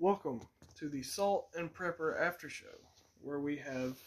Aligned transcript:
Welcome 0.00 0.40
to 0.78 0.88
the 0.88 1.02
Salt 1.02 1.48
and 1.54 1.70
Prepper 1.70 2.18
After 2.18 2.48
Show, 2.48 2.64
where 3.20 3.38
we 3.38 3.54
have 3.56 3.98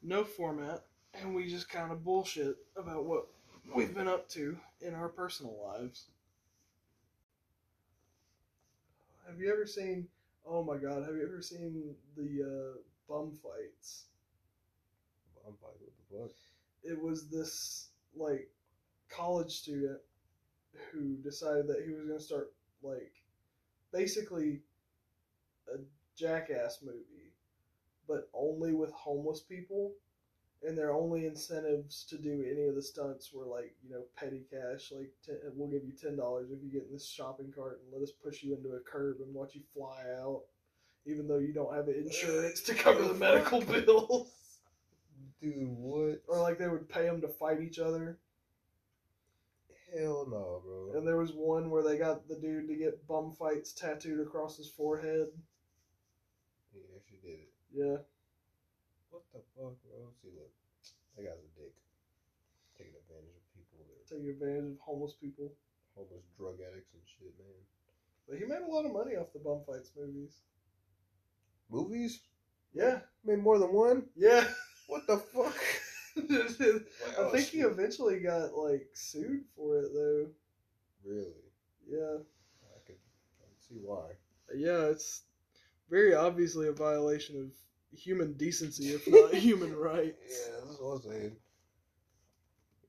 no 0.00 0.22
format 0.22 0.84
and 1.20 1.34
we 1.34 1.50
just 1.50 1.68
kind 1.68 1.90
of 1.90 2.04
bullshit 2.04 2.54
about 2.76 3.04
what 3.04 3.26
we've 3.74 3.92
been 3.92 4.06
up 4.06 4.28
to 4.28 4.56
in 4.80 4.94
our 4.94 5.08
personal 5.08 5.56
lives. 5.60 6.04
Have 9.26 9.40
you 9.40 9.52
ever 9.52 9.66
seen? 9.66 10.06
Oh 10.46 10.62
my 10.62 10.76
God! 10.76 11.02
Have 11.04 11.16
you 11.16 11.26
ever 11.26 11.42
seen 11.42 11.96
the 12.16 12.44
uh, 12.44 12.78
bum 13.08 13.32
fights? 13.42 14.04
I'm 15.44 15.54
like, 15.60 15.74
what 15.80 15.90
the 15.98 16.16
fuck? 16.16 16.36
It 16.84 17.02
was 17.02 17.26
this 17.26 17.88
like 18.16 18.48
college 19.08 19.50
student 19.50 19.98
who 20.92 21.16
decided 21.24 21.66
that 21.66 21.82
he 21.84 21.92
was 21.92 22.06
going 22.06 22.18
to 22.20 22.24
start 22.24 22.52
like 22.84 23.10
basically 23.92 24.60
a 25.68 25.78
jackass 26.16 26.78
movie, 26.82 27.32
but 28.08 28.28
only 28.34 28.72
with 28.72 28.90
homeless 28.92 29.40
people. 29.40 29.92
And 30.62 30.76
their 30.76 30.92
only 30.92 31.24
incentives 31.24 32.04
to 32.10 32.18
do 32.18 32.44
any 32.46 32.66
of 32.66 32.74
the 32.74 32.82
stunts 32.82 33.32
were 33.32 33.46
like, 33.46 33.74
you 33.82 33.90
know, 33.90 34.02
petty 34.14 34.44
cash. 34.50 34.92
Like, 34.94 35.10
ten, 35.24 35.36
we'll 35.54 35.70
give 35.70 35.84
you 35.86 35.92
ten 35.92 36.16
dollars 36.16 36.50
if 36.50 36.62
you 36.62 36.70
get 36.70 36.86
in 36.86 36.92
this 36.92 37.08
shopping 37.08 37.50
cart 37.50 37.80
and 37.82 37.92
let 37.92 38.02
us 38.02 38.12
push 38.12 38.42
you 38.42 38.54
into 38.54 38.72
a 38.72 38.80
curb 38.80 39.20
and 39.20 39.34
watch 39.34 39.54
you 39.54 39.62
fly 39.72 40.04
out, 40.20 40.42
even 41.06 41.26
though 41.26 41.38
you 41.38 41.54
don't 41.54 41.74
have 41.74 41.88
insurance 41.88 42.60
to 42.62 42.74
cover 42.74 43.02
the 43.02 43.14
medical 43.14 43.60
bills. 43.62 44.28
Dude, 45.40 45.68
what? 45.78 46.20
Or 46.28 46.42
like 46.42 46.58
they 46.58 46.68
would 46.68 46.90
pay 46.90 47.06
them 47.06 47.22
to 47.22 47.28
fight 47.28 47.62
each 47.62 47.78
other. 47.78 48.18
Hell 49.94 50.26
no, 50.30 50.62
bro. 50.64 50.92
And 50.98 51.06
there 51.06 51.16
was 51.16 51.32
one 51.32 51.70
where 51.70 51.82
they 51.82 51.98
got 51.98 52.28
the 52.28 52.36
dude 52.36 52.68
to 52.68 52.76
get 52.76 53.06
bum 53.08 53.32
fights 53.32 53.72
tattooed 53.72 54.20
across 54.20 54.56
his 54.56 54.68
forehead. 54.68 55.28
He 56.72 56.80
actually 56.96 57.18
did 57.22 57.40
it. 57.40 57.48
Yeah. 57.72 58.02
What 59.10 59.22
the 59.32 59.42
fuck, 59.54 59.74
bro? 59.86 60.10
See, 60.22 60.30
look, 60.34 60.50
that 61.16 61.22
guy's 61.24 61.42
a 61.42 61.50
dick. 61.58 61.74
Taking 62.76 62.94
advantage 62.98 63.34
of 63.34 63.46
people 63.54 63.78
that 63.86 64.06
Taking 64.06 64.30
advantage 64.30 64.74
of 64.74 64.80
homeless 64.80 65.14
people. 65.14 65.54
homeless 65.94 66.26
drug 66.36 66.58
addicts 66.62 66.94
and 66.94 67.02
shit, 67.06 67.34
man. 67.38 67.58
But 68.28 68.38
he 68.38 68.44
made 68.44 68.62
a 68.62 68.70
lot 68.70 68.86
of 68.86 68.92
money 68.92 69.16
off 69.16 69.32
the 69.32 69.40
bum 69.40 69.62
fights 69.66 69.90
movies. 69.96 70.42
Movies? 71.70 72.20
Yeah. 72.72 73.00
Made 73.24 73.42
more 73.42 73.58
than 73.58 73.72
one? 73.72 74.06
Yeah. 74.16 74.44
What 74.86 75.06
the 75.06 75.18
fuck? 75.18 75.54
I 76.16 76.80
oh, 77.18 77.30
think 77.30 77.46
he 77.46 77.60
eventually 77.60 78.18
got 78.18 78.52
like 78.54 78.88
sued 78.92 79.44
for 79.54 79.78
it 79.78 79.92
though. 79.94 80.26
Really? 81.04 81.46
Yeah. 81.88 82.18
I 82.74 82.78
could, 82.84 82.98
I 83.38 83.46
could 83.46 83.62
see 83.62 83.78
why. 83.80 84.10
Yeah, 84.52 84.86
it's 84.86 85.22
very 85.90 86.14
obviously 86.14 86.68
a 86.68 86.72
violation 86.72 87.36
of 87.40 87.98
human 87.98 88.34
decency, 88.34 88.90
if 88.90 89.06
not 89.08 89.34
human 89.34 89.74
rights. 89.74 90.16
Yeah, 90.30 90.56
that's 90.64 90.80
what 90.80 90.94
I'm 90.94 91.02
saying. 91.02 91.36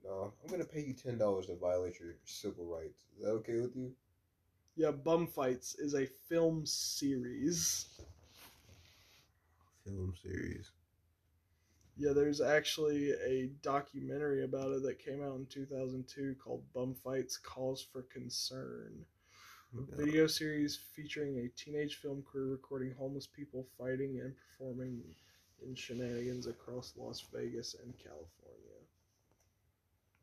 No, 0.03 0.33
I'm 0.43 0.49
gonna 0.49 0.65
pay 0.65 0.81
you 0.81 0.93
ten 0.93 1.17
dollars 1.17 1.47
to 1.47 1.55
violate 1.55 1.99
your 1.99 2.15
civil 2.25 2.65
rights. 2.65 3.03
Is 3.17 3.23
that 3.23 3.31
okay 3.31 3.59
with 3.59 3.75
you? 3.75 3.91
Yeah, 4.75 4.91
Bum 4.91 5.27
Fights 5.27 5.75
is 5.75 5.93
a 5.93 6.07
film 6.27 6.65
series. 6.65 7.87
Film 9.83 10.13
series. 10.21 10.71
Yeah, 11.97 12.13
there's 12.13 12.41
actually 12.41 13.11
a 13.11 13.51
documentary 13.61 14.43
about 14.43 14.71
it 14.71 14.81
that 14.83 14.99
came 14.99 15.21
out 15.21 15.35
in 15.35 15.45
2002 15.45 16.35
called 16.43 16.63
Bum 16.73 16.95
Fights 17.03 17.37
Cause 17.37 17.85
for 17.91 18.03
Concern. 18.03 19.05
Video 19.73 20.27
series 20.27 20.77
featuring 20.93 21.37
a 21.37 21.47
teenage 21.57 21.95
film 21.95 22.21
crew 22.23 22.51
recording 22.51 22.93
homeless 22.99 23.25
people 23.25 23.65
fighting 23.77 24.19
and 24.21 24.33
performing 24.35 25.01
in 25.65 25.73
shenanigans 25.75 26.45
across 26.45 26.93
Las 26.97 27.23
Vegas 27.33 27.77
and 27.81 27.93
California. 27.97 28.81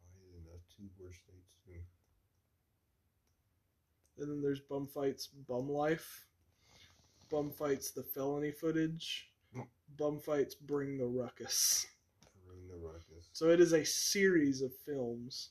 Oh, 0.05 0.21
he's 0.21 0.35
in 0.37 0.45
the 0.45 0.59
two 0.77 0.91
worst 1.03 1.21
states. 1.23 1.89
And 4.19 4.31
then 4.31 4.43
there's 4.43 4.61
Bum 4.61 4.87
Fights 4.87 5.29
Bum 5.29 5.71
Life, 5.71 6.27
Bum 7.31 7.51
Fights 7.51 7.91
the 7.91 8.03
felony 8.03 8.51
footage, 8.51 9.31
hmm. 9.55 9.63
Bum 9.97 10.21
Fights 10.21 10.57
Bring 10.57 10.99
the 10.99 11.07
Ruckus. 11.07 11.87
Bring 12.47 12.69
the 12.69 12.77
ruckus. 12.87 13.31
So 13.33 13.49
it 13.49 13.61
is 13.61 13.73
a 13.73 13.85
series 13.85 14.61
of 14.61 14.77
films. 14.85 15.51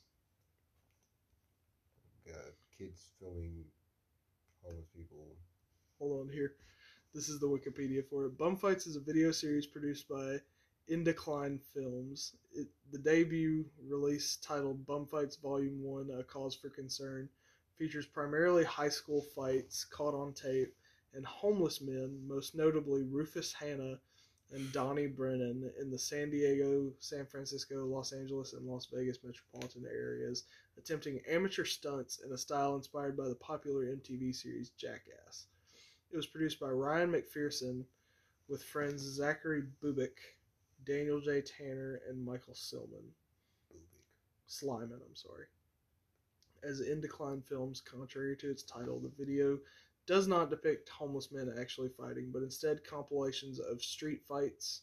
Got 2.28 2.54
kids 2.78 3.10
filming 3.20 3.64
homeless 4.68 4.88
people. 4.96 5.18
Hold 6.00 6.22
on 6.22 6.34
here. 6.34 6.54
This 7.14 7.30
is 7.30 7.40
the 7.40 7.48
Wikipedia 7.48 8.06
for 8.06 8.26
it. 8.26 8.38
Bum 8.38 8.56
Fights 8.56 8.86
is 8.86 8.96
a 8.96 9.02
video 9.02 9.32
series 9.32 9.66
produced 9.66 10.08
by 10.10 10.38
In 10.88 11.04
Decline 11.04 11.60
Films. 11.74 12.34
It, 12.54 12.68
the 12.92 12.98
debut 12.98 13.66
release 13.88 14.38
titled 14.38 14.86
Bum 14.86 15.06
Fights 15.06 15.38
Volume 15.38 15.82
1 15.84 16.10
A 16.20 16.24
Cause 16.24 16.56
for 16.56 16.70
Concern 16.70 17.30
features 17.78 18.06
primarily 18.06 18.64
high 18.64 18.90
school 18.90 19.22
fights 19.22 19.86
caught 19.86 20.14
on 20.14 20.34
tape 20.34 20.74
and 21.14 21.26
homeless 21.26 21.82
men, 21.82 22.20
most 22.28 22.56
notably 22.56 23.04
Rufus 23.04 23.54
Hannah 23.54 24.00
and 24.52 24.72
Donnie 24.72 25.08
Brennan, 25.08 25.72
in 25.80 25.92
the 25.92 26.00
San 26.00 26.30
Diego, 26.30 26.92
San 27.00 27.26
Francisco, 27.26 27.86
Los 27.86 28.14
Angeles, 28.14 28.54
and 28.54 28.66
Las 28.66 28.88
Vegas 28.94 29.20
metropolitan 29.24 29.86
areas, 29.86 30.44
attempting 30.78 31.22
amateur 31.30 31.66
stunts 31.66 32.20
in 32.26 32.32
a 32.32 32.38
style 32.38 32.76
inspired 32.76 33.18
by 33.18 33.28
the 33.28 33.36
popular 33.36 33.86
MTV 33.86 34.36
series 34.36 34.70
Jackass. 34.72 35.48
It 36.12 36.16
was 36.16 36.28
produced 36.28 36.60
by 36.60 36.70
Ryan 36.70 37.12
McPherson 37.12 37.84
with 38.48 38.64
friends 38.64 39.02
Zachary 39.02 39.64
Bubeck, 39.84 40.18
Daniel 40.86 41.20
J. 41.20 41.42
Tanner, 41.42 42.00
and 42.08 42.24
Michael 42.24 42.54
Silman. 42.54 43.12
Boobic. 43.74 44.06
Slyman, 44.48 45.02
I'm 45.06 45.16
sorry. 45.16 45.46
As 46.64 46.80
In 46.82 47.02
Decline 47.02 47.42
Films, 47.42 47.82
contrary 47.82 48.36
to 48.38 48.50
its 48.50 48.64
title, 48.64 49.00
the 49.00 49.12
video 49.18 49.60
does 50.06 50.28
not 50.28 50.50
depict 50.50 50.88
homeless 50.90 51.32
men 51.32 51.54
actually 51.60 51.90
fighting, 51.90 52.32
but 52.32 52.42
instead 52.42 52.84
compilations 52.84 53.60
of 53.60 53.84
street 53.84 54.24
fights 54.26 54.82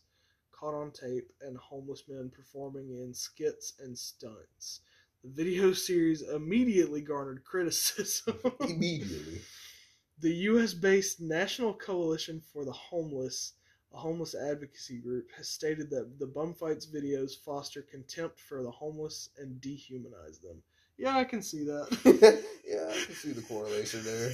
caught 0.52 0.74
on 0.74 0.90
tape 0.90 1.32
and 1.40 1.56
homeless 1.56 2.04
men 2.08 2.30
performing 2.30 2.90
in 2.90 3.12
skits 3.12 3.72
and 3.80 3.98
stunts. 3.98 4.80
The 5.24 5.30
video 5.30 5.72
series 5.72 6.20
immediately 6.20 7.00
garnered 7.00 7.44
criticism. 7.44 8.38
Immediately. 8.60 9.40
The 10.20 10.34
U.S. 10.52 10.74
based 10.74 11.18
National 11.18 11.72
Coalition 11.72 12.42
for 12.52 12.66
the 12.66 12.72
Homeless, 12.72 13.54
a 13.94 13.96
homeless 13.96 14.34
advocacy 14.34 14.98
group, 14.98 15.30
has 15.34 15.48
stated 15.48 15.88
that 15.90 16.18
the 16.18 16.26
bum 16.26 16.52
fights 16.52 16.86
videos 16.86 17.42
foster 17.42 17.80
contempt 17.80 18.38
for 18.38 18.62
the 18.62 18.70
homeless 18.70 19.30
and 19.38 19.62
dehumanize 19.62 20.42
them. 20.42 20.62
Yeah, 20.98 21.16
I 21.16 21.24
can 21.24 21.40
see 21.40 21.64
that. 21.64 21.88
yeah, 22.66 22.86
I 22.90 23.04
can 23.06 23.14
see 23.14 23.32
the 23.32 23.40
correlation 23.40 24.04
there. 24.04 24.30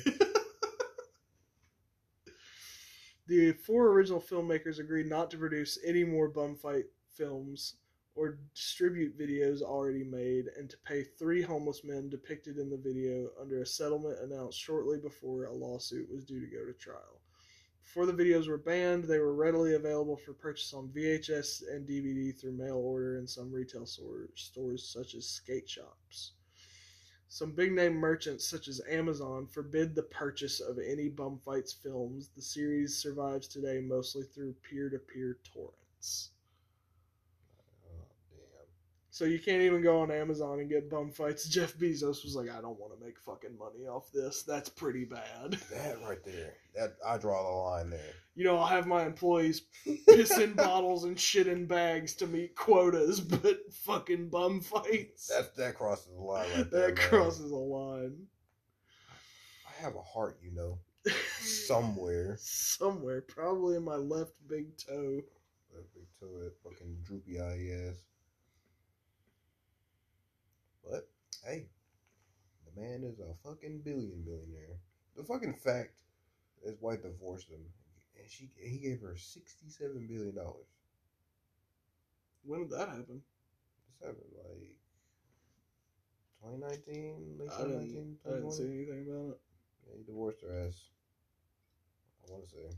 the 3.29 3.53
four 3.53 3.91
original 3.93 4.21
filmmakers 4.21 4.81
agreed 4.81 5.07
not 5.07 5.31
to 5.31 5.39
produce 5.39 5.79
any 5.87 6.03
more 6.03 6.27
bum 6.27 6.57
fight 6.57 6.87
films 7.17 7.77
or 8.15 8.39
distribute 8.55 9.19
videos 9.19 9.63
already 9.63 10.05
made 10.05 10.47
and 10.59 10.69
to 10.69 10.77
pay 10.85 11.03
three 11.03 11.43
homeless 11.43 11.85
men 11.85 12.09
depicted 12.09 12.59
in 12.59 12.69
the 12.69 12.77
video 12.77 13.31
under 13.41 13.63
a 13.63 13.67
settlement 13.67 14.19
announced 14.21 14.59
shortly 14.59 14.99
before 14.99 15.45
a 15.45 15.53
lawsuit 15.53 16.11
was 16.11 16.25
due 16.25 16.41
to 16.41 16.47
go 16.47 16.65
to 16.65 16.73
trial. 16.73 17.21
Before 17.83 18.07
the 18.07 18.13
videos 18.13 18.47
were 18.47 18.59
banned, 18.59 19.05
they 19.05 19.19
were 19.19 19.35
readily 19.35 19.75
available 19.75 20.17
for 20.17 20.33
purchase 20.33 20.73
on 20.73 20.89
VHS 20.91 21.75
and 21.75 21.89
DVD 21.89 22.39
through 22.39 22.53
mail 22.53 22.77
order 22.77 23.19
in 23.19 23.27
some 23.27 23.51
retail 23.51 23.85
store, 23.85 24.29
stores 24.37 24.87
such 24.87 25.15
as 25.15 25.27
skate 25.27 25.69
shops. 25.69 26.33
Some 27.33 27.53
big 27.53 27.73
name 27.73 27.95
merchants 27.95 28.45
such 28.45 28.67
as 28.67 28.81
Amazon 28.89 29.47
forbid 29.47 29.95
the 29.95 30.03
purchase 30.03 30.61
of 30.61 30.79
any 30.79 31.09
Bum 31.09 31.39
Fights 31.39 31.73
films. 31.73 32.29
The 32.35 32.43
series 32.43 32.97
survives 32.97 33.47
today 33.47 33.81
mostly 33.81 34.25
through 34.25 34.55
peer 34.69 34.89
to 34.91 34.99
peer 34.99 35.39
torrents. 35.45 36.31
So 39.13 39.25
you 39.25 39.41
can't 39.41 39.63
even 39.63 39.83
go 39.83 40.01
on 40.01 40.11
Amazon 40.13 40.61
and 40.61 40.69
get 40.69 40.89
Bum 40.89 41.11
Fights. 41.11 41.49
Jeff 41.49 41.77
Bezos 41.77 42.25
was 42.25 42.37
like, 42.37 42.49
I 42.49 42.61
don't 42.61 42.79
want 42.79 42.97
to 42.97 43.05
make 43.05 43.19
fucking 43.19 43.59
money 43.59 43.87
off 43.89 44.13
this. 44.13 44.45
That's 44.45 44.69
pretty 44.69 45.05
bad. 45.05 45.59
That 45.71 45.99
right 46.07 46.23
there. 46.25 46.55
That 46.77 46.95
I 47.05 47.19
draw 47.19 47.43
the 47.43 47.49
line 47.49 47.91
there. 47.91 48.15
You 48.37 48.45
know, 48.45 48.57
I'll 48.57 48.67
have 48.67 48.87
my 48.87 49.05
employees 49.05 49.63
piss 50.07 50.39
in 50.39 50.53
bottles 50.53 51.05
and 51.05 51.19
shit 51.19 51.49
in 51.49 51.67
bags 51.67 52.15
to 52.17 52.27
meet 52.29 52.55
quotas, 52.55 53.21
but 53.43 53.59
fucking 53.73 54.29
Bum 54.29 54.61
Fights. 54.61 55.27
That 55.27 55.57
that 55.57 55.75
crosses 55.75 56.13
the 56.15 56.23
line 56.23 56.47
right 56.51 56.59
that 56.59 56.71
there. 56.71 56.95
man. 56.95 56.97
crosses 56.97 57.51
a 57.51 57.57
line. 57.57 58.15
I 59.67 59.83
have 59.83 59.97
a 59.97 60.03
heart, 60.03 60.39
you 60.43 60.53
know, 60.53 60.79
somewhere. 61.41 62.37
Somewhere, 62.39 63.23
probably 63.23 63.77
in 63.77 63.83
my 63.85 63.97
left 63.97 64.35
big 64.47 64.77
toe. 64.77 65.23
That 65.75 65.95
big 65.95 66.07
toe, 66.21 66.39
that 66.45 66.53
fucking 66.63 66.99
droopy 67.05 67.41
eye 67.41 67.89
ass. 67.89 67.97
But 70.89 71.09
hey, 71.45 71.67
the 72.67 72.81
man 72.81 73.05
is 73.05 73.19
a 73.21 73.35
fucking 73.47 73.81
billion 73.85 74.23
billionaire. 74.23 74.79
The 75.17 75.25
fucking 75.25 75.55
fact 75.55 75.93
his 76.65 76.81
wife 76.81 77.03
divorced 77.03 77.51
him, 77.51 77.65
and 78.19 78.31
she 78.31 78.51
he 78.57 78.79
gave 78.79 79.01
her 79.01 79.17
sixty 79.17 79.69
seven 79.69 80.07
billion 80.07 80.35
dollars. 80.35 80.67
When 82.45 82.61
did 82.61 82.71
that 82.71 82.89
happen? 82.89 83.23
This 83.87 84.09
happened 84.09 84.33
like 84.37 84.77
2019, 86.41 87.37
late 87.39 87.49
I 87.53 87.63
didn't, 87.65 87.91
2019, 87.93 88.17
I 88.27 88.31
didn't 88.31 88.53
see 88.53 88.65
anything 88.65 89.07
about 89.09 89.31
it. 89.35 89.41
Yeah, 89.87 89.97
he 89.99 90.05
divorced 90.05 90.41
her 90.43 90.67
ass. 90.67 90.89
I 92.27 92.33
want 92.33 92.45
to 92.45 92.51
say 92.51 92.69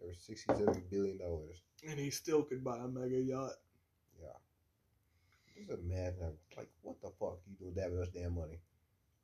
gave 0.00 0.08
her 0.08 0.14
sixty 0.14 0.52
seven 0.54 0.82
billion 0.90 1.18
dollars. 1.18 1.62
And 1.86 1.98
he 1.98 2.10
still 2.10 2.42
could 2.42 2.64
buy 2.64 2.78
a 2.78 2.88
mega 2.88 3.20
yacht. 3.20 3.52
Just 5.56 5.70
imagine, 5.70 6.32
like, 6.56 6.68
what 6.82 7.00
the 7.00 7.10
fuck 7.20 7.38
you 7.46 7.54
do 7.58 7.66
with 7.66 7.76
that 7.76 7.92
much 7.92 8.12
damn 8.12 8.34
money? 8.34 8.58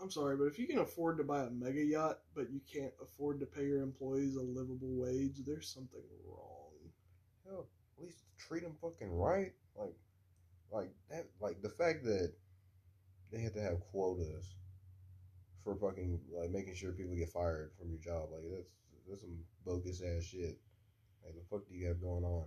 I'm 0.00 0.10
sorry, 0.10 0.36
but 0.36 0.44
if 0.44 0.58
you 0.58 0.66
can 0.66 0.78
afford 0.78 1.18
to 1.18 1.24
buy 1.24 1.42
a 1.42 1.50
mega 1.50 1.82
yacht, 1.82 2.20
but 2.34 2.50
you 2.50 2.60
can't 2.72 2.92
afford 3.02 3.40
to 3.40 3.46
pay 3.46 3.64
your 3.66 3.82
employees 3.82 4.36
a 4.36 4.40
livable 4.40 4.94
wage, 4.96 5.42
there's 5.44 5.68
something 5.68 6.00
wrong. 6.26 6.70
Hell, 7.44 7.66
at 7.98 8.04
least 8.04 8.24
treat 8.38 8.62
them 8.62 8.76
fucking 8.80 9.12
right. 9.12 9.52
Like, 9.76 9.94
like 10.72 10.90
that. 11.10 11.26
Like 11.40 11.60
the 11.62 11.68
fact 11.68 12.04
that 12.04 12.32
they 13.32 13.40
had 13.40 13.54
to 13.54 13.62
have 13.62 13.80
quotas 13.90 14.54
for 15.62 15.76
fucking 15.76 16.18
like 16.34 16.50
making 16.50 16.74
sure 16.74 16.92
people 16.92 17.14
get 17.14 17.28
fired 17.28 17.72
from 17.78 17.90
your 17.90 18.00
job. 18.00 18.30
Like 18.32 18.42
that's 18.50 18.70
that's 19.08 19.20
some 19.22 19.36
bogus 19.66 20.02
ass 20.02 20.24
shit. 20.24 20.58
Like 21.24 21.34
the 21.34 21.44
fuck 21.50 21.68
do 21.68 21.74
you 21.74 21.86
have 21.88 22.00
going 22.00 22.24
on? 22.24 22.46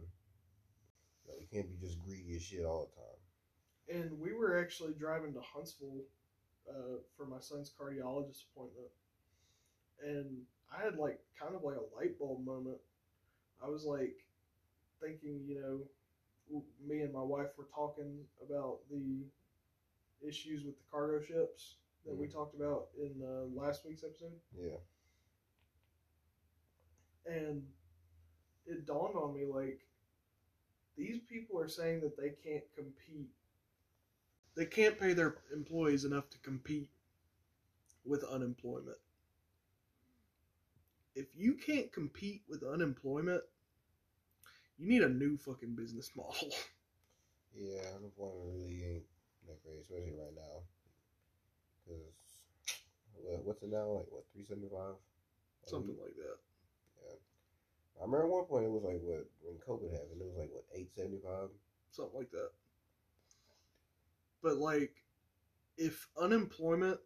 Like, 1.28 1.42
you 1.42 1.48
can't 1.52 1.70
be 1.70 1.86
just 1.86 2.00
greedy 2.00 2.36
as 2.36 2.44
shit 2.44 2.66
all 2.66 2.90
the 2.90 3.02
time. 3.02 3.23
And 3.90 4.20
we 4.20 4.34
were 4.34 4.60
actually 4.60 4.94
driving 4.94 5.34
to 5.34 5.42
Huntsville 5.42 6.04
uh, 6.70 6.98
for 7.18 7.26
my 7.26 7.40
son's 7.40 7.72
cardiologist 7.80 8.46
appointment, 8.52 8.90
and 10.02 10.42
I 10.72 10.84
had 10.84 10.98
like 10.98 11.20
kind 11.40 11.56
of 11.56 11.64
like 11.64 11.76
a 11.78 11.96
light 11.96 12.18
bulb 12.20 12.46
moment. 12.46 12.78
I 13.64 13.70
was 13.70 13.86
like 13.86 14.16
thinking, 15.02 15.42
you 15.48 15.62
know, 15.62 16.62
me 16.86 17.02
and 17.02 17.14
my 17.14 17.22
wife 17.22 17.50
were 17.58 17.68
talking 17.76 18.20
about 18.46 18.80
the 18.90 19.26
issues 20.28 20.64
with 20.66 20.78
the 20.78 20.86
cargo 20.92 21.24
ships 21.24 21.78
that 22.06 22.16
we 22.16 22.28
Mhm. 22.28 22.32
talked 22.34 22.56
about 22.56 22.90
in 22.98 23.22
uh, 23.24 23.46
last 23.60 23.86
week's 23.86 24.04
episode, 24.04 24.40
Yeah. 24.58 24.78
and 27.26 27.64
it 28.66 28.86
dawned 28.86 29.16
on 29.16 29.34
me 29.34 29.46
like 29.46 29.82
these 30.96 31.20
people 31.22 31.60
are 31.60 31.68
saying 31.68 32.02
that 32.02 32.16
they 32.18 32.30
can't 32.32 32.64
compete 32.76 33.32
they 34.56 34.66
can't 34.66 35.00
pay 35.00 35.14
their 35.14 35.36
employees 35.54 36.06
enough 36.06 36.30
to 36.30 36.38
compete 36.40 36.90
with 38.06 38.24
unemployment 38.24 38.98
if 41.16 41.28
you 41.36 41.54
can't 41.54 41.92
compete 41.92 42.42
with 42.48 42.64
unemployment 42.64 43.44
you 44.78 44.88
need 44.88 45.04
a 45.04 45.10
new 45.10 45.38
fucking 45.38 45.76
business 45.76 46.12
model 46.16 46.50
Yeah, 47.54 47.96
unemployment 47.98 48.50
really 48.50 48.84
ain't 48.84 49.06
that 49.48 49.62
great, 49.64 49.80
especially 49.82 50.18
right 50.18 50.34
now. 50.36 50.66
Cause 51.86 52.14
what's 53.44 53.62
it 53.64 53.70
now? 53.70 53.88
Like 54.02 54.08
what, 54.10 54.26
three 54.34 54.44
seventy 54.46 54.70
five? 54.70 54.96
something 55.66 55.96
like 56.02 56.16
that 56.16 56.38
Yeah, 57.02 57.16
I 58.00 58.06
remember 58.06 58.26
at 58.26 58.32
one 58.32 58.46
point 58.46 58.66
it 58.66 58.72
was 58.72 58.84
like 58.84 59.00
what 59.04 59.26
when 59.42 59.58
COVID 59.64 59.92
happened, 59.92 60.20
it 60.22 60.28
was 60.28 60.38
like 60.38 60.50
what 60.52 60.66
eight 60.76 60.92
seventy 60.96 61.20
five. 61.24 61.50
something 61.92 62.18
like 62.18 62.32
that 62.32 62.52
but 64.44 64.58
like 64.58 65.04
if 65.78 66.08
unemployment 66.22 67.00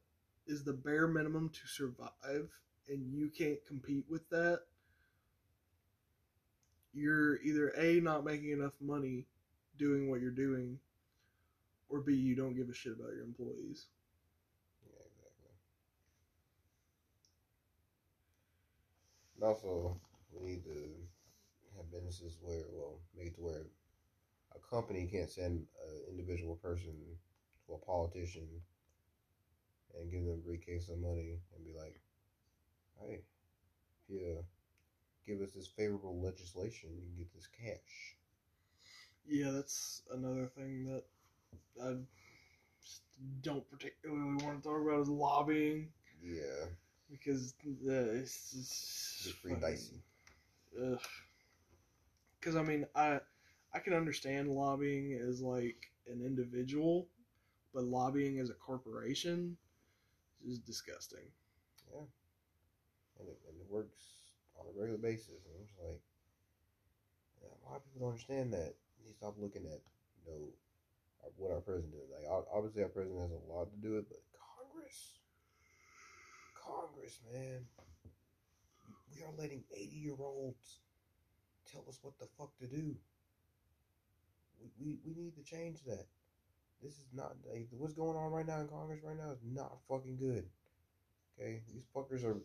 is 0.47 0.63
the 0.63 0.73
bare 0.73 1.07
minimum 1.07 1.49
to 1.49 1.67
survive 1.67 2.49
and 2.89 3.13
you 3.13 3.29
can't 3.29 3.65
compete 3.67 4.05
with 4.09 4.27
that 4.29 4.61
you're 6.93 7.41
either 7.43 7.69
a 7.77 7.99
not 8.01 8.25
making 8.25 8.51
enough 8.51 8.73
money 8.81 9.25
doing 9.77 10.09
what 10.09 10.19
you're 10.21 10.31
doing 10.31 10.79
or 11.89 12.01
b 12.01 12.13
you 12.13 12.35
don't 12.35 12.55
give 12.55 12.69
a 12.69 12.73
shit 12.73 12.93
about 12.93 13.13
your 13.13 13.23
employees 13.23 13.87
Yeah, 14.85 15.03
exactly. 15.05 15.51
And 19.35 19.43
also, 19.43 19.99
we 20.33 20.51
need 20.51 20.63
to 20.63 20.79
have 21.77 21.91
businesses 21.91 22.37
where, 22.41 22.63
well, 22.73 22.99
make 23.15 23.27
it 23.27 23.35
to 23.35 23.41
where 23.41 23.65
a 24.55 24.75
company 24.75 25.07
can't 25.11 25.29
send 25.29 25.67
an 25.87 26.01
individual 26.09 26.55
person 26.55 26.95
a 27.69 27.77
politician 27.85 28.47
and 29.95 30.11
give 30.11 30.23
them 30.23 30.33
a 30.33 30.37
briefcase 30.47 30.89
of 30.89 30.99
money 30.99 31.39
and 31.55 31.65
be 31.65 31.73
like, 31.73 31.99
hey, 32.99 33.23
if 34.07 34.09
you 34.09 34.45
give 35.25 35.41
us 35.41 35.53
this 35.53 35.67
favorable 35.67 36.21
legislation, 36.21 36.89
you 36.95 37.01
can 37.03 37.17
get 37.17 37.33
this 37.33 37.47
cash. 37.47 38.17
yeah 39.25 39.51
that's 39.51 40.01
another 40.13 40.45
thing 40.45 40.85
that 40.85 41.03
i 41.83 41.93
don't 43.41 43.69
particularly 43.69 44.35
want 44.43 44.61
to 44.61 44.69
talk 44.69 44.81
about 44.81 45.01
is 45.01 45.09
lobbying 45.09 45.89
Yeah, 46.21 46.67
because 47.09 47.53
uh, 47.65 47.91
it's 47.91 48.51
just 48.51 49.27
it's 49.27 49.33
pretty 49.41 49.59
dicey. 49.59 50.01
Because 52.39 52.55
I 52.55 52.63
mean, 52.63 52.85
I 52.95 53.19
I 53.73 53.79
can 53.79 53.93
understand 53.93 54.49
lobbying 54.49 55.13
as 55.13 55.41
like 55.41 55.91
an 56.07 56.21
individual, 56.25 57.09
but 57.77 57.85
lobbying 57.85 58.39
as 58.39 58.49
a 58.49 58.57
corporation 58.57 59.55
is 60.41 60.57
disgusting. 60.57 61.29
Yeah, 61.93 62.09
and 63.19 63.29
it, 63.29 63.37
and 63.45 63.53
it 63.61 63.69
works 63.69 64.33
on 64.57 64.65
a 64.65 64.73
regular 64.73 64.97
basis. 64.97 65.45
And 65.45 65.53
I'm 65.53 65.67
just 65.69 65.77
like, 65.77 66.01
yeah, 67.37 67.53
a 67.53 67.61
lot 67.69 67.77
of 67.77 67.85
people 67.85 68.01
don't 68.01 68.17
understand 68.17 68.49
that. 68.57 68.73
You 69.05 69.13
stop 69.13 69.37
looking 69.37 69.69
at, 69.69 69.77
you 70.17 70.25
know, 70.25 70.49
what 71.37 71.53
our 71.53 71.61
president 71.61 71.93
did. 71.93 72.09
Like, 72.09 72.25
obviously, 72.49 72.81
our 72.81 72.89
president 72.89 73.29
has 73.29 73.45
a 73.45 73.53
lot 73.53 73.69
to 73.69 73.77
do 73.77 73.93
with, 73.93 74.09
but 74.09 74.25
Congress, 74.41 75.21
Congress, 76.57 77.21
man, 77.29 77.61
we 79.13 79.21
are 79.21 79.37
letting 79.37 79.61
80 79.69 79.85
year 79.93 80.17
olds 80.17 80.81
tell 81.71 81.85
us 81.87 81.99
what 82.01 82.17
the 82.17 82.25
fuck 82.41 82.57
to 82.57 82.65
do. 82.65 82.97
We, 84.57 84.73
we, 84.81 84.97
we 85.05 85.13
need 85.13 85.37
to 85.37 85.45
change 85.45 85.85
that. 85.85 86.09
This 86.81 86.93
is 86.93 87.07
not 87.13 87.33
like, 87.51 87.67
what's 87.71 87.93
going 87.93 88.15
on 88.15 88.31
right 88.31 88.45
now 88.45 88.61
in 88.61 88.67
Congress 88.67 88.99
right 89.03 89.17
now 89.17 89.31
is 89.31 89.41
not 89.43 89.79
fucking 89.89 90.17
good. 90.17 90.45
Okay, 91.39 91.61
these 91.71 91.85
fuckers 91.95 92.23
are 92.23 92.37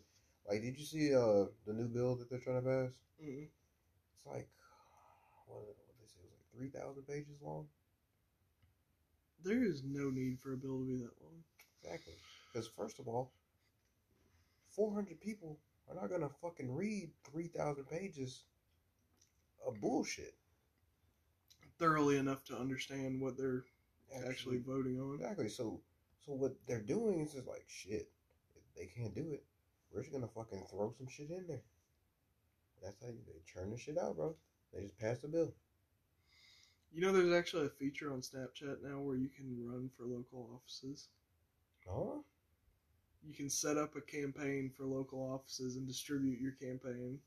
like. 0.47 0.61
Did 0.61 0.77
you 0.77 0.85
see 0.85 1.13
uh 1.15 1.45
the 1.65 1.73
new 1.73 1.87
bill 1.87 2.15
that 2.15 2.29
they're 2.29 2.39
trying 2.39 2.61
to 2.61 2.67
pass? 2.67 2.91
Mm. 3.23 3.47
It's 4.15 4.25
like 4.25 4.47
what, 5.47 5.59
what 5.59 5.97
they 5.99 6.07
say 6.07 6.21
it 6.21 6.29
was 6.29 6.33
like 6.33 6.51
three 6.55 6.69
thousand 6.69 7.03
pages 7.03 7.41
long. 7.41 7.67
There 9.43 9.63
is 9.63 9.83
no 9.83 10.09
need 10.09 10.39
for 10.39 10.53
a 10.53 10.57
bill 10.57 10.79
to 10.79 10.85
be 10.85 10.97
that 10.97 11.21
long. 11.21 11.43
Exactly. 11.83 12.13
Because 12.51 12.67
first 12.67 12.99
of 12.99 13.07
all, 13.07 13.33
four 14.69 14.93
hundred 14.93 15.19
people 15.21 15.59
are 15.89 15.95
not 15.95 16.09
gonna 16.09 16.29
fucking 16.41 16.73
read 16.73 17.11
three 17.29 17.47
thousand 17.47 17.85
pages 17.85 18.43
of 19.67 19.79
bullshit. 19.81 20.35
Thoroughly 21.79 22.17
enough 22.17 22.43
to 22.45 22.57
understand 22.57 23.19
what 23.19 23.37
they're 23.37 23.63
actually 24.27 24.57
voting 24.57 24.99
on. 24.99 25.15
Exactly. 25.15 25.49
So, 25.49 25.81
so 26.25 26.33
what 26.33 26.55
they're 26.67 26.81
doing 26.81 27.21
is 27.21 27.33
just 27.33 27.47
like 27.47 27.65
shit. 27.67 28.09
If 28.55 28.63
they 28.75 28.85
can't 28.85 29.15
do 29.15 29.31
it, 29.31 29.43
we're 29.91 30.01
just 30.01 30.13
gonna 30.13 30.27
fucking 30.27 30.65
throw 30.69 30.93
some 30.97 31.07
shit 31.07 31.29
in 31.29 31.45
there. 31.47 31.63
That's 32.81 32.99
how 33.01 33.07
you, 33.07 33.19
they 33.25 33.41
churn 33.45 33.71
the 33.71 33.77
shit 33.77 33.97
out, 33.97 34.15
bro. 34.15 34.35
They 34.73 34.81
just 34.81 34.99
pass 34.99 35.19
the 35.19 35.27
bill. 35.27 35.53
You 36.91 37.01
know, 37.01 37.11
there's 37.11 37.33
actually 37.33 37.65
a 37.65 37.69
feature 37.69 38.11
on 38.11 38.21
Snapchat 38.21 38.83
now 38.83 38.99
where 38.99 39.15
you 39.15 39.29
can 39.29 39.55
run 39.65 39.89
for 39.97 40.03
local 40.03 40.49
offices. 40.53 41.07
Huh? 41.87 42.19
You 43.25 43.33
can 43.33 43.49
set 43.49 43.77
up 43.77 43.95
a 43.95 44.01
campaign 44.01 44.71
for 44.75 44.83
local 44.83 45.19
offices 45.19 45.75
and 45.75 45.87
distribute 45.87 46.39
your 46.39 46.51
campaign. 46.51 47.19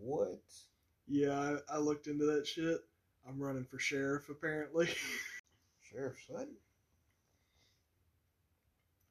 What? 0.00 0.42
Yeah, 1.06 1.58
I, 1.70 1.76
I 1.76 1.78
looked 1.78 2.06
into 2.06 2.24
that 2.26 2.46
shit. 2.46 2.80
I'm 3.28 3.38
running 3.38 3.64
for 3.64 3.78
sheriff 3.78 4.28
apparently. 4.28 4.88
Sheriff 5.90 6.16
Sutton? 6.26 6.56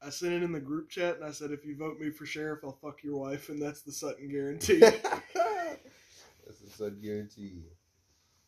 I 0.02 0.10
sent 0.10 0.34
it 0.34 0.44
in 0.44 0.52
the 0.54 0.60
group 0.60 0.90
chat 0.90 1.18
and 1.18 1.26
I 1.26 1.32
said, 1.32 1.52
if 1.52 1.66
you 1.66 1.76
vote 1.76 2.00
me 2.00 2.10
for 2.10 2.26
sheriff, 2.26 2.60
I'll 2.64 2.72
fuck 2.82 3.04
your 3.04 3.18
wife, 3.18 3.50
and 3.50 3.62
that's 3.62 3.82
the 3.82 3.92
Sutton 3.92 4.30
guarantee. 4.30 4.80
That's 6.50 6.62
the 6.62 6.70
Sutton 6.72 7.00
guarantee. 7.04 7.62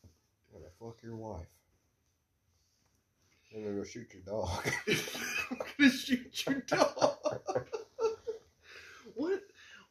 I'm 0.02 0.58
gonna 0.58 0.72
fuck 0.80 1.00
your 1.04 1.14
wife. 1.14 1.46
I'm 3.54 3.62
gonna 3.62 3.76
go 3.76 3.84
shoot 3.84 4.08
your 4.12 4.22
dog. 4.22 4.68
I'm 5.50 5.58
gonna 5.78 5.90
shoot 5.90 6.46
your 6.46 6.60
dog. 6.62 7.16
what? 9.14 9.40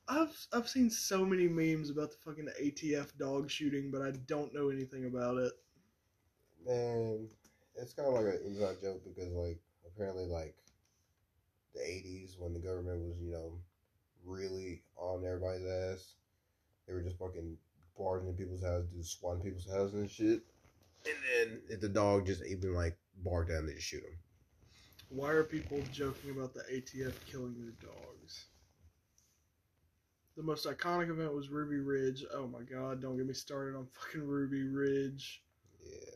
I've 0.10 0.48
I've 0.52 0.68
seen 0.68 0.90
so 0.90 1.26
many 1.26 1.48
memes 1.48 1.90
about 1.90 2.12
the 2.12 2.18
fucking 2.18 2.50
ATF 2.62 3.18
dog 3.18 3.50
shooting, 3.50 3.92
but 3.92 4.02
I 4.02 4.12
don't 4.12 4.54
know 4.54 4.70
anything 4.70 5.06
about 5.06 5.38
it. 5.38 5.54
Man, 6.66 7.30
it's 7.76 7.94
kind 7.94 8.08
of 8.08 8.14
like 8.14 8.26
an 8.26 8.42
inside 8.46 8.82
joke 8.82 9.02
because, 9.04 9.32
like, 9.34 9.60
apparently, 9.86 10.26
like, 10.26 10.56
the 11.74 11.80
80s 11.80 12.40
when 12.40 12.54
the 12.54 12.60
government 12.60 13.02
was, 13.02 13.18
you 13.22 13.32
know, 13.32 13.54
really 14.26 14.82
on 14.98 15.26
everybody's 15.26 15.66
ass. 15.66 16.14
They 16.88 16.94
were 16.94 17.02
just 17.02 17.18
fucking 17.18 17.58
barging 17.98 18.30
in 18.30 18.36
people's 18.36 18.64
houses, 18.64 19.10
swatting 19.10 19.44
people's 19.44 19.70
houses 19.70 19.94
and 19.94 20.10
shit. 20.10 20.42
And 21.06 21.16
then 21.34 21.62
if 21.70 21.82
the 21.82 21.90
dog 21.90 22.28
just 22.28 22.44
even 22.46 22.74
like 22.74 22.98
barked 23.24 23.50
at 23.50 23.58
them, 23.58 23.68
they 23.68 23.74
just 23.74 23.88
shoot 23.88 24.04
him. 24.04 24.18
Why 25.10 25.30
are 25.32 25.44
people 25.44 25.82
joking 25.92 26.32
about 26.32 26.54
the 26.54 26.62
ATF 26.72 27.14
killing 27.30 27.56
their 27.60 27.90
dogs? 27.90 28.46
The 30.38 30.44
most 30.44 30.66
iconic 30.66 31.10
event 31.10 31.34
was 31.34 31.50
Ruby 31.50 31.78
Ridge. 31.78 32.24
Oh 32.34 32.48
my 32.48 32.62
god, 32.62 33.02
don't 33.02 33.18
get 33.18 33.28
me 33.28 33.34
started 33.34 33.76
on 33.76 33.88
fucking 33.88 34.26
Ruby 34.26 34.64
Ridge. 34.64 35.44
Yeah. 35.84 36.16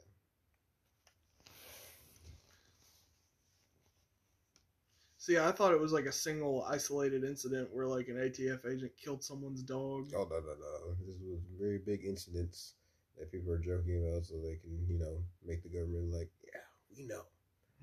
See, 5.25 5.39
I 5.39 5.51
thought 5.51 5.73
it 5.73 5.79
was 5.79 5.91
like 5.91 6.05
a 6.05 6.11
single 6.11 6.63
isolated 6.69 7.23
incident 7.23 7.69
where 7.73 7.87
like 7.87 8.09
an 8.09 8.17
ATF 8.17 8.63
agent 8.71 8.91
killed 8.95 9.23
someone's 9.23 9.63
dog. 9.63 10.11
Oh 10.15 10.27
no 10.29 10.37
no 10.37 10.53
no! 10.53 10.95
This 11.03 11.15
was 11.19 11.39
very 11.59 11.79
big 11.79 12.05
incidents 12.05 12.73
that 13.17 13.31
people 13.31 13.51
are 13.51 13.57
joking 13.57 14.05
about, 14.07 14.27
so 14.27 14.35
they 14.35 14.57
can 14.57 14.85
you 14.87 14.99
know 14.99 15.17
make 15.43 15.63
the 15.63 15.69
government 15.69 16.13
like, 16.13 16.29
yeah, 16.43 16.59
we 16.95 17.07
know. 17.07 17.23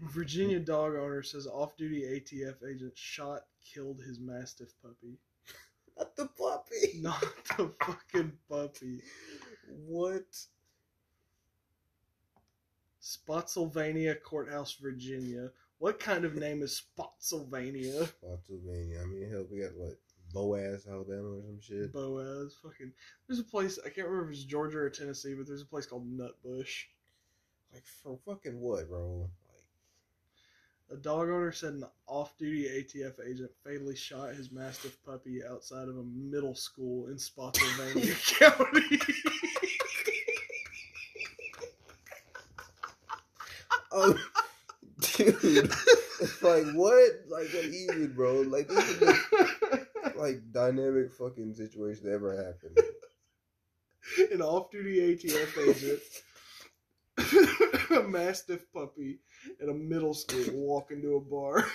Virginia 0.02 0.60
dog 0.60 0.94
owner 0.94 1.20
says 1.24 1.48
off-duty 1.48 2.02
ATF 2.02 2.62
agent 2.64 2.96
shot 2.96 3.40
killed 3.74 4.00
his 4.06 4.20
mastiff 4.20 4.72
puppy. 4.80 5.18
Not 5.98 6.14
the 6.14 6.26
puppy. 6.26 6.92
Not 7.00 7.24
the 7.56 7.72
fucking 7.84 8.34
puppy. 8.48 9.00
What? 9.88 10.46
Spotsylvania 13.00 14.14
Courthouse, 14.14 14.74
Virginia. 14.74 15.50
What 15.82 15.98
kind 15.98 16.24
of 16.24 16.36
name 16.36 16.62
is 16.62 16.76
Spotsylvania? 16.76 18.06
Spotsylvania. 18.06 19.00
I 19.02 19.06
mean, 19.06 19.28
hell, 19.28 19.44
we 19.50 19.58
got 19.58 19.74
what? 19.76 19.98
Boaz, 20.32 20.86
Alabama, 20.88 21.38
or 21.38 21.42
some 21.42 21.58
shit. 21.60 21.92
Boaz. 21.92 22.54
Fucking. 22.62 22.92
There's 23.26 23.40
a 23.40 23.42
place 23.42 23.80
I 23.84 23.88
can't 23.88 24.06
remember 24.06 24.30
if 24.30 24.36
it's 24.36 24.44
Georgia 24.44 24.78
or 24.78 24.90
Tennessee, 24.90 25.34
but 25.34 25.48
there's 25.48 25.62
a 25.62 25.66
place 25.66 25.84
called 25.84 26.06
Nutbush. 26.08 26.84
Like 27.72 27.82
for 27.84 28.16
fucking 28.24 28.60
what, 28.60 28.88
bro? 28.88 29.28
Like 30.88 31.00
a 31.00 31.02
dog 31.02 31.30
owner 31.30 31.50
said 31.50 31.72
an 31.72 31.84
off-duty 32.06 32.62
ATF 32.62 33.14
agent 33.28 33.50
fatally 33.64 33.96
shot 33.96 34.36
his 34.36 34.52
mastiff 34.52 35.02
puppy 35.04 35.40
outside 35.44 35.88
of 35.88 35.98
a 35.98 36.04
middle 36.04 36.54
school 36.54 37.08
in 37.08 37.18
Spotsylvania 37.18 38.14
County. 38.38 39.00
oh, 43.90 44.16
dude, 45.24 45.70
like 46.42 46.64
what? 46.72 47.10
Like 47.28 47.48
what 47.52 47.64
even, 47.64 48.12
bro? 48.14 48.42
Like 48.42 48.68
this 48.68 48.88
is 48.90 48.98
the 48.98 49.06
most, 49.06 50.16
like 50.16 50.52
dynamic 50.52 51.10
fucking 51.12 51.54
situation 51.54 52.04
that 52.04 52.14
ever 52.14 52.36
happened. 52.36 52.78
an 54.32 54.42
off-duty 54.42 55.16
ATF 55.16 55.68
agent, 55.68 56.00
a 57.90 58.02
mastiff 58.08 58.64
puppy, 58.72 59.20
and 59.60 59.70
a 59.70 59.74
middle 59.74 60.14
school 60.14 60.44
walk 60.52 60.90
into 60.90 61.16
a 61.16 61.20
bar. 61.20 61.66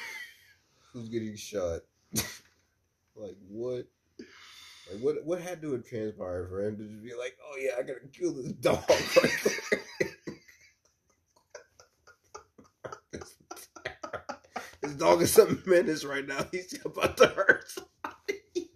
Who's 0.94 1.10
getting 1.10 1.36
shot? 1.36 1.82
like 3.16 3.38
what? 3.50 3.88
Like 4.92 5.02
what? 5.02 5.26
What 5.26 5.42
had 5.42 5.62
to 5.62 5.74
have 5.74 5.86
transpired 5.86 6.50
for 6.50 6.64
him 6.64 6.78
to 6.78 6.84
just 6.84 7.04
be 7.04 7.14
like, 7.14 7.38
"Oh 7.44 7.58
yeah, 7.60 7.72
I 7.78 7.82
gotta 7.82 8.08
kill 8.14 8.34
this 8.34 8.52
dog 8.54 8.84
right 8.90 9.40
there." 9.44 10.10
Dog 14.98 15.22
is 15.22 15.38
a 15.38 15.58
menace 15.66 16.04
right 16.04 16.28
now. 16.28 16.46
He's 16.52 16.80
about 16.86 17.18
to 17.18 17.28
hurt. 17.28 17.70
somebody. 17.70 18.70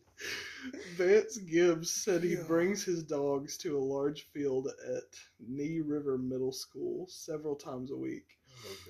Vance 0.96 1.38
Gibbs 1.38 1.90
said 1.90 2.24
he 2.24 2.36
brings 2.36 2.84
his 2.84 3.04
dogs 3.04 3.58
to 3.58 3.78
a 3.78 3.80
large 3.80 4.28
field 4.34 4.68
at 4.68 5.04
Ni 5.40 5.82
River 5.82 6.18
Middle 6.18 6.52
School 6.52 7.08
several 7.10 7.56
times 7.56 7.92
a 7.92 7.96
week. 7.98 8.38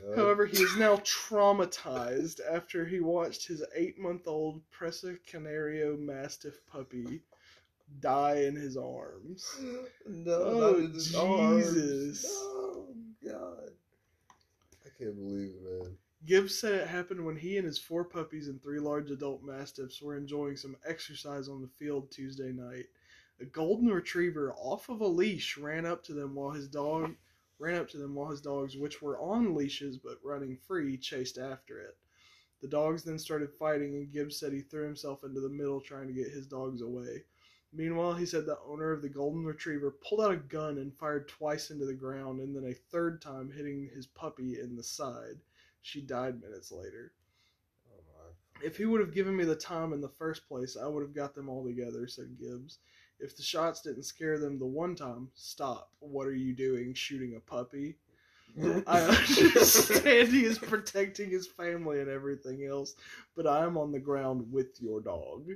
Oh, 0.09 0.15
However, 0.15 0.45
he 0.45 0.57
is 0.57 0.75
now 0.77 0.97
traumatized 0.97 2.41
after 2.51 2.85
he 2.85 2.99
watched 2.99 3.47
his 3.47 3.63
eight 3.75 3.97
month 3.97 4.27
old 4.27 4.61
Presa 4.77 5.17
Canario 5.25 5.95
Mastiff 5.95 6.59
puppy 6.67 7.21
die 8.01 8.41
in 8.41 8.55
his 8.55 8.75
arms. 8.77 9.45
no, 10.07 10.33
Oh, 10.35 10.87
his 10.87 11.15
arms. 11.15 11.73
Jesus. 11.73 12.23
No, 12.25 12.87
God. 13.31 13.69
I 14.85 14.89
can't 14.97 15.15
believe 15.15 15.51
it, 15.51 15.63
man. 15.63 15.97
Gibbs 16.23 16.59
said 16.59 16.75
it 16.75 16.87
happened 16.87 17.25
when 17.25 17.37
he 17.37 17.57
and 17.57 17.65
his 17.65 17.79
four 17.79 18.03
puppies 18.03 18.47
and 18.47 18.61
three 18.61 18.79
large 18.79 19.09
adult 19.09 19.43
mastiffs 19.43 20.03
were 20.03 20.15
enjoying 20.15 20.55
some 20.55 20.77
exercise 20.85 21.49
on 21.49 21.63
the 21.63 21.67
field 21.67 22.11
Tuesday 22.11 22.51
night. 22.51 22.85
A 23.39 23.45
golden 23.45 23.89
retriever 23.89 24.53
off 24.53 24.87
of 24.87 25.01
a 25.01 25.07
leash 25.07 25.57
ran 25.57 25.83
up 25.83 26.03
to 26.03 26.13
them 26.13 26.35
while 26.35 26.51
his 26.51 26.67
dog 26.67 27.15
ran 27.57 27.73
up 27.73 27.89
to 27.89 27.97
them 27.97 28.13
while 28.13 28.29
his 28.29 28.41
dogs, 28.41 28.77
which 28.77 29.01
were 29.01 29.19
on 29.19 29.55
leashes 29.55 29.97
but 29.97 30.19
running 30.23 30.57
free, 30.57 30.95
chased 30.95 31.39
after 31.39 31.79
it. 31.79 31.97
The 32.61 32.67
dogs 32.67 33.03
then 33.03 33.17
started 33.17 33.51
fighting 33.51 33.95
and 33.95 34.11
Gibbs 34.11 34.37
said 34.37 34.53
he 34.53 34.61
threw 34.61 34.83
himself 34.83 35.23
into 35.23 35.41
the 35.41 35.49
middle 35.49 35.81
trying 35.81 36.05
to 36.05 36.13
get 36.13 36.31
his 36.31 36.45
dogs 36.45 36.81
away. 36.81 37.25
Meanwhile, 37.73 38.13
he 38.13 38.27
said 38.27 38.45
the 38.45 38.59
owner 38.59 38.91
of 38.91 39.01
the 39.01 39.09
golden 39.09 39.43
retriever 39.43 39.89
pulled 39.89 40.21
out 40.21 40.33
a 40.33 40.37
gun 40.37 40.77
and 40.77 40.93
fired 40.93 41.27
twice 41.27 41.71
into 41.71 41.87
the 41.87 41.95
ground 41.95 42.41
and 42.41 42.55
then 42.55 42.65
a 42.65 42.75
third 42.75 43.23
time 43.23 43.49
hitting 43.49 43.89
his 43.91 44.05
puppy 44.05 44.59
in 44.59 44.75
the 44.75 44.83
side. 44.83 45.39
She 45.81 46.01
died 46.01 46.41
minutes 46.41 46.71
later. 46.71 47.13
Oh 47.91 48.01
my. 48.07 48.65
If 48.65 48.77
he 48.77 48.85
would 48.85 49.01
have 49.01 49.13
given 49.13 49.35
me 49.35 49.43
the 49.43 49.55
time 49.55 49.93
in 49.93 50.01
the 50.01 50.09
first 50.09 50.47
place, 50.47 50.77
I 50.81 50.87
would 50.87 51.01
have 51.01 51.15
got 51.15 51.33
them 51.33 51.49
all 51.49 51.65
together, 51.65 52.07
said 52.07 52.37
Gibbs. 52.39 52.79
If 53.19 53.35
the 53.37 53.43
shots 53.43 53.81
didn't 53.81 54.03
scare 54.03 54.39
them 54.39 54.57
the 54.57 54.65
one 54.65 54.95
time, 54.95 55.29
stop. 55.35 55.91
What 55.99 56.27
are 56.27 56.35
you 56.35 56.53
doing? 56.53 56.93
Shooting 56.93 57.35
a 57.35 57.39
puppy? 57.39 57.97
I 58.87 59.01
understand 59.01 60.29
he 60.29 60.43
is 60.43 60.57
protecting 60.57 61.29
his 61.29 61.47
family 61.47 62.01
and 62.01 62.09
everything 62.09 62.65
else, 62.65 62.95
but 63.35 63.47
I 63.47 63.63
am 63.63 63.77
on 63.77 63.91
the 63.91 63.99
ground 63.99 64.51
with 64.51 64.81
your 64.81 64.99
dog. 65.01 65.47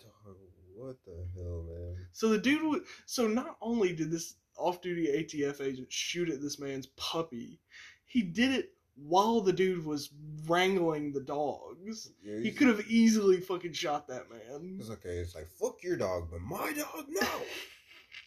Dog, 0.00 0.36
what 0.74 0.96
the 1.04 1.26
hell, 1.36 1.64
man? 1.68 1.96
So 2.12 2.28
the 2.28 2.38
dude 2.38 2.62
would. 2.62 2.82
So 3.06 3.26
not 3.26 3.56
only 3.60 3.94
did 3.94 4.10
this 4.10 4.34
off-duty 4.56 5.06
ATF 5.06 5.60
agent 5.60 5.92
shoot 5.92 6.28
at 6.28 6.40
this 6.40 6.58
man's 6.58 6.86
puppy, 6.96 7.60
he 8.04 8.22
did 8.22 8.52
it 8.52 8.72
while 9.06 9.40
the 9.40 9.52
dude 9.52 9.84
was 9.84 10.10
wrangling 10.46 11.12
the 11.12 11.20
dogs. 11.20 12.10
Yeah, 12.22 12.40
He 12.40 12.50
could 12.50 12.68
have 12.68 12.86
easily 12.88 13.40
fucking 13.40 13.72
shot 13.72 14.08
that 14.08 14.30
man. 14.30 14.76
It's 14.80 14.90
okay. 14.90 15.18
It's 15.18 15.34
like 15.34 15.48
fuck 15.48 15.82
your 15.82 15.96
dog, 15.96 16.28
but 16.30 16.40
my 16.40 16.72
dog, 16.72 17.06
no, 17.08 17.28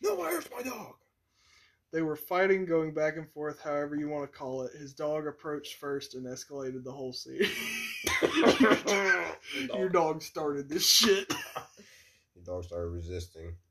no, 0.03 0.15
where's 0.15 0.47
my 0.55 0.63
dog? 0.63 0.95
They 1.91 2.01
were 2.01 2.15
fighting, 2.15 2.65
going 2.65 2.93
back 2.93 3.17
and 3.17 3.29
forth, 3.29 3.61
however 3.61 3.95
you 3.95 4.07
want 4.07 4.31
to 4.31 4.37
call 4.37 4.61
it. 4.61 4.71
His 4.73 4.93
dog 4.93 5.27
approached 5.27 5.75
first 5.75 6.15
and 6.15 6.25
escalated 6.25 6.85
the 6.85 6.91
whole 6.91 7.11
scene. 7.11 7.41
Your 9.75 9.89
dog 9.89 10.21
started 10.21 10.69
this 10.69 10.87
shit. 10.87 11.29
Your 12.33 12.45
dog 12.45 12.63
started 12.63 12.87
resisting. 12.87 13.55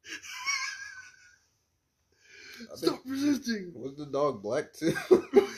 Stop 2.74 3.00
resisting. 3.06 3.72
Was 3.74 3.96
the 3.96 4.04
dog 4.04 4.42
black 4.42 4.74
too? 4.74 4.92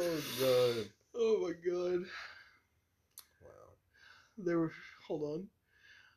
oh 0.00 0.22
god! 0.40 0.88
Oh 1.14 1.38
my 1.42 1.52
god. 1.52 2.04
Wow. 3.42 3.70
They 4.38 4.54
were. 4.54 4.72
Hold 5.06 5.22
on. 5.22 5.48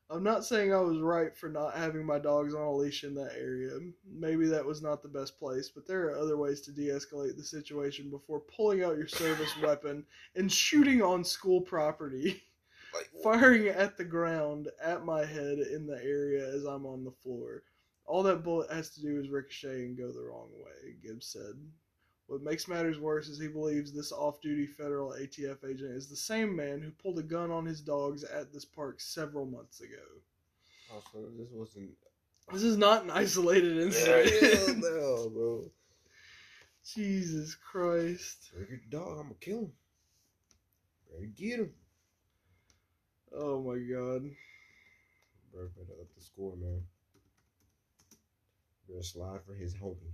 I'm 0.10 0.24
not 0.24 0.46
saying 0.46 0.72
I 0.72 0.80
was 0.80 1.00
right 1.00 1.36
for 1.36 1.50
not 1.50 1.76
having 1.76 2.06
my 2.06 2.20
dogs 2.20 2.54
on 2.54 2.62
a 2.62 2.72
leash 2.72 3.04
in 3.04 3.16
that 3.16 3.34
area. 3.36 3.72
Maybe 4.08 4.46
that 4.48 4.66
was 4.66 4.82
not 4.82 5.02
the 5.02 5.08
best 5.08 5.40
place, 5.40 5.72
but 5.74 5.88
there 5.88 6.06
are 6.08 6.20
other 6.20 6.38
ways 6.38 6.62
to 6.62 6.72
de 6.72 6.90
escalate 6.90 7.36
the 7.36 7.44
situation 7.44 8.12
before 8.12 8.42
pulling 8.42 8.84
out 8.84 8.98
your 8.98 9.08
service 9.08 9.58
weapon 9.64 10.06
and 10.36 10.52
shooting 10.52 11.02
on 11.02 11.24
school 11.24 11.62
property. 11.62 12.44
Like 12.94 13.10
firing 13.24 13.70
at 13.70 13.98
the 13.98 14.04
ground 14.04 14.68
at 14.80 15.04
my 15.04 15.26
head 15.26 15.58
in 15.58 15.88
the 15.88 16.00
area 16.04 16.48
as 16.48 16.64
I'm 16.64 16.86
on 16.86 17.04
the 17.04 17.16
floor. 17.24 17.64
All 18.06 18.22
that 18.22 18.44
bullet 18.44 18.72
has 18.72 18.92
to 18.92 19.02
do 19.02 19.20
is 19.20 19.30
ricochet 19.30 19.86
and 19.86 19.98
go 19.98 20.12
the 20.12 20.22
wrong 20.22 20.50
way, 20.64 20.94
Gibbs 21.02 21.26
said. 21.26 21.56
What 22.28 22.42
makes 22.42 22.68
matters 22.68 23.00
worse 23.00 23.28
is 23.28 23.40
he 23.40 23.48
believes 23.48 23.92
this 23.92 24.12
off 24.12 24.42
duty 24.42 24.66
federal 24.66 25.12
ATF 25.12 25.64
agent 25.70 25.92
is 25.92 26.08
the 26.08 26.16
same 26.16 26.56
man 26.56 26.82
who 26.82 26.92
pulled 26.92 27.20
a 27.20 27.24
gun 27.24 27.52
on 27.52 27.66
his 27.66 27.82
dogs 27.82 28.24
at 28.24 28.52
this 28.54 28.66
park 28.66 29.02
several 29.02 29.46
months 29.46 29.82
ago. 29.82 30.04
Also, 30.94 31.28
this 31.38 31.50
wasn't. 31.52 31.92
This 32.52 32.64
is 32.64 32.78
not 32.78 33.04
an 33.04 33.12
isolated 33.12 33.78
Hell 33.78 33.86
incident. 33.88 34.78
no, 34.82 35.30
bro. 35.30 35.72
Jesus 36.86 37.56
Christ. 37.56 38.52
Take 38.58 38.70
your 38.70 38.80
dog. 38.90 39.20
I'm 39.20 39.24
gonna 39.24 39.36
kill 39.40 39.60
him. 39.60 39.72
Better 41.12 41.26
get 41.26 41.60
him. 41.60 41.72
Oh 43.36 43.62
my 43.62 43.76
god. 43.76 44.30
Bro, 45.52 45.70
better 45.76 46.00
up 46.02 46.14
the 46.16 46.22
score, 46.22 46.56
man. 46.56 46.82
Better 48.88 49.04
slide 49.04 49.40
for 49.46 49.54
his 49.54 49.74
homie. 49.76 50.14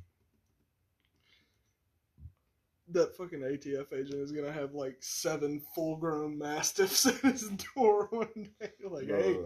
That 2.92 3.16
fucking 3.16 3.40
ATF 3.40 3.94
agent 3.94 4.22
is 4.22 4.32
gonna 4.32 4.52
have 4.52 4.74
like 4.74 4.98
seven 5.00 5.62
full-grown 5.76 6.38
mastiffs 6.38 7.06
at 7.08 7.16
his 7.22 7.50
door 7.76 8.08
one 8.12 8.50
day. 8.60 8.70
Like, 8.90 9.08
hey, 9.08 9.38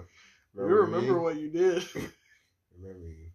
Bro, 0.53 0.67
we 0.67 0.73
remember 0.73 1.13
me? 1.13 1.19
what 1.19 1.35
you 1.37 1.49
did. 1.49 1.83
Remember 2.79 3.07
you. 3.07 3.27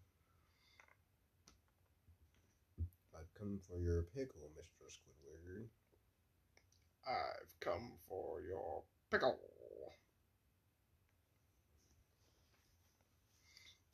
I've 3.14 3.32
come 3.38 3.58
for 3.68 3.78
your 3.78 4.02
pickle, 4.02 4.50
Mr. 4.58 4.86
Squidward. 4.90 5.66
I've 7.06 7.60
come 7.60 7.92
for 8.08 8.40
your 8.40 8.82
pickle. 9.10 9.38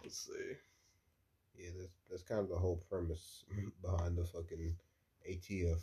Let's 0.02 0.18
see. 0.26 0.54
Yeah, 1.56 1.70
that's 1.78 1.92
that's 2.10 2.22
kind 2.22 2.40
of 2.40 2.48
the 2.48 2.56
whole 2.58 2.82
premise 2.90 3.44
behind 3.82 4.16
the 4.18 4.24
fucking 4.24 4.76
ATF. 5.30 5.80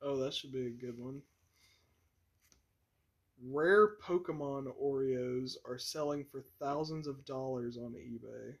Oh, 0.00 0.16
that 0.18 0.32
should 0.34 0.52
be 0.52 0.66
a 0.66 0.70
good 0.70 0.98
one. 0.98 1.22
Rare 3.42 3.96
Pokemon 4.02 4.72
Oreos 4.82 5.56
are 5.64 5.78
selling 5.78 6.24
for 6.24 6.40
thousands 6.58 7.06
of 7.06 7.24
dollars 7.24 7.76
on 7.76 7.92
eBay. 7.92 8.54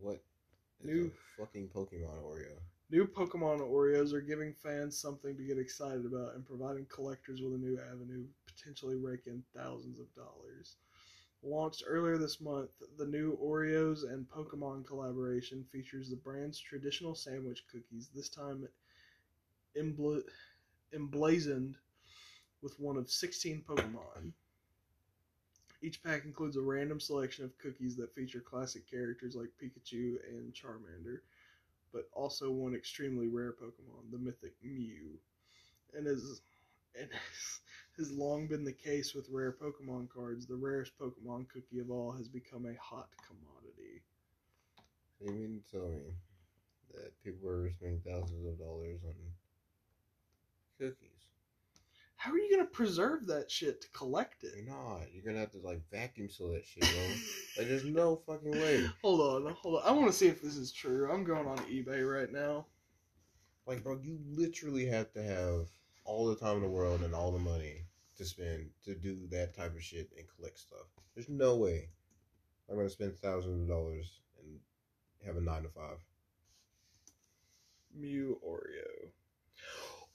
What? 0.00 0.22
is 0.80 0.86
New- 0.86 1.12
fucking 1.38 1.68
Pokemon 1.68 2.22
Oreo. 2.22 2.56
New 2.90 3.06
Pokemon 3.06 3.60
Oreos 3.60 4.12
are 4.12 4.20
giving 4.20 4.52
fans 4.52 4.98
something 4.98 5.36
to 5.36 5.44
get 5.44 5.58
excited 5.58 6.04
about 6.04 6.34
and 6.34 6.44
providing 6.44 6.86
collectors 6.86 7.40
with 7.40 7.54
a 7.54 7.58
new 7.58 7.78
avenue, 7.92 8.24
potentially 8.46 8.96
rake 8.96 9.26
in 9.26 9.44
thousands 9.54 10.00
of 10.00 10.12
dollars. 10.14 10.76
Launched 11.42 11.84
earlier 11.86 12.18
this 12.18 12.40
month, 12.40 12.70
the 12.98 13.06
new 13.06 13.38
Oreos 13.42 14.04
and 14.10 14.28
Pokemon 14.28 14.86
collaboration 14.86 15.64
features 15.72 16.10
the 16.10 16.16
brand's 16.16 16.58
traditional 16.58 17.14
sandwich 17.14 17.64
cookies, 17.70 18.10
this 18.14 18.28
time 18.28 18.68
embla- 19.76 20.22
emblazoned 20.92 21.76
with 22.62 22.78
one 22.78 22.96
of 22.96 23.10
16 23.10 23.62
Pokemon. 23.66 24.32
Each 25.82 26.02
pack 26.02 26.26
includes 26.26 26.56
a 26.56 26.60
random 26.60 27.00
selection 27.00 27.46
of 27.46 27.56
cookies 27.56 27.96
that 27.96 28.14
feature 28.14 28.40
classic 28.40 28.86
characters 28.90 29.34
like 29.34 29.48
Pikachu 29.58 30.18
and 30.28 30.52
Charmander 30.52 31.20
but 31.92 32.08
also 32.12 32.50
one 32.50 32.74
extremely 32.74 33.28
rare 33.28 33.52
Pokemon, 33.52 34.10
the 34.10 34.18
mythic 34.18 34.52
Mew. 34.62 35.18
And 35.96 36.06
as 36.06 36.40
and 36.98 37.08
has 37.98 38.10
long 38.12 38.46
been 38.46 38.64
the 38.64 38.72
case 38.72 39.14
with 39.14 39.28
rare 39.30 39.52
Pokemon 39.52 40.08
cards, 40.08 40.46
the 40.46 40.56
rarest 40.56 40.92
Pokemon 40.98 41.48
cookie 41.48 41.80
of 41.80 41.90
all 41.90 42.12
has 42.12 42.28
become 42.28 42.66
a 42.66 42.74
hot 42.80 43.08
commodity. 43.26 44.02
You 45.20 45.32
mean 45.32 45.62
to 45.70 45.76
tell 45.76 45.88
me 45.88 46.14
that 46.94 47.12
people 47.22 47.48
are 47.50 47.70
spending 47.70 48.00
thousands 48.06 48.46
of 48.46 48.58
dollars 48.58 49.00
on 49.04 49.14
cookies? 50.78 51.10
How 52.16 52.32
are 52.32 52.38
you 52.38 52.54
gonna 52.54 52.68
preserve 52.68 53.26
that 53.28 53.50
shit 53.50 53.80
to 53.80 53.88
collect 53.90 54.44
it? 54.44 54.52
You're 54.54 54.66
not. 54.66 55.06
You're 55.12 55.24
gonna 55.24 55.38
have 55.38 55.52
to 55.52 55.58
like 55.58 55.80
vacuum 55.90 56.28
seal 56.28 56.52
that 56.52 56.66
shit, 56.66 56.82
bro. 56.82 57.02
like, 57.58 57.68
there's 57.68 57.84
no 57.84 58.16
fucking 58.26 58.50
way. 58.50 58.86
Hold 59.02 59.46
on, 59.46 59.54
hold 59.54 59.76
on. 59.76 59.82
I 59.86 59.92
want 59.92 60.08
to 60.08 60.12
see 60.12 60.26
if 60.26 60.42
this 60.42 60.56
is 60.56 60.70
true. 60.70 61.10
I'm 61.10 61.24
going 61.24 61.46
on 61.46 61.56
eBay 61.60 62.06
right 62.06 62.30
now. 62.30 62.66
Like, 63.66 63.82
bro, 63.82 63.98
you 64.02 64.18
literally 64.28 64.86
have 64.86 65.12
to 65.12 65.22
have 65.22 65.68
all 66.10 66.26
the 66.26 66.34
time 66.34 66.56
in 66.56 66.62
the 66.62 66.68
world 66.68 67.02
and 67.02 67.14
all 67.14 67.30
the 67.30 67.38
money 67.38 67.84
to 68.16 68.24
spend 68.24 68.68
to 68.84 68.96
do 68.96 69.28
that 69.30 69.56
type 69.56 69.76
of 69.76 69.82
shit 69.82 70.10
and 70.18 70.26
collect 70.36 70.58
stuff. 70.58 70.88
There's 71.14 71.28
no 71.28 71.54
way 71.54 71.88
I'm 72.68 72.74
gonna 72.76 72.90
spend 72.90 73.16
thousands 73.16 73.62
of 73.62 73.68
dollars 73.68 74.18
and 74.40 74.58
have 75.24 75.36
a 75.36 75.40
nine 75.40 75.62
to 75.62 75.68
five. 75.68 75.98
Mew 77.94 78.40
Oreo. 78.44 79.12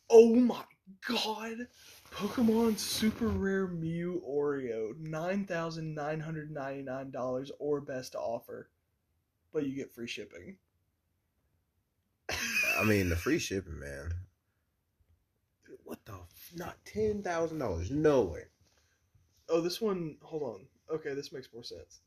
Oh 0.10 0.36
my 0.36 0.64
god! 1.08 1.68
Pokemon 2.12 2.78
Super 2.78 3.28
Rare 3.28 3.68
Mew 3.68 4.22
Oreo, 4.28 4.94
$9,999 5.02 7.52
or 7.60 7.80
best 7.80 8.16
offer. 8.16 8.70
But 9.54 9.66
you 9.66 9.74
get 9.76 9.94
free 9.94 10.08
shipping. 10.08 10.58
I 12.30 12.84
mean, 12.84 13.08
the 13.08 13.16
free 13.16 13.40
shipping, 13.40 13.80
man. 13.80 14.25
What 15.86 16.04
the? 16.06 16.14
F- 16.14 16.52
not 16.56 16.78
ten 16.84 17.24
thousand 17.24 17.60
dollars? 17.60 17.90
No 17.90 18.24
way. 18.24 18.44
Oh, 19.48 19.62
this 19.62 19.80
one, 19.80 20.18
hold 20.22 20.44
on. 20.44 20.66
Okay, 20.92 21.14
this 21.14 21.32
makes 21.32 21.48
more 21.54 21.64
sense. 21.64 22.02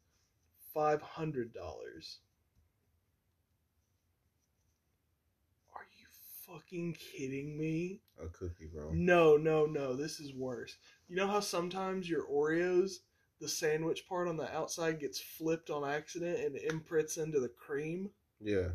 $500. 0.74 0.98
Are 5.74 5.86
you 5.96 6.06
fucking 6.46 6.94
kidding 6.94 7.56
me? 7.56 8.00
A 8.22 8.28
cookie, 8.28 8.68
bro. 8.72 8.90
No, 8.92 9.36
no, 9.36 9.66
no. 9.66 9.94
This 9.94 10.20
is 10.20 10.34
worse. 10.34 10.76
You 11.08 11.16
know 11.16 11.28
how 11.28 11.40
sometimes 11.40 12.08
your 12.08 12.26
Oreos, 12.26 12.98
the 13.40 13.48
sandwich 13.48 14.06
part 14.08 14.28
on 14.28 14.36
the 14.36 14.52
outside 14.54 15.00
gets 15.00 15.20
flipped 15.20 15.70
on 15.70 15.88
accident 15.88 16.38
and 16.40 16.56
imprints 16.56 17.16
into 17.16 17.40
the 17.40 17.48
cream? 17.48 18.10
Yeah. 18.40 18.68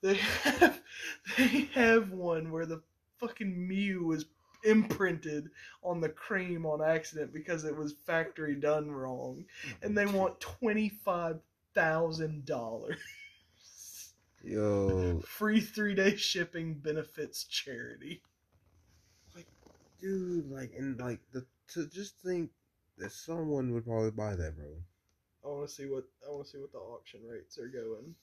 They 0.00 0.14
have 0.44 0.80
they 1.36 1.68
have 1.74 2.12
one 2.12 2.52
where 2.52 2.66
the 2.66 2.82
fucking 3.18 3.66
Mew 3.66 4.12
is 4.12 4.26
imprinted 4.64 5.50
on 5.82 6.00
the 6.00 6.08
cream 6.08 6.66
on 6.66 6.82
accident 6.82 7.32
because 7.32 7.64
it 7.64 7.76
was 7.76 7.94
factory 8.06 8.54
done 8.54 8.90
wrong. 8.90 9.44
And 9.82 9.96
they 9.96 10.06
want 10.06 10.40
twenty 10.40 10.88
five 10.88 11.38
thousand 11.74 12.44
dollars. 12.44 12.98
Yo, 14.42 15.20
Free 15.24 15.60
three 15.60 15.94
day 15.94 16.16
shipping 16.16 16.74
benefits 16.74 17.44
charity. 17.44 18.22
Like, 19.34 19.46
dude, 20.00 20.50
like, 20.50 20.72
and 20.76 20.98
like 20.98 21.20
the 21.32 21.44
to 21.74 21.86
just 21.86 22.16
think 22.18 22.50
that 22.98 23.12
someone 23.12 23.72
would 23.72 23.84
probably 23.84 24.10
buy 24.10 24.34
that, 24.34 24.56
bro. 24.56 24.66
I 25.44 25.48
want 25.48 25.68
to 25.68 25.74
see 25.74 25.86
what 25.86 26.04
I 26.26 26.30
want 26.30 26.46
to 26.46 26.50
see 26.52 26.58
what 26.58 26.72
the 26.72 26.78
auction 26.78 27.20
rates 27.28 27.58
are 27.58 27.68
going. 27.68 28.14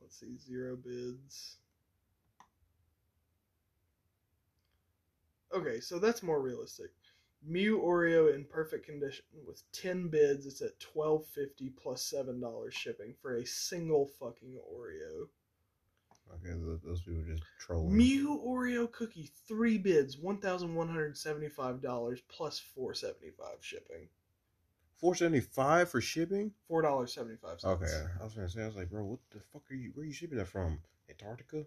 Let's 0.00 0.18
see, 0.18 0.36
zero 0.38 0.76
bids. 0.76 1.56
Okay, 5.58 5.80
so 5.80 5.98
that's 5.98 6.22
more 6.22 6.40
realistic. 6.40 6.90
Mew 7.46 7.78
Oreo 7.78 8.34
in 8.34 8.44
perfect 8.44 8.86
condition 8.86 9.24
with 9.46 9.62
ten 9.72 10.08
bids. 10.08 10.46
It's 10.46 10.60
at 10.60 10.78
12.50 10.80 11.76
plus 11.76 12.02
seven 12.02 12.40
dollars 12.40 12.74
shipping 12.74 13.14
for 13.20 13.36
a 13.36 13.46
single 13.46 14.06
fucking 14.18 14.58
Oreo. 14.72 15.28
Okay, 16.34 16.54
those, 16.84 17.00
people 17.02 17.22
just 17.26 17.42
trolling. 17.58 17.96
Mew 17.96 18.40
Oreo 18.46 18.90
cookie, 18.90 19.30
three 19.46 19.78
bids, 19.78 20.18
one 20.18 20.38
thousand 20.38 20.74
one 20.74 20.88
hundred 20.88 21.16
seventy 21.16 21.48
five 21.48 21.80
dollars 21.80 22.20
plus 22.28 22.58
four 22.58 22.92
seventy 22.94 23.30
five 23.30 23.56
shipping. 23.60 24.08
Four 24.96 25.14
seventy 25.14 25.40
five 25.40 25.88
for 25.88 26.00
shipping. 26.00 26.52
Four 26.66 26.82
dollars 26.82 27.14
seventy 27.14 27.36
five. 27.36 27.58
Okay, 27.64 28.04
I 28.20 28.24
was 28.24 28.34
gonna 28.34 28.48
say, 28.48 28.62
I 28.62 28.66
was 28.66 28.76
like, 28.76 28.90
bro, 28.90 29.04
what 29.04 29.20
the 29.30 29.40
fuck 29.52 29.62
are 29.70 29.74
you? 29.74 29.92
Where 29.94 30.02
are 30.02 30.06
you 30.06 30.12
shipping 30.12 30.38
that 30.38 30.48
from? 30.48 30.80
Antarctica? 31.08 31.64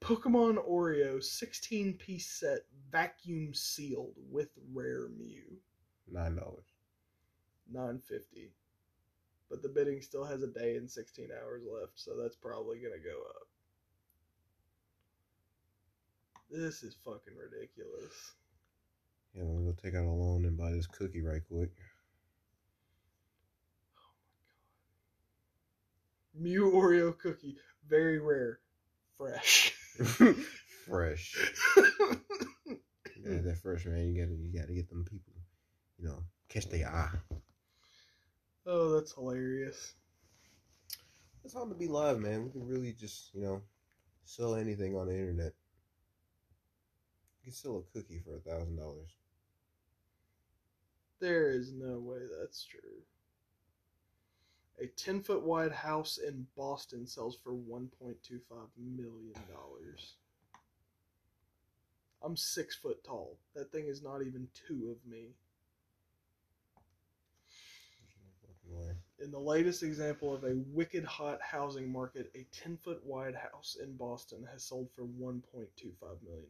Pokemon 0.00 0.56
Oreo 0.68 1.22
16 1.22 1.94
piece 1.94 2.30
set 2.30 2.60
vacuum 2.90 3.52
sealed 3.52 4.14
with 4.30 4.48
rare 4.72 5.08
Mew. 5.18 5.58
Nine 6.10 6.36
dollars. 6.36 6.66
950. 7.70 8.52
But 9.50 9.62
the 9.62 9.68
bidding 9.68 10.00
still 10.02 10.24
has 10.24 10.42
a 10.42 10.46
day 10.46 10.76
and 10.76 10.90
16 10.90 11.28
hours 11.42 11.62
left, 11.64 11.92
so 11.96 12.12
that's 12.20 12.36
probably 12.36 12.78
going 12.78 12.92
to 12.92 12.98
go 12.98 13.18
up. 13.30 13.48
This 16.50 16.82
is 16.82 16.96
fucking 17.04 17.34
ridiculous. 17.36 18.32
Yeah, 19.34 19.42
let 19.44 19.56
me 19.56 19.64
go 19.64 19.74
take 19.82 19.94
out 19.94 20.04
a 20.04 20.10
loan 20.10 20.44
and 20.44 20.56
buy 20.56 20.70
this 20.72 20.86
cookie 20.86 21.22
right 21.22 21.42
quick. 21.46 21.70
Oh 23.96 24.14
my 26.34 26.40
god. 26.40 26.42
Mew 26.42 26.72
Oreo 26.72 27.18
cookie, 27.18 27.56
very 27.86 28.18
rare, 28.18 28.60
fresh. 29.16 29.74
Fresh. 30.86 31.36
Yeah, 33.24 33.40
that 33.42 33.58
fresh 33.58 33.84
man. 33.84 34.06
You 34.06 34.22
gotta, 34.22 34.36
you 34.36 34.58
gotta 34.58 34.72
get 34.72 34.88
them 34.88 35.04
people. 35.04 35.32
You 35.98 36.08
know, 36.08 36.22
catch 36.48 36.68
their 36.68 36.88
eye. 36.88 37.10
oh, 38.66 38.94
that's 38.94 39.12
hilarious. 39.12 39.94
It's 41.44 41.54
time 41.54 41.68
to 41.68 41.74
be 41.74 41.88
live, 41.88 42.20
man. 42.20 42.44
We 42.44 42.50
can 42.50 42.66
really 42.66 42.92
just, 42.92 43.34
you 43.34 43.42
know, 43.42 43.62
sell 44.24 44.54
anything 44.54 44.96
on 44.96 45.08
the 45.08 45.14
internet. 45.14 45.52
You 47.40 47.44
can 47.44 47.52
sell 47.52 47.78
a 47.78 47.98
cookie 47.98 48.20
for 48.24 48.36
a 48.36 48.40
thousand 48.40 48.76
dollars. 48.76 49.10
There 51.20 51.50
is 51.50 51.72
no 51.72 51.98
way 51.98 52.20
that's 52.40 52.64
true. 52.64 53.02
A 54.80 54.86
10 54.86 55.22
foot 55.22 55.42
wide 55.42 55.72
house 55.72 56.18
in 56.18 56.46
Boston 56.56 57.06
sells 57.06 57.36
for 57.36 57.52
$1.25 57.52 58.40
million. 58.76 59.34
I'm 62.22 62.36
six 62.36 62.76
foot 62.76 63.02
tall. 63.04 63.38
That 63.54 63.72
thing 63.72 63.86
is 63.86 64.02
not 64.02 64.22
even 64.22 64.48
two 64.66 64.90
of 64.90 65.10
me. 65.10 65.30
In 69.20 69.32
the 69.32 69.38
latest 69.38 69.82
example 69.82 70.32
of 70.32 70.44
a 70.44 70.54
wicked 70.68 71.04
hot 71.04 71.40
housing 71.42 71.90
market, 71.90 72.30
a 72.36 72.46
10 72.52 72.76
foot 72.76 73.04
wide 73.04 73.34
house 73.34 73.76
in 73.82 73.96
Boston 73.96 74.46
has 74.52 74.62
sold 74.62 74.88
for 74.94 75.02
$1.25 75.02 75.42
million. 76.24 76.46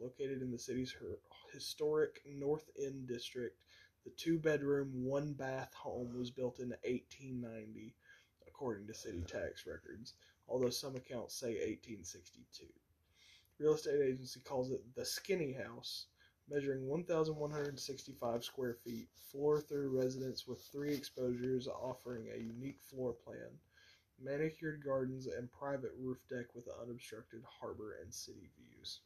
Located 0.00 0.42
in 0.42 0.50
the 0.50 0.58
city's 0.58 0.94
historic 1.52 2.22
North 2.26 2.70
End 2.82 3.06
district, 3.06 3.60
the 4.08 4.14
two 4.14 4.38
bedroom, 4.38 5.04
one 5.04 5.34
bath 5.34 5.74
home 5.74 6.16
was 6.16 6.30
built 6.30 6.60
in 6.60 6.70
1890, 6.70 7.94
according 8.46 8.86
to 8.86 8.94
city 8.94 9.22
tax 9.26 9.66
records, 9.66 10.14
although 10.48 10.70
some 10.70 10.96
accounts 10.96 11.34
say 11.34 11.48
1862. 11.48 12.64
Real 13.58 13.74
estate 13.74 14.00
agency 14.00 14.40
calls 14.40 14.70
it 14.70 14.80
the 14.94 15.04
Skinny 15.04 15.52
House, 15.52 16.06
measuring 16.48 16.86
1,165 16.86 18.44
square 18.44 18.78
feet, 18.82 19.08
floor 19.30 19.60
through 19.60 20.00
residence 20.00 20.46
with 20.46 20.62
three 20.72 20.94
exposures, 20.94 21.68
offering 21.68 22.30
a 22.32 22.38
unique 22.38 22.80
floor 22.80 23.12
plan, 23.12 23.58
manicured 24.18 24.82
gardens, 24.82 25.26
and 25.26 25.52
private 25.52 25.92
roof 25.98 26.18
deck 26.30 26.46
with 26.54 26.66
unobstructed 26.82 27.42
harbor 27.60 27.98
and 28.02 28.14
city 28.14 28.48
views. 28.56 29.00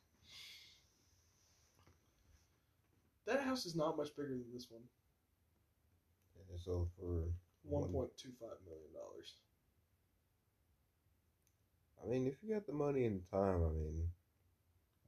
That 3.26 3.42
house 3.42 3.66
is 3.66 3.76
not 3.76 3.96
much 3.96 4.14
bigger 4.16 4.30
than 4.30 4.52
this 4.52 4.66
one. 4.70 4.82
And 6.50 6.60
so 6.60 6.88
for 6.98 7.24
One 7.62 7.90
point 7.90 8.10
two 8.16 8.30
five 8.40 8.58
million 8.66 8.92
dollars. 8.92 9.34
I 12.04 12.08
mean, 12.08 12.26
if 12.26 12.34
you 12.42 12.52
got 12.52 12.66
the 12.66 12.72
money 12.72 13.04
and 13.04 13.20
the 13.20 13.36
time, 13.36 13.62
I 13.64 13.68
mean, 13.72 14.08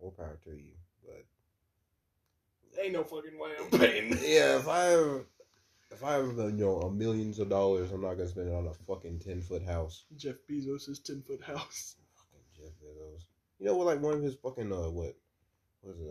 more 0.01 0.13
power 0.13 0.39
to 0.45 0.51
you. 0.51 0.73
But 1.05 1.25
Ain't 2.83 2.93
no 2.93 3.03
fucking 3.05 3.39
way 3.39 3.51
I'm 3.61 3.71
paying. 3.79 4.09
yeah, 4.23 4.59
if 4.59 4.69
I 4.69 4.85
have, 4.85 5.25
if 5.91 6.05
I 6.05 6.13
have, 6.15 6.37
you 6.37 6.53
know, 6.53 6.81
a 6.83 6.91
millions 6.91 7.39
of 7.41 7.49
dollars, 7.51 7.91
I'm 7.91 8.01
not 8.03 8.15
gonna 8.15 8.29
spend 8.29 8.49
it 8.49 8.55
on 8.55 8.67
a 8.69 8.75
fucking 8.87 9.19
ten 9.19 9.41
foot 9.43 9.65
house. 9.65 10.05
Jeff 10.17 10.37
Bezos' 10.49 11.03
ten 11.05 11.21
foot 11.23 11.43
house. 11.43 11.97
Fucking 12.17 12.45
Jeff 12.57 12.73
Bezos. 12.83 13.25
You 13.59 13.67
know 13.67 13.77
what? 13.77 13.87
Like 13.87 14.01
one 14.01 14.15
of 14.15 14.23
his 14.23 14.37
fucking 14.37 14.73
uh, 14.73 14.89
what 14.91 15.15
was 15.83 15.99
it? 16.01 16.07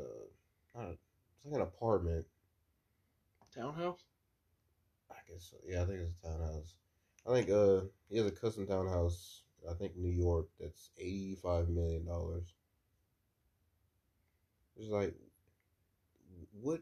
Uh, 0.76 0.80
not 0.80 0.89
a, 0.89 0.98
it's 1.44 1.52
like 1.52 1.62
an 1.62 1.68
apartment. 1.68 2.26
Townhouse? 3.54 4.04
I 5.12 5.16
guess. 5.28 5.52
So. 5.52 5.58
Yeah, 5.68 5.84
I 5.84 5.86
think 5.86 6.00
it's 6.00 6.14
a 6.24 6.28
townhouse. 6.28 6.76
I 7.28 7.34
think 7.34 7.50
uh, 7.50 7.86
he 8.10 8.18
has 8.18 8.26
a 8.26 8.32
custom 8.32 8.66
townhouse. 8.66 9.44
I 9.70 9.74
think 9.76 9.96
New 9.96 10.10
York. 10.10 10.48
That's 10.60 10.90
eighty 10.98 11.38
five 11.42 11.70
million 11.70 12.06
dollars. 12.06 12.54
It's 14.76 14.90
like, 14.90 15.14
what? 16.60 16.82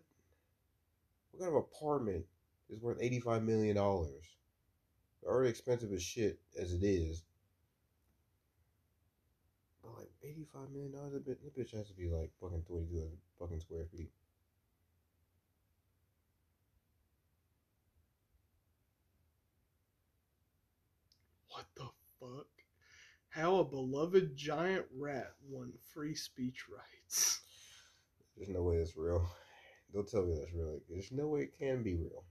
What 1.32 1.44
kind 1.44 1.56
of 1.56 1.64
apartment 1.64 2.26
is 2.70 2.80
worth 2.82 2.98
eighty 3.02 3.20
five 3.20 3.44
million 3.44 3.76
dollars? 3.76 4.38
Already 5.26 5.50
expensive 5.50 5.92
as 5.92 6.02
shit 6.02 6.40
as 6.60 6.74
it 6.74 6.84
is. 6.84 7.24
But 9.84 9.98
like 9.98 10.12
eighty 10.24 10.48
five 10.54 10.72
million 10.72 10.94
dollars, 10.94 11.14
that 11.14 11.28
bitch, 11.28 11.44
that 11.44 11.56
bitch 11.56 11.76
has 11.76 11.88
to 11.90 11.94
be 11.94 12.08
like 12.10 12.32
fucking 12.40 12.64
twenty 12.68 12.86
two 12.86 13.10
fucking 13.40 13.60
square 13.60 13.86
feet. 13.92 14.10
What 21.50 21.66
the 21.76 21.84
fuck? 22.22 22.48
How 23.30 23.58
a 23.58 23.64
beloved 23.64 24.36
giant 24.36 24.86
rat 24.98 25.34
won 25.50 25.74
free 25.94 26.14
speech 26.14 26.66
rights. 26.70 27.42
There's 28.38 28.50
no 28.50 28.64
way 28.64 28.78
that's 28.78 28.96
real. 28.96 29.26
Don't 29.94 30.10
tell 30.10 30.24
me 30.24 30.36
that's 30.38 30.54
real. 30.54 30.80
There's 30.90 31.12
no 31.12 31.28
way 31.28 31.42
it 31.42 31.58
can 31.58 31.84
be 31.84 31.96
real. 31.96 32.24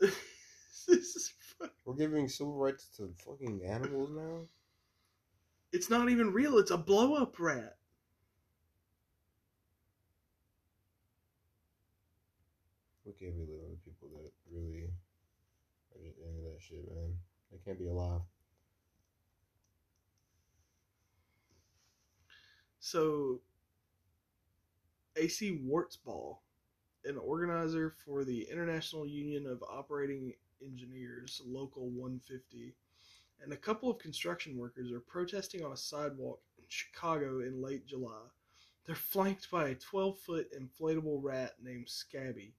this 0.00 1.16
is 1.16 1.32
fu- 1.38 1.68
We're 1.84 1.94
giving 1.94 2.28
civil 2.28 2.56
rights 2.56 2.88
to 2.96 3.12
fucking 3.24 3.62
animals 3.64 4.10
now. 4.10 4.40
It's 5.72 5.90
not 5.90 6.08
even 6.08 6.32
real. 6.32 6.58
It's 6.58 6.70
a 6.70 6.78
blow 6.78 7.14
up 7.14 7.38
rat. 7.38 7.76
We 13.04 13.12
can't 13.12 13.34
be 13.34 13.40
living 13.40 13.70
with 13.70 13.84
people 13.84 14.08
that 14.16 14.30
really 14.52 14.82
are 14.82 16.00
just 16.04 16.18
into 16.18 16.42
that 16.42 16.60
shit, 16.60 16.86
man. 16.88 17.14
They 17.50 17.58
can't 17.64 17.78
be 17.78 17.88
alive. 17.88 18.20
So, 22.90 23.42
AC 25.14 25.60
Wartsball, 25.62 26.38
an 27.04 27.18
organizer 27.18 27.90
for 27.90 28.24
the 28.24 28.48
International 28.50 29.06
Union 29.06 29.46
of 29.46 29.62
Operating 29.62 30.32
Engineers, 30.62 31.42
Local 31.44 31.90
150, 31.90 32.74
and 33.42 33.52
a 33.52 33.58
couple 33.58 33.90
of 33.90 33.98
construction 33.98 34.56
workers 34.56 34.90
are 34.90 35.00
protesting 35.00 35.62
on 35.62 35.72
a 35.72 35.76
sidewalk 35.76 36.40
in 36.56 36.64
Chicago 36.68 37.40
in 37.40 37.60
late 37.60 37.84
July. 37.84 38.24
They're 38.86 38.96
flanked 38.96 39.50
by 39.50 39.68
a 39.68 39.74
12 39.74 40.18
foot 40.20 40.48
inflatable 40.58 41.22
rat 41.22 41.56
named 41.62 41.90
Scabby. 41.90 42.54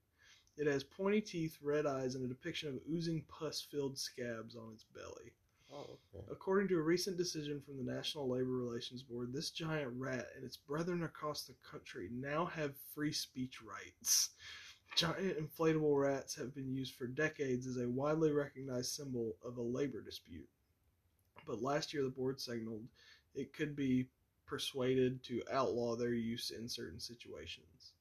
It 0.58 0.68
has 0.68 0.84
pointy 0.84 1.22
teeth, 1.22 1.58
red 1.60 1.88
eyes, 1.88 2.14
and 2.14 2.24
a 2.24 2.28
depiction 2.28 2.70
of 2.70 2.82
oozing 2.88 3.24
pus 3.28 3.62
filled 3.62 3.98
scabs 3.98 4.56
on 4.56 4.74
its 4.74 4.84
belly. 4.84 5.34
Oh, 5.72 5.98
okay. 6.16 6.26
According 6.32 6.68
to 6.70 6.78
a 6.78 6.82
recent 6.82 7.18
decision 7.18 7.62
from 7.62 7.78
the 7.78 7.92
National 7.92 8.28
Labor 8.28 8.52
Relations 8.52 9.04
Board, 9.04 9.32
this 9.32 9.52
giant 9.52 9.92
rat 9.96 10.28
and 10.36 10.44
its 10.44 10.58
brethren 10.58 11.04
across 11.04 11.44
the 11.44 11.54
country 11.70 12.10
now 12.12 12.46
have 12.46 12.76
free 12.96 13.12
speech 13.12 13.62
rights. 13.62 14.30
Giant 14.96 15.38
inflatable 15.38 16.02
rats 16.02 16.36
have 16.36 16.56
been 16.56 16.74
used 16.74 16.96
for 16.96 17.06
decades 17.06 17.68
as 17.68 17.78
a 17.78 17.88
widely 17.88 18.32
recognized 18.32 18.92
symbol 18.92 19.38
of 19.46 19.58
a 19.58 19.62
labor 19.62 20.02
dispute. 20.02 20.50
But 21.46 21.62
last 21.62 21.94
year, 21.94 22.04
the 22.04 22.10
board 22.10 22.40
signaled 22.42 22.88
it 23.36 23.54
could 23.54 23.76
be 23.76 24.10
persuaded 24.46 25.24
to 25.24 25.44
outlaw 25.52 25.96
their 25.96 26.14
use 26.14 26.50
in 26.50 26.68
certain 26.68 27.00
situations. 27.00 27.94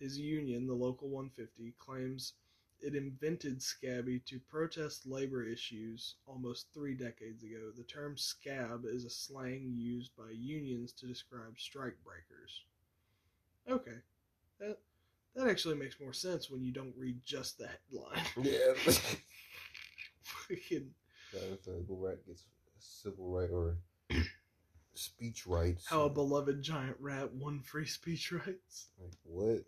His 0.00 0.18
union, 0.18 0.66
the 0.66 0.74
Local 0.74 1.08
150, 1.08 1.74
claims 1.78 2.32
it 2.80 2.94
invented 2.94 3.62
Scabby 3.62 4.20
to 4.26 4.38
protest 4.38 5.06
labor 5.06 5.42
issues 5.44 6.16
almost 6.26 6.66
three 6.74 6.94
decades 6.94 7.42
ago. 7.42 7.70
The 7.76 7.84
term 7.84 8.16
scab 8.16 8.84
is 8.84 9.04
a 9.04 9.10
slang 9.10 9.72
used 9.74 10.10
by 10.16 10.30
unions 10.30 10.92
to 10.92 11.06
describe 11.06 11.58
strike 11.58 11.96
breakers. 12.04 12.64
Okay. 13.68 13.98
That 14.60 14.78
that 15.34 15.48
actually 15.48 15.76
makes 15.76 16.00
more 16.00 16.12
sense 16.12 16.50
when 16.50 16.62
you 16.62 16.72
don't 16.72 16.94
read 16.96 17.18
just 17.24 17.58
the 17.58 17.68
headline. 17.68 18.24
Yeah. 18.36 18.92
Fucking 20.22 20.90
that 21.32 21.62
inflatable 21.64 22.00
rat 22.00 22.26
gets 22.26 22.44
civil 22.78 23.28
right 23.28 23.50
or 23.50 23.76
speech 24.94 25.46
rights. 25.46 25.86
how 25.86 26.02
a 26.02 26.10
beloved 26.10 26.62
giant 26.62 26.96
rat 27.00 27.32
won 27.34 27.60
free 27.60 27.86
speech 27.86 28.32
rights. 28.32 28.88
Like 29.00 29.12
what? 29.24 29.64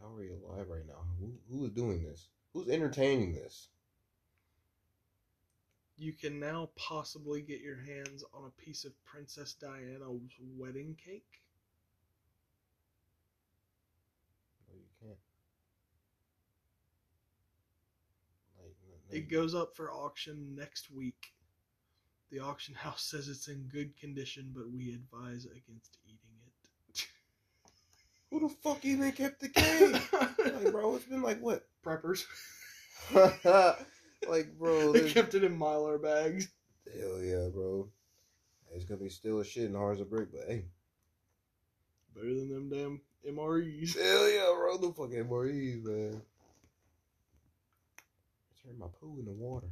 How 0.00 0.14
are 0.14 0.22
you 0.22 0.38
alive 0.46 0.66
right 0.68 0.86
now? 0.86 1.04
Who, 1.18 1.32
who 1.50 1.64
is 1.66 1.72
doing 1.72 2.02
this? 2.02 2.28
Who's 2.52 2.68
entertaining 2.68 3.34
this? 3.34 3.68
You 5.96 6.14
can 6.14 6.40
now 6.40 6.70
possibly 6.76 7.42
get 7.42 7.60
your 7.60 7.76
hands 7.76 8.24
on 8.32 8.46
a 8.46 8.62
piece 8.62 8.86
of 8.86 8.92
Princess 9.04 9.54
Diana's 9.54 10.32
wedding 10.56 10.96
cake. 11.04 11.42
No, 14.66 14.74
you 14.74 14.86
can't. 14.98 15.18
Like, 18.58 19.18
It 19.18 19.30
goes 19.30 19.54
up 19.54 19.76
for 19.76 19.92
auction 19.92 20.54
next 20.56 20.90
week. 20.90 21.34
The 22.30 22.38
auction 22.38 22.74
house 22.76 23.02
says 23.02 23.28
it's 23.28 23.48
in 23.48 23.68
good 23.70 23.94
condition, 23.98 24.52
but 24.54 24.70
we 24.70 24.94
advise 24.94 25.44
against 25.44 25.98
eating. 26.06 26.19
Who 28.30 28.40
the 28.40 28.48
fuck 28.48 28.84
even 28.84 29.12
kept 29.12 29.40
the 29.40 29.48
cake? 29.48 29.92
like, 30.38 30.72
bro, 30.72 30.94
it's 30.96 31.04
been 31.04 31.22
like 31.22 31.40
what? 31.40 31.66
Preppers. 31.84 32.24
like, 34.28 34.56
bro, 34.58 34.92
they 34.92 35.10
kept 35.10 35.34
it 35.34 35.44
in 35.44 35.58
mylar 35.58 36.00
bags. 36.00 36.48
hell 36.86 37.20
yeah, 37.22 37.48
bro. 37.52 37.88
It's 38.72 38.84
gonna 38.84 39.00
be 39.00 39.08
still 39.08 39.40
as 39.40 39.48
shit 39.48 39.64
and 39.64 39.76
hard 39.76 39.96
as 39.96 40.00
a 40.00 40.04
brick, 40.04 40.28
but 40.32 40.42
hey, 40.46 40.64
Better 42.14 42.34
than 42.34 42.48
them 42.48 42.68
damn 42.68 43.00
MREs. 43.36 43.94
hell 43.96 44.30
yeah, 44.30 44.52
bro. 44.56 44.76
The 44.78 44.92
fucking 44.92 45.24
MREs, 45.24 45.84
man. 45.84 46.22
I 47.98 48.62
turned 48.62 48.78
my 48.78 48.86
poo 49.00 49.16
in 49.18 49.24
the 49.24 49.32
water. 49.32 49.68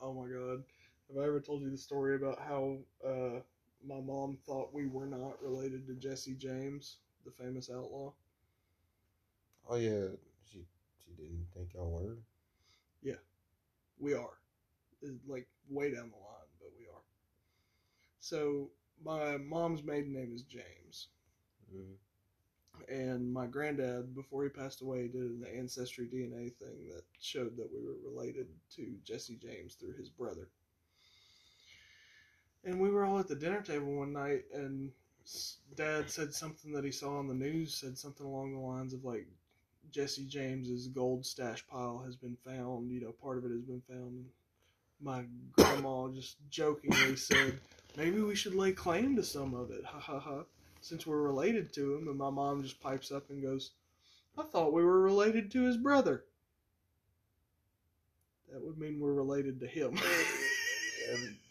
Oh 0.00 0.12
my 0.14 0.28
god. 0.28 0.64
Have 1.08 1.22
I 1.22 1.26
ever 1.26 1.40
told 1.40 1.62
you 1.62 1.70
the 1.70 1.76
story 1.76 2.16
about 2.16 2.38
how 2.40 2.78
uh, 3.06 3.40
my 3.86 4.00
mom 4.00 4.36
thought 4.46 4.72
we 4.74 4.86
were 4.86 5.06
not 5.06 5.42
related 5.42 5.86
to 5.86 5.94
Jesse 5.94 6.34
James, 6.34 6.98
the 7.24 7.30
famous 7.32 7.70
outlaw? 7.70 8.12
Oh 9.68 9.76
yeah, 9.76 10.08
she 10.50 10.64
she 11.04 11.12
didn't 11.16 11.46
think 11.54 11.74
y'all 11.74 11.90
were. 11.90 12.18
Yeah, 13.02 13.20
we 13.98 14.14
are. 14.14 14.38
It's 15.02 15.26
like 15.26 15.48
way 15.68 15.92
down 15.94 16.10
the 16.10 16.16
line, 16.16 16.50
but 16.60 16.70
we 16.78 16.86
are. 16.86 17.02
So 18.20 18.70
my 19.04 19.36
mom's 19.38 19.82
maiden 19.82 20.12
name 20.12 20.32
is 20.34 20.42
James. 20.42 21.08
Mm. 21.74 21.96
and 22.88 23.32
my 23.32 23.46
granddad, 23.46 24.14
before 24.14 24.42
he 24.44 24.50
passed 24.50 24.82
away, 24.82 25.08
did 25.08 25.22
an 25.22 25.46
ancestry 25.56 26.06
DNA 26.06 26.54
thing 26.56 26.88
that 26.94 27.04
showed 27.20 27.56
that 27.56 27.70
we 27.72 27.80
were 27.82 27.96
related 28.04 28.48
to 28.76 28.96
Jesse 29.04 29.36
James 29.36 29.74
through 29.74 29.94
his 29.94 30.10
brother. 30.10 30.50
And 32.64 32.80
we 32.80 32.90
were 32.90 33.04
all 33.04 33.18
at 33.18 33.28
the 33.28 33.34
dinner 33.34 33.60
table 33.60 33.92
one 33.92 34.12
night, 34.12 34.44
and 34.54 34.92
Dad 35.74 36.10
said 36.10 36.32
something 36.32 36.72
that 36.72 36.84
he 36.84 36.92
saw 36.92 37.18
on 37.18 37.26
the 37.26 37.34
news, 37.34 37.74
said 37.74 37.98
something 37.98 38.26
along 38.26 38.52
the 38.52 38.60
lines 38.60 38.92
of 38.92 39.04
like, 39.04 39.26
Jesse 39.90 40.24
James's 40.24 40.88
gold 40.88 41.26
stash 41.26 41.66
pile 41.66 42.02
has 42.06 42.16
been 42.16 42.36
found. 42.36 42.90
You 42.90 43.00
know, 43.00 43.12
part 43.12 43.38
of 43.38 43.44
it 43.44 43.50
has 43.50 43.62
been 43.62 43.82
found. 43.88 44.24
My 45.00 45.24
grandma 45.52 46.08
just 46.08 46.36
jokingly 46.48 47.16
said, 47.16 47.60
"Maybe 47.96 48.20
we 48.20 48.34
should 48.34 48.54
lay 48.54 48.72
claim 48.72 49.16
to 49.16 49.22
some 49.22 49.54
of 49.54 49.70
it." 49.70 49.84
Ha 49.84 49.98
ha 49.98 50.18
ha. 50.18 50.44
Since 50.80 51.06
we're 51.06 51.20
related 51.20 51.72
to 51.74 51.96
him, 51.96 52.08
and 52.08 52.16
my 52.16 52.30
mom 52.30 52.62
just 52.62 52.80
pipes 52.80 53.12
up 53.12 53.28
and 53.30 53.42
goes, 53.42 53.72
"I 54.38 54.44
thought 54.44 54.72
we 54.72 54.82
were 54.82 55.02
related 55.02 55.50
to 55.50 55.62
his 55.62 55.76
brother." 55.76 56.24
That 58.50 58.64
would 58.64 58.78
mean 58.78 58.98
we're 58.98 59.12
related 59.12 59.60
to 59.60 59.66
him. 59.66 59.98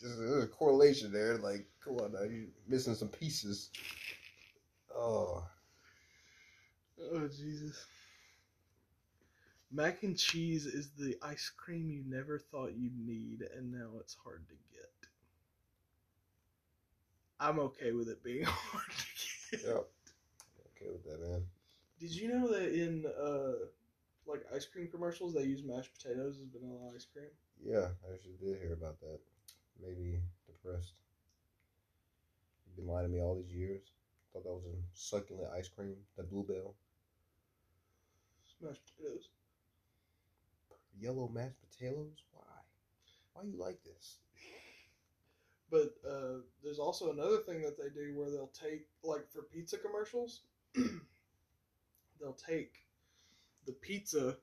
There's 0.02 0.44
a 0.44 0.48
correlation 0.48 1.12
there. 1.12 1.38
Like, 1.38 1.66
come 1.84 1.98
on 1.98 2.14
now, 2.14 2.22
you're 2.22 2.46
missing 2.68 2.96
some 2.96 3.10
pieces. 3.10 3.70
Oh, 4.96 5.44
oh 7.14 7.28
Jesus. 7.28 7.86
Mac 9.72 10.04
and 10.04 10.18
cheese 10.18 10.66
is 10.66 10.90
the 10.98 11.18
ice 11.22 11.50
cream 11.56 11.90
you 11.90 12.04
never 12.06 12.38
thought 12.38 12.74
you'd 12.76 13.00
need, 13.00 13.44
and 13.56 13.72
now 13.72 14.00
it's 14.00 14.18
hard 14.22 14.46
to 14.50 14.56
get. 14.74 14.90
I'm 17.40 17.60
okay 17.60 17.94
with 17.94 18.10
it 18.10 18.24
being 18.24 18.44
hard 18.48 18.84
to 18.90 19.58
get. 19.58 19.66
yep. 19.66 19.88
Okay 20.76 20.92
with 20.92 21.04
that, 21.06 21.22
man. 21.22 21.46
Did 22.00 22.16
you 22.16 22.28
know 22.34 22.48
that 22.50 22.74
in 22.74 23.06
uh, 23.06 23.66
like 24.26 24.44
ice 24.54 24.66
cream 24.66 24.88
commercials 24.88 25.34
they 25.34 25.44
use 25.44 25.64
mashed 25.64 25.92
potatoes 25.94 26.38
as 26.42 26.48
vanilla 26.52 26.92
ice 26.94 27.06
cream? 27.06 27.28
Yeah, 27.64 27.88
I 28.08 28.14
actually 28.14 28.38
did 28.44 28.60
hear 28.62 28.74
about 28.74 29.00
that. 29.02 29.20
Maybe 29.82 30.20
depressed. 30.46 30.94
You've 32.65 32.78
been 32.78 32.88
lying 32.94 33.08
to 33.08 33.12
me 33.12 33.22
all 33.22 33.36
these 33.36 33.54
years. 33.54 33.82
Thought 34.34 34.44
that 34.44 34.54
was 34.54 34.63
a 34.65 34.78
succulent 34.94 35.50
ice 35.58 35.67
cream, 35.67 35.96
the 36.15 36.24
bluebell. 36.24 36.76
Mashed 38.62 38.82
potatoes. 38.96 39.30
Yellow 41.00 41.30
mashed 41.34 41.58
potatoes? 41.70 42.24
Why? 42.32 42.44
Why 43.34 43.44
you 43.44 43.58
like 43.58 43.84
this? 43.84 44.17
But 45.72 45.94
uh, 46.06 46.41
there's 46.62 46.80
also 46.80 47.13
another 47.13 47.38
thing 47.38 47.62
that 47.62 47.78
they 47.78 47.88
do 47.88 48.13
where 48.13 48.30
they'll 48.30 48.52
take 48.54 48.88
like 49.06 49.32
for 49.32 49.44
pizza 49.44 49.78
commercials, 49.78 50.41
they'll 52.20 52.34
take 52.34 52.74
the 53.65 53.72
pizza 53.72 54.36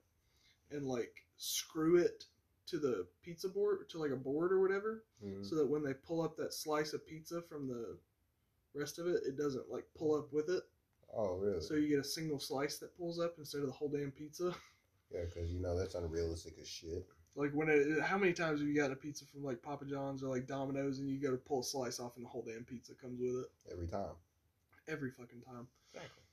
and 0.71 0.87
like 0.87 1.23
screw 1.37 1.97
it 1.97 2.25
to 2.69 2.79
the 2.79 3.07
pizza 3.21 3.49
board 3.49 3.89
to 3.89 3.97
like 3.99 4.11
a 4.11 4.15
board 4.15 4.51
or 4.51 4.59
whatever, 4.61 5.03
Mhm. 5.23 5.45
so 5.45 5.55
that 5.55 5.65
when 5.67 5.83
they 5.83 5.93
pull 5.93 6.21
up 6.21 6.35
that 6.37 6.53
slice 6.53 6.93
of 6.93 7.05
pizza 7.05 7.41
from 7.41 7.67
the 7.67 7.97
rest 8.73 8.99
of 8.99 9.07
it, 9.07 9.23
it 9.25 9.35
doesn't 9.37 9.69
like 9.69 9.85
pull 9.95 10.15
up 10.15 10.31
with 10.31 10.49
it. 10.49 10.63
Oh, 11.13 11.37
really? 11.37 11.61
So 11.61 11.73
you 11.75 11.87
get 11.87 11.99
a 11.99 12.03
single 12.03 12.39
slice 12.39 12.77
that 12.79 12.95
pulls 12.95 13.19
up 13.19 13.35
instead 13.39 13.61
of 13.61 13.67
the 13.67 13.73
whole 13.73 13.89
damn 13.89 14.11
pizza. 14.11 14.55
yeah, 15.11 15.25
because 15.25 15.51
you 15.51 15.59
know 15.59 15.75
that's 15.77 15.95
unrealistic 15.95 16.57
as 16.59 16.67
shit. 16.67 17.05
Like 17.35 17.51
when 17.53 17.69
it, 17.69 18.01
how 18.01 18.17
many 18.17 18.33
times 18.33 18.59
have 18.59 18.67
you 18.67 18.75
gotten 18.75 18.91
a 18.93 18.95
pizza 18.95 19.25
from 19.25 19.43
like 19.43 19.61
Papa 19.61 19.85
John's 19.85 20.23
or 20.23 20.27
like 20.29 20.45
Domino's 20.47 20.99
and 20.99 21.09
you 21.09 21.19
go 21.19 21.31
to 21.31 21.37
pull 21.37 21.61
a 21.61 21.63
slice 21.63 21.99
off 21.99 22.15
and 22.17 22.25
the 22.25 22.29
whole 22.29 22.43
damn 22.43 22.63
pizza 22.65 22.93
comes 22.95 23.19
with 23.19 23.43
it 23.43 23.51
Every 23.71 23.87
time. 23.87 24.15
every 24.87 25.11
fucking 25.11 25.41
time. 25.41 25.67
Exactly. 25.87 26.23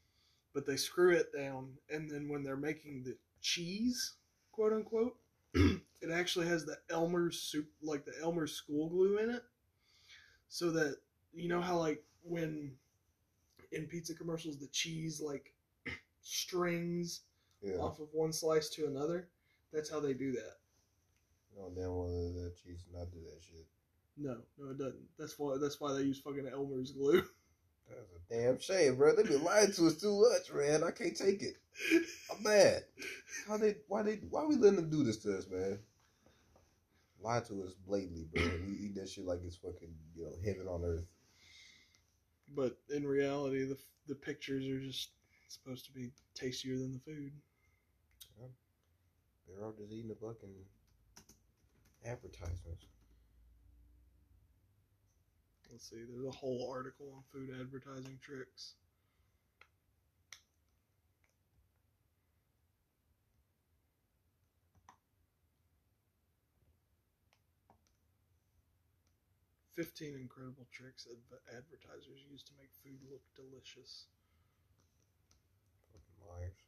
But 0.53 0.67
they 0.67 0.77
screw 0.77 1.13
it 1.13 1.33
down 1.35 1.79
and 1.91 2.11
then 2.11 2.29
when 2.29 2.43
they're 2.43 2.57
making 2.57 3.05
the 3.05 3.17
cheese, 3.41 4.15
quote 4.53 4.73
unquote, 4.73 5.17
it 6.03 6.11
actually 6.11 6.47
has 6.47 6.65
the 6.65 6.77
Elmer's 6.91 7.39
soup 7.41 7.67
like 7.83 8.05
the 8.05 8.13
Elmer's 8.23 8.53
school 8.53 8.89
glue 8.89 9.19
in 9.19 9.31
it. 9.31 9.43
So 10.49 10.71
that 10.73 10.97
you 11.33 11.49
know 11.49 11.61
how 11.61 11.77
like 11.79 12.03
when 12.23 12.73
in 13.73 13.87
pizza 13.87 14.15
commercials 14.15 14.59
the 14.59 14.69
cheese 14.69 15.21
like 15.21 15.53
strings 16.23 17.23
Yeah. 17.63 17.77
off 17.77 17.99
of 18.01 18.09
one 18.13 18.33
slice 18.33 18.69
to 18.71 18.87
another, 18.87 19.29
that's 19.73 19.91
how 19.91 20.01
they 20.01 20.15
do 20.15 20.33
that. 20.33 20.57
No 21.57 21.71
damn 21.75 21.89
well 21.95 22.33
that 22.45 22.57
cheese 22.63 22.85
not 22.93 23.11
do 23.11 23.19
that 23.21 23.43
shit. 23.43 23.67
No, 24.19 24.37
no, 24.59 24.71
it 24.71 24.79
doesn't. 24.79 25.05
That's 25.19 25.39
why. 25.39 25.57
That's 25.61 25.81
why 25.81 25.93
they 25.93 26.03
use 26.03 26.19
fucking 26.21 26.49
Elmer's 26.53 26.93
glue. 26.93 27.23
That's 27.89 28.13
a 28.13 28.35
damn 28.35 28.61
shame, 28.61 28.97
bro. 28.97 29.15
They 29.15 29.23
been 29.25 29.45
lying 29.45 29.73
to 29.73 29.87
us 29.87 29.97
too 30.01 30.29
much, 30.33 30.53
man. 30.55 30.85
I 30.85 30.91
can't 30.93 31.17
take 31.17 31.43
it. 31.43 31.57
I'm 32.33 32.43
mad. 32.43 32.85
How 33.49 33.59
they? 33.59 33.77
Why 33.89 34.03
they? 34.03 34.21
Why 34.31 34.45
we 34.45 34.57
letting 34.57 34.77
them 34.77 34.91
do 34.91 35.05
this 35.05 35.19
to 35.19 35.37
us, 35.39 35.47
man? 35.51 35.79
Lie 37.21 37.41
to 37.41 37.65
us 37.65 37.75
blatantly, 37.87 38.29
bro. 38.33 38.43
We 38.67 38.73
eat 38.87 38.95
that 38.97 39.09
shit 39.09 39.25
like 39.27 39.41
it's 39.45 39.57
fucking, 39.57 39.95
you 40.15 40.25
know, 40.25 40.33
heaven 40.45 40.69
on 40.69 40.85
earth. 40.85 41.07
but 42.55 42.79
in 42.91 43.07
reality, 43.07 43.65
the 43.65 43.79
the 44.09 44.15
pictures 44.15 44.67
are 44.69 44.81
just 44.81 45.11
supposed 45.49 45.87
to 45.87 45.93
be 45.93 46.11
tastier 46.35 46.79
than 46.79 46.93
the 46.93 47.01
food. 47.01 47.33
They're 49.49 49.65
all 49.65 49.73
just 49.73 49.93
eating 49.93 50.09
the 50.09 50.15
fucking 50.17 50.55
advertisements. 52.05 52.87
Let's 55.71 55.89
see. 55.89 56.03
There's 56.03 56.25
a 56.27 56.31
whole 56.31 56.71
article 56.73 57.13
on 57.15 57.23
food 57.33 57.51
advertising 57.61 58.19
tricks. 58.23 58.75
Fifteen 69.75 70.17
incredible 70.17 70.67
tricks 70.73 71.07
adv- 71.07 71.39
advertisers 71.57 72.25
use 72.29 72.43
to 72.43 72.53
make 72.59 72.73
food 72.83 72.99
look 73.09 73.23
delicious. 73.37 74.07
Fucking 75.91 76.21
liars. 76.29 76.63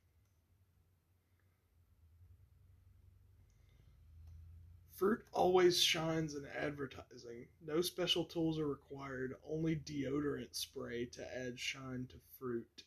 Fruit 4.98 5.20
always 5.32 5.80
shines 5.80 6.34
in 6.34 6.44
advertising. 6.60 7.46
No 7.64 7.80
special 7.80 8.24
tools 8.24 8.58
are 8.58 8.66
required, 8.66 9.36
only 9.48 9.76
deodorant 9.76 10.48
spray 10.50 11.04
to 11.12 11.22
add 11.38 11.56
shine 11.56 12.08
to 12.08 12.16
fruit. 12.36 12.82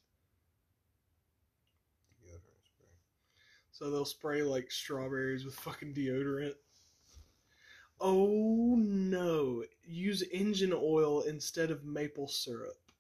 Deodorant 2.22 2.66
spray. 2.66 2.90
So 3.72 3.90
they'll 3.90 4.04
spray 4.04 4.44
like 4.44 4.72
strawberries 4.72 5.46
with 5.46 5.56
fucking 5.56 5.94
deodorant. 5.94 6.56
Oh 8.02 8.76
no. 8.78 9.64
Use 9.86 10.22
engine 10.34 10.74
oil 10.76 11.22
instead 11.22 11.72
of 11.72 11.86
maple 11.86 12.28
syrup. 12.28 12.92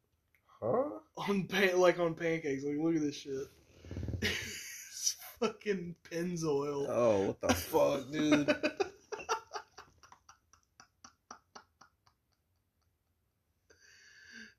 Huh? 0.62 1.00
On 1.18 1.48
pan- 1.48 1.80
like 1.80 2.00
on 2.00 2.16
pancakes. 2.16 2.64
Like 2.64 2.78
look 2.78 2.96
at 2.96 3.02
this 3.02 3.18
shit. 3.18 3.50
it's 4.22 5.18
fucking 5.38 5.96
Pennzoil. 6.10 6.86
Oh, 6.88 7.26
what 7.28 7.42
the 7.42 7.54
fuck, 7.54 8.10
dude? 8.10 8.56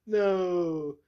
No. 0.06 0.98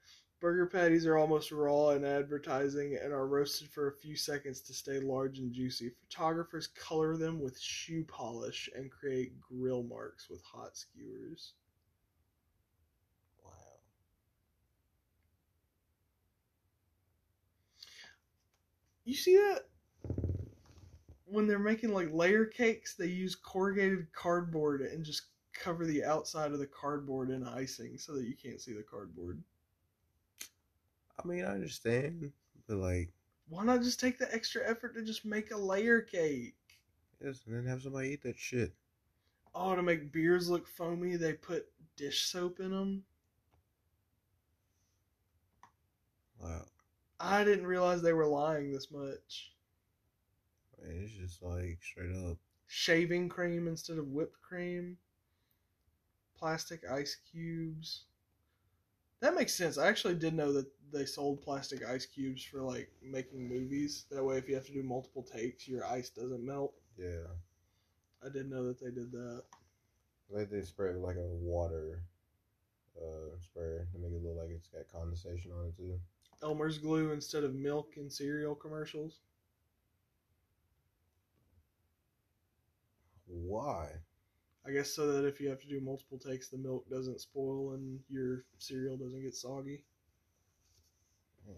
Burger 0.41 0.67
patties 0.67 1.07
are 1.07 1.17
almost 1.17 1.53
raw 1.53 1.91
in 1.91 2.05
advertising 2.05 2.99
and 3.03 3.13
are 3.13 3.27
roasted 3.27 3.69
for 3.71 3.89
a 3.89 3.97
few 3.97 4.15
seconds 4.17 4.61
to 4.63 4.75
stay 4.75 5.01
large 5.01 5.39
and 5.39 5.53
juicy. 5.53 5.91
Photographers 6.03 6.67
color 6.67 7.17
them 7.17 7.41
with 7.41 7.59
shoe 7.59 8.05
polish 8.05 8.69
and 8.77 8.91
create 8.91 9.41
grill 9.41 9.83
marks 9.85 10.29
with 10.29 10.43
hot 10.43 10.77
skewers. 10.77 11.55
Wow. 13.45 13.79
You 19.05 19.15
see 19.15 19.37
that? 19.37 19.67
When 21.27 21.47
they're 21.47 21.59
making 21.59 21.93
like 21.93 22.13
layer 22.13 22.45
cakes, 22.47 22.95
they 22.95 23.07
use 23.07 23.35
corrugated 23.35 24.13
cardboard 24.13 24.83
and 24.83 25.05
just 25.05 25.34
cover 25.55 25.87
the 25.87 26.05
outside 26.05 26.53
of 26.53 26.59
the 26.59 26.67
cardboard 26.67 27.31
in 27.31 27.47
icing 27.47 27.97
so 27.99 28.13
that 28.15 28.27
you 28.27 28.35
can't 28.35 28.61
see 28.61 28.73
the 28.73 28.83
cardboard. 28.83 29.43
I 31.23 31.27
mean, 31.27 31.45
I 31.45 31.53
understand, 31.55 32.33
but 32.69 32.77
like, 32.77 33.11
Why 33.49 33.65
not 33.65 33.83
just 33.83 34.01
take 34.01 34.19
the 34.19 34.33
extra 34.35 34.69
effort 34.69 34.95
to 34.95 35.03
just 35.03 35.25
make 35.25 35.51
a 35.53 35.57
layer 35.57 36.01
cake? 36.01 36.55
yes, 37.25 37.41
and 37.47 37.55
then 37.57 37.67
have 37.67 37.83
somebody 37.83 38.11
eat 38.11 38.23
that 38.23 38.39
shit. 38.39 38.75
Oh, 39.55 39.77
to 39.77 39.83
make 39.83 40.13
beers 40.13 40.51
look 40.51 40.67
foamy, 40.67 41.17
they 41.17 41.33
put 41.35 41.67
dish 41.97 42.27
soap 42.27 42.59
in 42.61 42.71
them. 42.71 43.05
Wow. 46.43 46.65
I 47.21 47.45
didn't 47.45 47.67
realize 47.67 48.03
they 48.03 48.13
were 48.13 48.27
lying 48.27 48.73
this 48.73 48.91
much. 48.91 49.53
I 50.83 50.89
mean, 50.89 51.03
it's 51.05 51.15
just 51.15 51.43
like 51.43 51.79
straight 51.83 52.15
up. 52.29 52.37
Shaving 52.67 53.29
cream 53.29 53.69
instead 53.69 53.99
of 53.99 54.09
whipped 54.09 54.41
cream. 54.43 54.99
Plastic 56.39 56.83
ice 56.91 57.17
cubes. 57.31 58.05
That 59.21 59.35
makes 59.35 59.55
sense. 59.55 59.79
I 59.79 59.87
actually 59.87 60.17
did 60.17 60.35
know 60.35 60.53
that 60.53 60.67
they 60.93 61.07
sold 61.07 61.43
plastic 61.43 61.85
ice 61.85 62.07
cubes 62.07 62.45
for 62.45 62.61
like 62.61 62.91
making 63.03 63.49
movies. 63.49 64.05
That 64.11 64.25
way, 64.25 64.37
if 64.37 64.49
you 64.49 64.55
have 64.55 64.67
to 64.67 64.73
do 64.73 64.83
multiple 64.83 65.23
takes, 65.23 65.67
your 65.67 65.85
ice 65.87 66.11
doesn't 66.11 66.45
melt. 66.45 66.75
Yeah. 66.99 67.27
I 68.23 68.29
didn't 68.29 68.51
know 68.51 68.67
that 68.67 68.81
they 68.81 68.91
did 68.91 69.13
that. 69.13 69.45
Like 70.31 70.51
they 70.51 70.63
spray 70.63 70.95
like 70.95 71.17
a 71.17 71.27
water 71.27 72.01
uh 72.97 73.37
sprayer 73.43 73.89
to 73.93 73.99
make 73.99 74.13
it 74.13 74.23
look 74.23 74.37
like 74.37 74.51
it's 74.51 74.69
got 74.69 74.91
condensation 74.93 75.51
on 75.53 75.67
it 75.67 75.77
too. 75.77 75.99
Elmer's 76.43 76.79
glue 76.79 77.13
instead 77.13 77.45
of 77.45 77.55
milk 77.55 77.95
in 77.97 78.11
cereal 78.11 78.55
commercials. 78.55 79.21
Why? 83.27 83.89
I 84.67 84.73
guess 84.73 84.91
so 84.91 85.13
that 85.13 85.27
if 85.27 85.41
you 85.41 85.49
have 85.51 85.61
to 85.61 85.69
do 85.69 85.81
multiple 85.81 86.19
takes, 86.19 86.49
the 86.49 86.57
milk 86.57 86.89
doesn't 86.89 87.21
spoil 87.21 87.73
and 87.73 88.01
your 88.09 88.45
cereal 88.59 88.97
doesn't 88.97 89.23
get 89.23 89.35
soggy. 89.35 89.85
Yeah. 91.47 91.55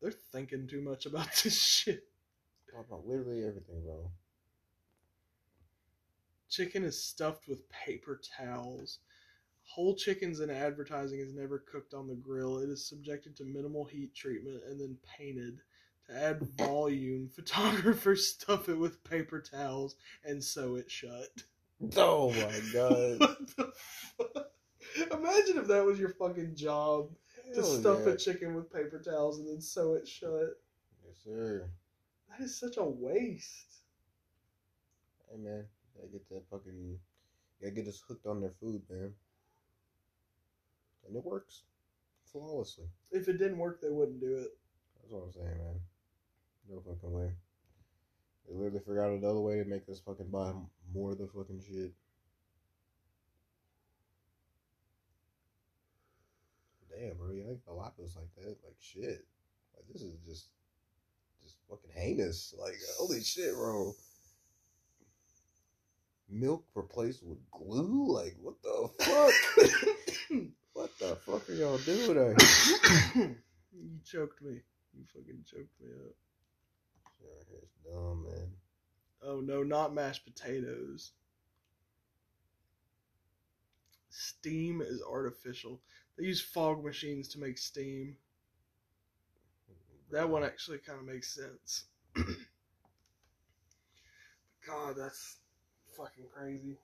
They're 0.00 0.10
thinking 0.10 0.66
too 0.66 0.80
much 0.80 1.04
about 1.04 1.28
this 1.44 1.60
shit. 1.60 2.04
Talk 2.72 2.86
about 2.88 3.06
literally 3.06 3.44
everything, 3.44 3.82
bro. 3.84 4.10
Chicken 6.48 6.84
is 6.84 7.02
stuffed 7.02 7.48
with 7.48 7.68
paper 7.68 8.18
towels. 8.38 9.00
Whole 9.64 9.94
chickens 9.94 10.40
in 10.40 10.48
advertising 10.48 11.20
is 11.20 11.34
never 11.34 11.58
cooked 11.58 11.92
on 11.92 12.08
the 12.08 12.14
grill. 12.14 12.58
It 12.58 12.70
is 12.70 12.88
subjected 12.88 13.36
to 13.36 13.44
minimal 13.44 13.84
heat 13.84 14.14
treatment 14.14 14.62
and 14.66 14.80
then 14.80 14.96
painted. 15.18 15.60
To 16.06 16.16
add 16.16 16.40
volume, 16.56 17.28
photographers 17.34 18.26
stuff 18.26 18.70
it 18.70 18.78
with 18.78 19.04
paper 19.04 19.42
towels 19.42 19.96
and 20.24 20.42
sew 20.42 20.76
it 20.76 20.90
shut. 20.90 21.28
Oh 21.96 22.30
my 22.30 22.60
god. 22.72 23.20
what 23.20 23.56
the 23.56 23.72
fuck? 24.16 24.50
Imagine 25.12 25.58
if 25.58 25.68
that 25.68 25.84
was 25.84 25.98
your 25.98 26.10
fucking 26.10 26.54
job 26.56 27.10
to 27.54 27.60
Hell 27.60 27.64
stuff 27.64 28.00
yeah. 28.04 28.12
a 28.12 28.16
chicken 28.16 28.54
with 28.54 28.72
paper 28.72 28.98
towels 28.98 29.38
and 29.38 29.48
then 29.48 29.60
sew 29.60 29.94
it 29.94 30.08
shut. 30.08 30.60
Yes, 31.06 31.16
sir. 31.24 31.68
That 32.28 32.44
is 32.44 32.58
such 32.58 32.76
a 32.76 32.84
waste. 32.84 33.76
Hey 35.30 35.38
man, 35.38 35.64
gotta 35.94 36.08
get 36.08 36.28
that 36.30 36.48
fucking 36.50 36.98
gotta 37.60 37.74
get 37.74 37.86
us 37.86 38.02
hooked 38.06 38.26
on 38.26 38.40
their 38.40 38.54
food, 38.60 38.82
man. 38.90 39.12
And 41.06 41.16
it 41.16 41.24
works 41.24 41.62
flawlessly. 42.32 42.86
If 43.10 43.28
it 43.28 43.38
didn't 43.38 43.58
work, 43.58 43.80
they 43.80 43.90
wouldn't 43.90 44.20
do 44.20 44.36
it. 44.36 44.58
That's 44.96 45.12
what 45.12 45.24
I'm 45.24 45.32
saying, 45.32 45.58
man. 45.58 45.80
No 46.68 46.80
fucking 46.80 47.12
way. 47.12 47.30
They 48.46 48.54
literally 48.54 48.80
figured 48.80 48.98
out 48.98 49.12
another 49.12 49.40
way 49.40 49.56
to 49.56 49.64
make 49.64 49.88
us 49.88 50.00
fucking 50.00 50.28
buy 50.28 50.50
m- 50.50 50.68
more 50.94 51.12
of 51.12 51.18
the 51.18 51.26
fucking 51.26 51.62
shit. 51.66 51.92
Damn, 56.90 57.16
bro, 57.16 57.30
you 57.30 57.44
like 57.46 57.60
a 57.68 57.72
lot 57.72 57.94
like 57.98 58.34
that? 58.36 58.56
Like 58.64 58.76
shit. 58.80 59.24
Like 59.74 59.86
this 59.92 60.02
is 60.02 60.18
just, 60.26 60.48
just 61.42 61.56
fucking 61.68 61.90
heinous. 61.94 62.54
Like 62.58 62.74
holy 62.98 63.22
shit, 63.22 63.54
bro. 63.54 63.94
Milk 66.28 66.64
replaced 66.74 67.22
with 67.24 67.38
glue? 67.50 68.12
Like 68.12 68.36
what 68.40 68.54
the 68.62 68.90
fuck? 69.04 70.40
what 70.72 70.90
the 70.98 71.16
fuck 71.16 71.48
are 71.48 71.54
y'all 71.54 71.78
doing 71.78 72.18
out 72.18 72.42
here? 72.42 73.36
you 73.72 73.98
choked 74.04 74.42
me. 74.42 74.60
You 74.96 75.04
fucking 75.14 75.44
choked 75.46 75.80
me 75.80 75.90
up. 75.92 76.14
Shit 77.18 77.28
right 77.36 77.46
here 77.48 77.60
is 77.62 77.70
dumb, 77.84 78.24
man. 78.24 78.50
Oh 79.22 79.40
no, 79.40 79.62
not 79.62 79.94
mashed 79.94 80.24
potatoes. 80.24 81.12
Steam 84.10 84.80
is 84.80 85.02
artificial. 85.02 85.80
They 86.16 86.24
use 86.24 86.40
fog 86.40 86.84
machines 86.84 87.28
to 87.28 87.38
make 87.38 87.58
steam. 87.58 88.16
That 90.10 90.28
one 90.28 90.42
actually 90.44 90.78
kind 90.78 90.98
of 90.98 91.06
makes 91.06 91.34
sense. 91.34 91.84
God, 94.66 94.96
that's 94.96 95.36
fucking 95.96 96.26
crazy. 96.34 96.76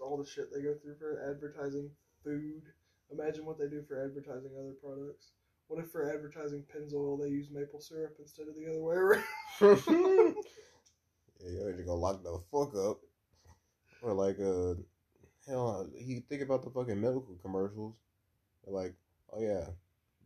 All 0.00 0.16
the 0.16 0.26
shit 0.26 0.52
they 0.54 0.62
go 0.62 0.74
through 0.74 0.96
for 0.96 1.20
advertising 1.28 1.90
food. 2.22 2.62
Imagine 3.10 3.44
what 3.44 3.58
they 3.58 3.66
do 3.66 3.82
for 3.88 4.02
advertising 4.02 4.52
other 4.58 4.74
products. 4.82 5.32
What 5.66 5.80
if 5.82 5.90
for 5.90 6.10
advertising 6.10 6.64
Pennzoil 6.74 7.20
they 7.20 7.28
use 7.28 7.50
maple 7.50 7.80
syrup 7.80 8.16
instead 8.18 8.48
of 8.48 8.54
the 8.54 8.70
other 8.70 8.80
way 8.80 8.94
around? 8.94 9.24
Gonna 11.88 12.00
lock 12.00 12.22
the 12.22 12.38
fuck 12.52 12.74
up. 12.76 13.00
Or 14.02 14.12
like, 14.12 14.38
uh, 14.38 14.74
hell, 15.46 15.88
you 15.98 16.20
think 16.28 16.42
about 16.42 16.62
the 16.62 16.70
fucking 16.70 17.00
medical 17.00 17.34
commercials. 17.42 17.94
They're 18.64 18.74
like, 18.74 18.94
oh 19.32 19.40
yeah, 19.40 19.68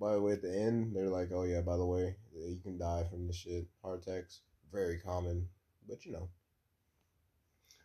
by 0.00 0.12
the 0.14 0.20
way, 0.20 0.32
at 0.32 0.42
the 0.42 0.52
end, 0.54 0.94
they're 0.94 1.08
like, 1.08 1.30
oh 1.32 1.44
yeah, 1.44 1.60
by 1.60 1.76
the 1.76 1.86
way, 1.86 2.16
you 2.34 2.58
can 2.62 2.78
die 2.78 3.04
from 3.08 3.26
this 3.28 3.36
shit. 3.36 3.66
Heart 3.82 4.06
attacks, 4.06 4.40
very 4.72 4.98
common, 4.98 5.48
but 5.88 6.04
you 6.04 6.12
know. 6.12 6.28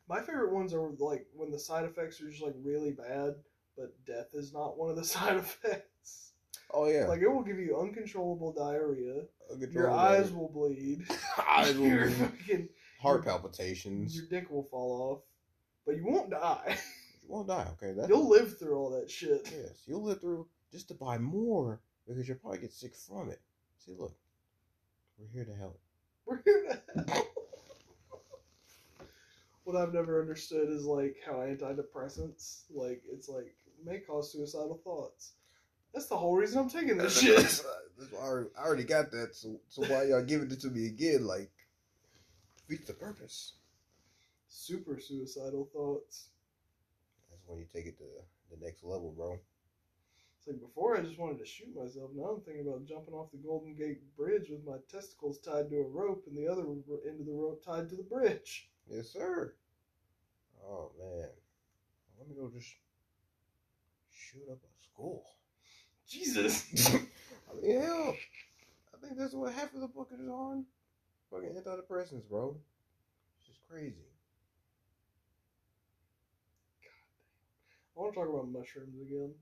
My 0.10 0.22
favorite 0.22 0.54
ones 0.54 0.74
are 0.74 0.90
like 1.00 1.28
when 1.36 1.52
the 1.52 1.60
side 1.60 1.86
effects 1.86 2.20
are 2.22 2.30
just 2.30 2.42
like 2.42 2.56
really 2.63 2.92
bad, 2.92 3.36
but 3.78 3.94
death 4.06 4.28
is 4.34 4.54
not 4.54 4.78
one 4.78 4.90
of 4.90 4.96
the 4.96 5.04
side 5.16 5.38
effects. 5.38 6.32
Oh 6.74 6.88
yeah, 6.88 7.06
Like 7.06 7.22
it 7.22 7.30
will 7.32 7.44
give 7.44 7.60
you 7.60 7.78
uncontrollable 7.80 8.52
diarrhea. 8.54 9.22
uncontrollable 9.52 9.74
Your 9.74 9.92
eyes 9.92 10.32
will 10.34 10.50
bleed. 10.50 11.06
eyes 11.48 11.78
will 11.78 11.86
your 11.88 12.06
bleed. 12.08 12.16
fucking 12.18 12.70
heart 13.00 13.24
palpitations. 13.26 14.16
your 14.16 14.26
dick 14.28 14.50
will 14.50 14.64
fall 14.64 15.02
off, 15.12 15.22
but 15.86 15.96
you 15.96 16.06
won't 16.06 16.30
die. 16.30 16.78
You 17.28 17.34
won't 17.34 17.48
die, 17.50 17.68
okay? 17.74 17.92
That, 17.92 18.08
You'll 18.08 18.30
live 18.30 18.58
through 18.58 18.78
all 18.78 18.90
that 18.92 19.12
shit. 19.12 19.42
Yes, 19.52 19.82
you'll 19.86 20.02
live 20.02 20.22
through 20.22 20.48
just 20.72 20.88
to 20.88 20.94
buy 20.94 21.18
more 21.18 21.82
because 22.08 22.26
you'll 22.26 22.38
probably 22.38 22.60
get 22.60 22.72
sick 22.72 22.96
from 22.96 23.30
it. 23.30 23.42
See, 23.80 23.92
look, 24.00 24.16
we're 25.18 25.28
here 25.28 25.44
to 25.44 25.54
help. 25.54 25.78
We're 26.26 26.42
here 26.46 26.64
to 26.96 27.04
help. 27.04 27.28
What 29.66 29.76
I've 29.76 29.94
never 29.94 30.22
understood 30.22 30.70
is 30.70 30.86
like 30.86 31.18
how 31.26 31.40
antidepressants, 31.40 32.62
like 32.74 33.02
it's 33.12 33.28
like 33.28 33.54
may 33.84 34.00
cause 34.00 34.32
suicidal 34.32 34.80
thoughts. 34.82 35.34
That's 35.94 36.06
the 36.08 36.16
whole 36.16 36.38
reason 36.38 36.60
I'm 36.60 36.70
taking 36.70 36.98
this 36.98 37.20
shit. 37.22 37.36
That's 37.36 37.66
why 38.14 38.20
I 38.20 38.24
already, 38.24 38.50
I 38.58 38.62
already 38.64 38.84
got 38.86 39.12
that. 39.12 39.36
So, 39.36 39.60
so 39.68 39.82
why 39.82 40.04
y'all 40.04 40.24
giving 40.24 40.50
it 40.52 40.62
to 40.62 40.70
me 40.70 40.86
again? 40.86 41.28
Like, 41.28 41.52
defeats 42.67 42.88
the 42.88 42.93
purpose. 42.93 43.53
Super 44.47 44.99
suicidal 44.99 45.69
thoughts. 45.73 46.30
That's 47.30 47.47
when 47.47 47.60
you 47.60 47.65
take 47.73 47.86
it 47.86 47.97
to 47.97 48.03
the 48.51 48.65
next 48.65 48.84
level, 48.84 49.13
bro. 49.15 49.39
It's 50.38 50.47
like 50.47 50.60
before 50.60 50.97
I 50.97 51.01
just 51.01 51.19
wanted 51.19 51.39
to 51.39 51.45
shoot 51.45 51.75
myself. 51.75 52.12
Now 52.15 52.36
I'm 52.36 52.41
thinking 52.41 52.67
about 52.67 52.86
jumping 52.86 53.13
off 53.13 53.32
the 53.32 53.38
Golden 53.38 53.75
Gate 53.75 53.99
Bridge 54.15 54.49
with 54.49 54.65
my 54.65 54.77
testicles 54.91 55.39
tied 55.39 55.69
to 55.69 55.77
a 55.77 55.88
rope 55.88 56.25
and 56.27 56.38
the 56.38 56.49
other 56.51 56.63
end 56.63 57.19
of 57.19 57.25
the 57.25 57.34
rope 57.34 57.63
tied 57.63 57.89
to 57.89 57.95
the 57.95 58.03
bridge. 58.03 58.69
Yes, 58.89 59.10
sir. 59.10 59.53
Oh 60.65 60.91
man, 60.99 61.30
let 62.17 62.27
me 62.27 62.36
go 62.36 62.49
just 62.53 62.73
shoot 64.12 64.43
up 64.49 64.58
a 64.58 64.84
school. 64.84 65.23
Jesus. 66.08 66.65
I 66.88 67.62
mean, 67.62 67.82
hell, 67.82 68.15
I 68.93 69.06
think 69.06 69.17
that's 69.17 69.34
what 69.34 69.53
half 69.53 69.73
of 69.73 69.82
the 69.82 69.88
book 69.88 70.10
is 70.13 70.27
on. 70.27 70.65
Fucking 71.32 71.50
antidepressants, 71.50 72.28
bro. 72.30 72.56
It's 73.38 73.48
just 73.48 73.60
crazy. 73.70 74.08
I 77.96 78.00
want 78.00 78.13
to 78.13 78.20
talk 78.20 78.30
about 78.30 78.48
mushrooms 78.48 79.02
again. 79.02 79.34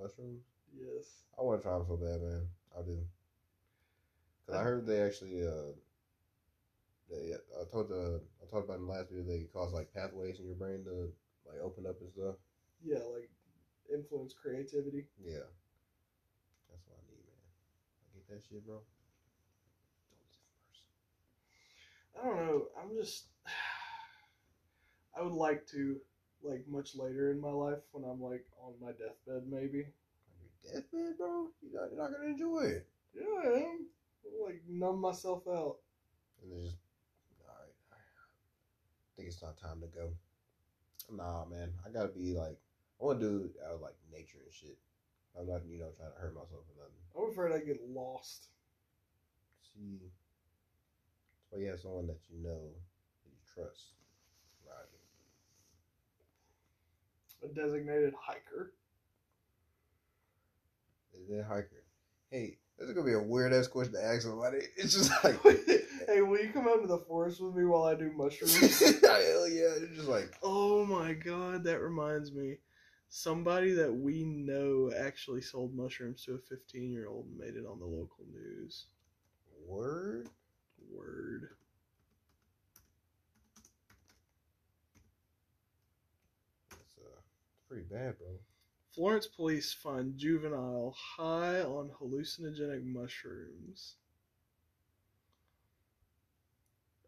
Mushrooms. 0.00 0.42
Yes. 0.72 1.24
I 1.38 1.42
want 1.42 1.60
to 1.60 1.66
try 1.66 1.78
them 1.78 1.86
so 1.88 1.96
bad, 1.96 2.20
man. 2.20 2.46
I 2.78 2.82
do. 2.82 2.98
Cause 4.46 4.56
I 4.56 4.62
heard 4.62 4.86
they 4.86 5.00
actually, 5.00 5.46
uh, 5.46 5.72
they 7.10 7.32
I 7.34 7.64
told 7.70 7.88
the 7.88 8.20
I 8.42 8.50
talked 8.50 8.66
about 8.66 8.80
in 8.80 8.86
the 8.86 8.92
last 8.92 9.10
video 9.10 9.24
they 9.24 9.46
cause 9.52 9.72
like 9.72 9.92
pathways 9.94 10.40
in 10.40 10.46
your 10.46 10.56
brain 10.56 10.84
to 10.84 11.12
like 11.46 11.60
open 11.62 11.86
up 11.86 12.00
and 12.00 12.10
stuff. 12.10 12.36
Yeah, 12.82 13.04
like 13.14 13.30
influence 13.92 14.34
creativity. 14.34 15.06
Yeah, 15.22 15.46
that's 16.70 16.84
what 16.88 16.98
I 16.98 17.04
need, 17.08 17.24
man. 17.28 17.44
I 18.02 18.06
get 18.16 18.28
that 18.28 18.42
shit, 18.48 18.66
bro. 18.66 18.80
I 22.20 22.26
don't 22.26 22.46
know. 22.46 22.66
I'm 22.80 22.96
just. 22.96 23.26
I 25.16 25.22
would 25.22 25.32
like 25.34 25.66
to, 25.68 26.00
like, 26.42 26.64
much 26.66 26.96
later 26.96 27.30
in 27.30 27.40
my 27.40 27.50
life 27.50 27.80
when 27.92 28.04
I'm, 28.04 28.22
like, 28.22 28.46
on 28.62 28.72
my 28.80 28.92
deathbed, 28.92 29.46
maybe. 29.50 29.84
On 29.84 30.38
your 30.40 30.72
deathbed, 30.72 31.18
bro. 31.18 31.48
You're 31.60 31.80
not, 31.80 31.90
you're 31.90 32.00
not 32.02 32.12
gonna 32.12 32.30
enjoy 32.30 32.60
it. 32.62 32.86
Yeah, 33.14 33.50
I 33.50 33.56
am. 33.58 33.86
Like, 34.42 34.62
numb 34.68 35.00
myself 35.00 35.42
out. 35.46 35.76
And 36.42 36.52
it's 36.52 36.70
just, 36.70 36.76
all 37.46 37.54
right. 37.54 37.74
I 37.92 39.10
think 39.16 39.28
it's 39.28 39.42
not 39.42 39.58
time 39.58 39.80
to 39.82 39.86
go. 39.86 40.12
Nah, 41.10 41.44
man. 41.44 41.72
I 41.86 41.90
gotta 41.90 42.08
be 42.08 42.32
like, 42.32 42.58
I 43.00 43.04
want 43.04 43.20
to 43.20 43.28
do 43.28 43.44
it 43.44 43.52
out 43.66 43.74
of 43.74 43.80
like 43.80 43.96
nature 44.10 44.38
and 44.44 44.52
shit. 44.52 44.78
I'm 45.38 45.48
not, 45.48 45.62
you 45.66 45.78
know, 45.78 45.90
trying 45.96 46.12
to 46.12 46.18
hurt 46.18 46.34
myself 46.34 46.64
or 46.68 46.76
nothing. 46.78 47.02
I'm 47.16 47.30
afraid 47.30 47.52
I 47.52 47.64
get 47.64 47.80
lost. 47.88 48.48
See, 49.74 49.98
why 51.52 51.60
you 51.60 51.68
have 51.68 51.80
someone 51.80 52.06
that 52.08 52.18
you 52.28 52.42
know 52.42 52.72
that 53.24 53.30
you 53.30 53.38
trust. 53.54 53.92
Right. 54.66 54.88
A 57.48 57.54
designated 57.54 58.14
hiker. 58.18 58.72
Is 61.14 61.28
that 61.28 61.44
hiker? 61.44 61.82
hey, 62.32 62.56
this 62.78 62.88
is 62.88 62.94
gonna 62.94 63.06
be 63.06 63.12
a 63.12 63.22
weird 63.22 63.52
ass 63.52 63.68
question 63.68 63.92
to 63.92 64.04
ask 64.04 64.22
somebody. 64.22 64.58
It's 64.76 64.94
just 64.94 65.12
like, 65.22 65.40
hey, 66.06 66.22
will 66.22 66.40
you 66.40 66.50
come 66.52 66.66
out 66.66 66.80
to 66.80 66.88
the 66.88 67.04
forest 67.06 67.40
with 67.40 67.54
me 67.54 67.64
while 67.64 67.84
I 67.84 67.94
do 67.94 68.10
mushrooms? 68.16 68.80
hell 69.02 69.48
yeah, 69.48 69.76
it's 69.76 69.96
just 69.96 70.08
like, 70.08 70.32
oh 70.42 70.84
my 70.84 71.12
god, 71.12 71.64
that 71.64 71.80
reminds 71.80 72.32
me. 72.32 72.56
Somebody 73.10 73.72
that 73.74 73.92
we 73.94 74.24
know 74.24 74.90
actually 74.98 75.42
sold 75.42 75.74
mushrooms 75.74 76.24
to 76.24 76.34
a 76.34 76.38
15 76.38 76.90
year 76.90 77.08
old 77.08 77.26
and 77.26 77.38
made 77.38 77.56
it 77.56 77.66
on 77.70 77.78
the 77.78 77.84
local 77.84 78.24
news. 78.32 78.86
word. 79.66 80.28
Word. 80.94 81.48
That's 86.70 86.98
uh, 86.98 87.20
pretty 87.68 87.84
bad, 87.84 88.18
bro. 88.18 88.38
Florence 88.94 89.26
police 89.26 89.72
find 89.72 90.18
juvenile 90.18 90.94
high 90.96 91.60
on 91.60 91.90
hallucinogenic 91.98 92.84
mushrooms. 92.84 93.96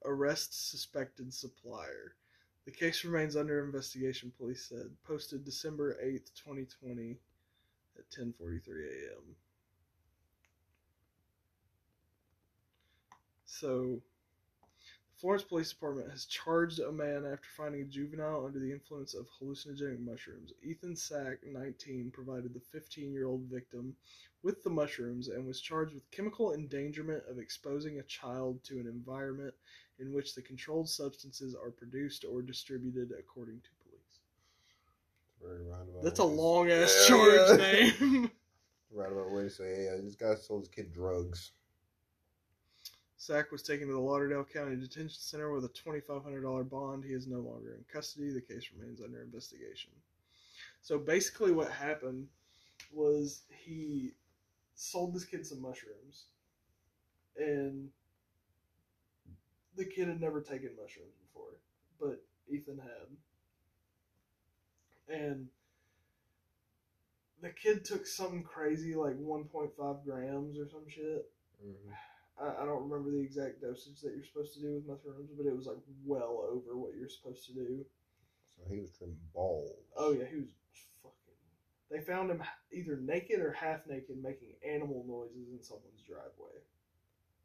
Arrest 0.05 0.71
suspected 0.71 1.33
supplier. 1.33 2.15
The 2.65 2.71
case 2.71 3.05
remains 3.05 3.37
under 3.37 3.63
investigation, 3.63 4.33
police 4.39 4.67
said. 4.67 4.91
Posted 5.05 5.45
December 5.45 5.99
8th, 6.03 6.33
2020 6.35 7.19
at 7.99 8.11
10:43 8.11 8.87
a.m. 8.87 9.37
So, 13.61 14.03
the 15.13 15.21
Florence 15.21 15.45
Police 15.45 15.71
Department 15.71 16.11
has 16.11 16.25
charged 16.25 16.81
a 16.81 16.91
man 16.91 17.25
after 17.25 17.49
finding 17.57 17.83
a 17.83 17.85
juvenile 17.85 18.45
under 18.45 18.59
the 18.59 18.73
influence 18.73 19.15
of 19.15 19.29
hallucinogenic 19.31 20.01
mushrooms. 20.01 20.53
Ethan 20.65 20.97
Sack, 20.97 21.39
19, 21.47 22.11
provided 22.11 22.53
the 22.53 22.61
15 22.61 23.13
year 23.13 23.27
old 23.27 23.43
victim 23.43 23.95
with 24.43 24.65
the 24.65 24.71
mushrooms 24.71 25.29
and 25.29 25.47
was 25.47 25.61
charged 25.61 25.95
with 25.95 26.11
chemical 26.11 26.53
endangerment 26.53 27.23
of 27.31 27.39
exposing 27.39 28.01
a 28.01 28.03
child 28.03 28.63
to 28.65 28.81
an 28.81 28.89
environment 28.89 29.55
in 30.01 30.13
which 30.13 30.35
the 30.35 30.43
controlled 30.43 30.89
substances 30.89 31.55
are 31.55 31.71
produced 31.71 32.25
or 32.25 32.43
distributed, 32.43 33.13
according 33.17 33.61
to 33.61 33.71
police. 33.85 34.21
Very 35.41 35.63
roundabout. 35.63 36.03
That's 36.03 36.19
a 36.19 36.25
long 36.25 36.71
ass 36.73 37.07
Yeah, 37.09 37.17
charge 37.17 37.51
yeah. 37.51 37.57
name. 37.57 38.31
Roundabout 38.93 39.31
way 39.31 39.43
to 39.45 39.51
say, 39.51 39.75
hey, 39.77 39.89
uh, 39.89 40.03
this 40.03 40.17
guy 40.17 40.35
sold 40.35 40.63
his 40.63 40.69
kid 40.69 40.93
drugs. 40.93 41.53
Sack 43.25 43.51
was 43.51 43.63
taken 43.63 43.87
to 43.87 43.95
the 43.95 43.99
Lauderdale 43.99 44.45
County 44.45 44.77
Detention 44.77 45.17
Center 45.19 45.51
with 45.51 45.65
a 45.65 45.71
$2,500 45.71 46.69
bond. 46.69 47.03
He 47.03 47.15
is 47.15 47.27
no 47.27 47.39
longer 47.39 47.73
in 47.73 47.83
custody. 47.91 48.31
The 48.31 48.43
case 48.43 48.69
remains 48.77 49.01
under 49.01 49.23
investigation. 49.23 49.93
So 50.83 50.99
basically, 50.99 51.51
what 51.51 51.71
happened 51.71 52.29
was 52.93 53.45
he 53.49 54.11
sold 54.75 55.15
this 55.15 55.25
kid 55.25 55.47
some 55.47 55.63
mushrooms, 55.63 56.25
and 57.39 57.89
the 59.75 59.87
kid 59.87 60.09
had 60.09 60.21
never 60.21 60.43
taken 60.43 60.77
mushrooms 60.77 61.15
before, 61.27 61.57
but 61.99 62.23
Ethan 62.47 62.79
had. 62.79 63.09
And 65.09 65.49
the 67.41 67.49
kid 67.49 67.87
took 67.87 68.07
something 68.07 68.43
crazy 68.43 68.95
like 68.95 69.15
1.5 69.15 70.05
grams 70.05 70.59
or 70.59 70.69
some 70.69 70.87
shit. 70.91 71.33
Mhm. 71.65 71.97
I, 72.41 72.63
I 72.63 72.65
don't 72.67 72.89
remember 72.89 73.11
the 73.11 73.21
exact 73.23 73.61
dosage 73.63 74.01
that 74.03 74.13
you're 74.15 74.25
supposed 74.25 74.55
to 74.55 74.61
do 74.61 74.75
with 74.75 74.87
mushrooms, 74.87 75.31
but 75.37 75.47
it 75.47 75.57
was 75.57 75.67
like 75.67 75.77
well 76.05 76.45
over 76.51 76.77
what 76.77 76.93
you're 76.99 77.09
supposed 77.09 77.47
to 77.47 77.53
do. 77.55 77.85
So 78.57 78.63
he 78.73 78.81
was 78.81 78.91
trimming 78.97 79.17
balls. 79.35 79.71
Oh 79.97 80.13
yeah, 80.13 80.25
he 80.31 80.37
was 80.37 80.49
fucking. 81.03 81.35
They 81.91 82.01
found 82.01 82.31
him 82.31 82.43
either 82.73 82.97
naked 82.97 83.41
or 83.41 83.53
half 83.53 83.87
naked, 83.87 84.23
making 84.23 84.55
animal 84.69 85.05
noises 85.07 85.51
in 85.53 85.63
someone's 85.63 86.03
driveway. 86.07 86.59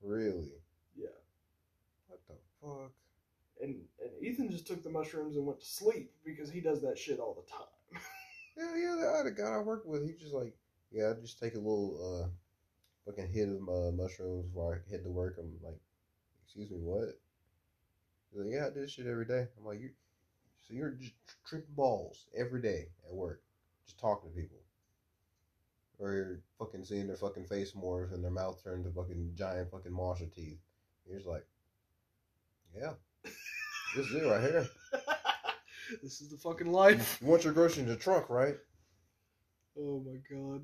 Really? 0.01 0.53
Yeah, 0.95 1.07
What 2.07 2.19
the 2.27 2.33
fuck? 2.61 2.91
and 3.61 3.75
and 4.01 4.11
Ethan 4.21 4.49
just 4.49 4.65
took 4.67 4.81
the 4.83 4.89
mushrooms 4.89 5.35
and 5.35 5.45
went 5.45 5.59
to 5.59 5.65
sleep 5.65 6.11
because 6.25 6.49
he 6.49 6.61
does 6.61 6.81
that 6.81 6.97
shit 6.97 7.19
all 7.19 7.35
the 7.35 7.51
time. 7.51 8.01
Yeah, 8.57 8.75
yeah. 8.75 9.11
I 9.13 9.17
had 9.19 9.25
a 9.25 9.31
guy 9.31 9.53
I 9.55 9.59
worked 9.59 9.87
with. 9.87 10.05
He 10.05 10.11
just 10.21 10.33
like, 10.33 10.53
yeah, 10.91 11.11
I 11.11 11.21
just 11.21 11.39
take 11.39 11.53
a 11.55 11.59
little 11.59 12.25
uh, 12.25 12.27
fucking 13.09 13.31
hit 13.31 13.49
of 13.49 13.67
uh, 13.69 13.91
mushrooms 13.91 14.45
before 14.45 14.83
I 14.87 14.91
head 14.91 15.03
to 15.03 15.09
work. 15.09 15.37
I'm 15.39 15.51
like, 15.63 15.79
excuse 16.45 16.69
me, 16.69 16.77
what? 16.81 17.19
He's 18.31 18.39
like, 18.39 18.53
yeah, 18.53 18.67
I 18.67 18.69
do 18.69 18.81
this 18.81 18.91
shit 18.91 19.07
every 19.07 19.25
day. 19.25 19.47
I'm 19.57 19.65
like, 19.65 19.79
you, 19.79 19.89
so 20.67 20.73
you're 20.73 20.91
just 20.91 21.13
tripping 21.47 21.73
balls 21.75 22.27
every 22.37 22.61
day 22.61 22.87
at 23.07 23.13
work, 23.13 23.41
just 23.85 23.99
talking 23.99 24.29
to 24.29 24.35
people, 24.35 24.57
or 25.97 26.13
you're 26.13 26.39
fucking 26.59 26.85
seeing 26.85 27.07
their 27.07 27.15
fucking 27.15 27.45
face 27.45 27.73
morph 27.73 28.13
and 28.13 28.23
their 28.23 28.31
mouth 28.31 28.63
turn 28.63 28.83
to 28.83 28.91
fucking 28.91 29.31
giant 29.35 29.71
fucking 29.71 29.91
monster 29.91 30.27
teeth. 30.27 30.59
You're 31.07 31.17
just 31.17 31.27
like, 31.27 31.45
yeah, 32.77 32.93
this 33.95 34.05
is 34.05 34.15
it 34.15 34.27
right 34.27 34.41
here. 34.41 34.67
this 36.03 36.21
is 36.21 36.29
the 36.29 36.37
fucking 36.37 36.71
life. 36.71 37.17
You 37.21 37.27
want 37.27 37.43
your 37.43 37.53
groceries 37.53 37.79
in 37.79 37.87
the 37.87 37.95
trunk, 37.95 38.29
right? 38.29 38.57
Oh 39.79 40.03
my 40.05 40.17
god. 40.29 40.61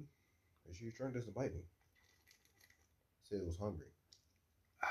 Cause 0.68 0.82
you 0.82 0.92
turned 0.92 1.16
this 1.16 1.26
to 1.26 1.32
bite 1.32 1.54
me. 1.54 1.62
Said 3.30 3.40
it 3.40 3.46
was 3.46 3.58
hungry. 3.58 3.88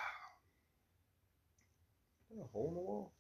Is 2.31 2.37
there 2.37 2.45
a 2.45 2.49
hole 2.49 2.69
in 2.69 2.75
the 2.75 2.81
wall? 2.81 3.13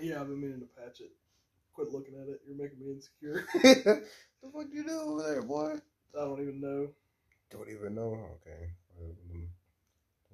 Yeah, 0.00 0.20
I've 0.20 0.28
been 0.28 0.40
meaning 0.40 0.60
to 0.60 0.66
patch 0.66 1.00
it. 1.00 1.12
Quit 1.74 1.92
looking 1.92 2.14
at 2.14 2.28
it. 2.28 2.40
You're 2.46 2.56
making 2.56 2.80
me 2.80 2.92
insecure. 2.92 3.46
the 4.42 4.50
fuck 4.52 4.66
you 4.72 4.84
do 4.84 4.98
over 5.00 5.22
there, 5.22 5.42
boy? 5.42 5.74
I 6.18 6.24
don't 6.24 6.40
even 6.40 6.60
know. 6.60 6.88
Don't 7.50 7.68
even 7.68 7.94
know. 7.94 8.18
Okay. 8.40 8.72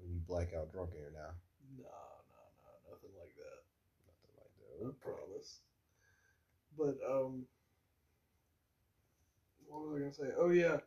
You 0.08 0.20
blackout 0.26 0.72
drunk 0.72 0.92
here 0.92 1.12
now. 1.12 1.36
No, 1.76 1.84
no, 1.84 2.40
no, 2.64 2.72
nothing 2.90 3.12
like 3.20 3.34
that. 3.36 3.60
Nothing 4.08 4.32
like 4.40 4.54
that. 4.56 4.88
I 4.88 4.90
promise. 5.04 5.60
But 6.78 6.96
um, 7.04 7.44
what 9.66 9.82
was 9.82 9.96
I 9.96 9.98
gonna 10.00 10.14
say? 10.14 10.34
Oh 10.38 10.50
yeah, 10.50 10.78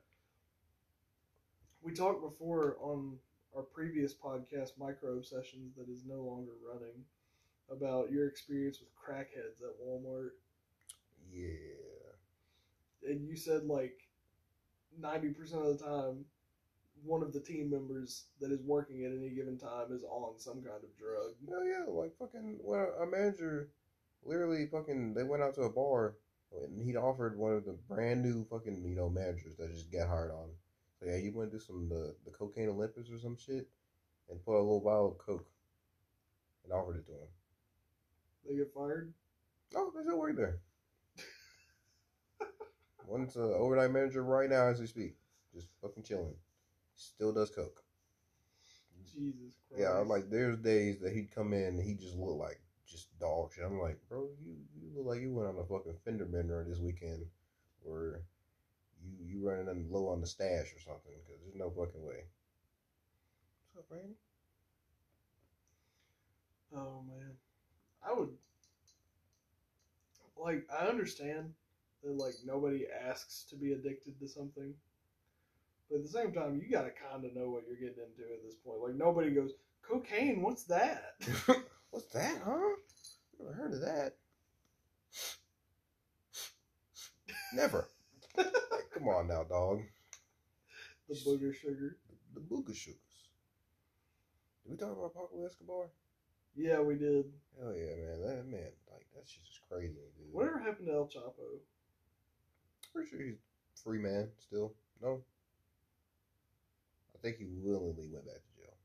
we 1.81 1.93
talked 1.93 2.21
before 2.21 2.77
on 2.81 3.17
our 3.55 3.63
previous 3.63 4.13
podcast, 4.13 4.71
Micro 4.77 5.17
Obsessions, 5.17 5.75
that 5.77 5.89
is 5.89 6.03
no 6.07 6.21
longer 6.21 6.51
running, 6.71 7.03
about 7.69 8.11
your 8.11 8.27
experience 8.27 8.79
with 8.79 8.89
crackheads 8.95 9.61
at 9.63 9.79
Walmart, 9.85 10.31
Yeah. 11.33 11.49
and 13.09 13.25
you 13.27 13.35
said 13.35 13.63
like 13.65 13.97
ninety 14.97 15.29
percent 15.29 15.65
of 15.65 15.77
the 15.79 15.83
time, 15.85 16.25
one 17.03 17.23
of 17.23 17.33
the 17.33 17.39
team 17.39 17.69
members 17.69 18.25
that 18.39 18.51
is 18.51 18.61
working 18.61 19.05
at 19.05 19.11
any 19.11 19.29
given 19.29 19.57
time 19.57 19.91
is 19.91 20.03
on 20.03 20.37
some 20.37 20.61
kind 20.61 20.83
of 20.83 20.97
drug. 20.97 21.33
No, 21.47 21.61
yeah, 21.63 21.85
like 21.87 22.15
fucking 22.19 22.59
when 22.61 22.85
a 23.01 23.05
manager 23.05 23.69
literally 24.23 24.67
fucking 24.67 25.13
they 25.13 25.23
went 25.23 25.41
out 25.41 25.55
to 25.55 25.61
a 25.63 25.69
bar 25.69 26.15
and 26.63 26.79
he'd 26.79 26.95
offered 26.97 27.37
one 27.37 27.53
of 27.53 27.65
the 27.65 27.75
brand 27.89 28.21
new 28.21 28.45
fucking 28.49 28.83
you 28.85 28.95
know 28.95 29.09
managers 29.09 29.55
that 29.57 29.71
just 29.73 29.91
get 29.91 30.07
hired 30.07 30.31
on. 30.31 30.49
Yeah, 31.03 31.15
you 31.15 31.33
want 31.33 31.51
to 31.51 31.57
do 31.57 31.63
some 31.63 31.89
the 31.89 32.15
the 32.25 32.31
cocaine 32.31 32.69
Olympus 32.69 33.09
or 33.11 33.19
some 33.19 33.37
shit, 33.37 33.67
and 34.29 34.43
put 34.45 34.55
a 34.55 34.61
little 34.61 34.81
vial 34.81 35.07
of 35.07 35.17
coke, 35.17 35.49
and 36.63 36.73
offered 36.73 36.97
it 36.97 37.05
to 37.07 37.11
him. 37.11 37.27
They 38.47 38.55
get 38.55 38.73
fired. 38.73 39.13
Oh, 39.75 39.91
they 39.95 40.03
still 40.03 40.19
work 40.19 40.35
there. 40.35 40.59
One's 43.07 43.35
a 43.35 43.43
uh, 43.43 43.57
overnight 43.57 43.91
manager 43.91 44.23
right 44.23 44.49
now 44.49 44.67
as 44.67 44.79
we 44.79 44.87
speak, 44.87 45.15
just 45.53 45.67
fucking 45.81 46.03
chilling. 46.03 46.35
Still 46.95 47.33
does 47.33 47.49
coke. 47.49 47.83
Jesus 49.11 49.57
Christ. 49.67 49.81
Yeah, 49.81 49.99
I'm 49.99 50.07
like, 50.07 50.29
there's 50.29 50.57
days 50.57 50.99
that 50.99 51.13
he'd 51.13 51.33
come 51.33 51.53
in 51.53 51.63
and 51.63 51.81
he 51.81 51.95
just 51.95 52.15
look 52.15 52.37
like 52.37 52.61
just 52.87 53.07
dog 53.19 53.51
shit. 53.53 53.65
I'm 53.65 53.79
like, 53.79 53.97
bro, 54.07 54.27
you, 54.43 54.55
you 54.75 54.91
look 54.95 55.07
like 55.07 55.21
you 55.21 55.33
went 55.33 55.49
on 55.49 55.57
a 55.57 55.63
fucking 55.63 55.97
fender 56.05 56.25
bender 56.25 56.65
this 56.67 56.79
weekend, 56.79 57.25
or 57.85 58.21
you 59.03 59.25
you 59.25 59.47
running 59.47 59.87
low 59.89 60.09
on 60.09 60.21
the 60.21 60.27
stash 60.27 60.73
or 60.73 60.79
something. 60.79 61.13
Because 61.13 61.41
there's 61.43 61.55
no 61.55 61.69
fucking 61.69 62.03
way. 62.05 62.23
What's 63.73 63.85
up, 63.85 63.97
Randy? 63.97 64.15
Oh 66.75 67.03
man, 67.07 67.35
I 68.07 68.13
would 68.13 68.29
like. 70.37 70.65
I 70.71 70.87
understand 70.87 71.53
that 72.03 72.17
like 72.17 72.35
nobody 72.45 72.85
asks 73.07 73.45
to 73.49 73.55
be 73.55 73.73
addicted 73.73 74.19
to 74.19 74.27
something, 74.27 74.73
but 75.89 75.97
at 75.97 76.03
the 76.03 76.09
same 76.09 76.33
time, 76.33 76.61
you 76.61 76.69
gotta 76.71 76.91
kind 76.91 77.25
of 77.25 77.35
know 77.35 77.49
what 77.49 77.63
you're 77.67 77.75
getting 77.75 78.03
into 78.03 78.31
at 78.33 78.43
this 78.43 78.55
point. 78.55 78.81
Like 78.81 78.95
nobody 78.95 79.31
goes 79.31 79.51
cocaine. 79.81 80.41
What's 80.41 80.63
that? 80.65 81.15
What's 81.91 82.07
that, 82.13 82.41
huh? 82.45 82.75
Never 83.39 83.53
heard 83.53 83.73
of 83.73 83.81
that. 83.81 84.15
Never. 87.53 87.87
Come 89.01 89.09
on 89.09 89.27
now, 89.27 89.43
dog. 89.43 89.81
the 91.09 91.15
booger 91.15 91.55
sugar. 91.55 91.97
The, 92.35 92.39
the 92.39 92.45
booger 92.45 92.75
sugars. 92.75 92.99
Did 94.61 94.71
we 94.71 94.77
talk 94.77 94.91
about 94.91 95.15
Pablo 95.15 95.43
Escobar? 95.43 95.89
Yeah, 96.55 96.81
we 96.81 96.95
did. 96.95 97.25
Hell 97.57 97.73
yeah, 97.73 97.97
man. 97.97 98.21
That 98.21 98.45
man, 98.45 98.69
like 98.91 99.07
that's 99.15 99.31
just 99.31 99.59
crazy, 99.67 99.95
dude. 99.95 100.31
Whatever 100.31 100.59
happened 100.59 100.85
to 100.87 100.93
El 100.93 101.05
Chapo? 101.07 101.65
Pretty 102.93 103.09
sure 103.09 103.21
he's 103.23 103.41
free 103.83 103.97
man 103.97 104.29
still. 104.37 104.75
No. 105.01 105.23
I 107.15 107.17
think 107.23 107.37
he 107.37 107.47
willingly 107.63 108.07
went 108.13 108.27
back 108.27 108.35
to 108.35 108.61
jail. 108.61 108.77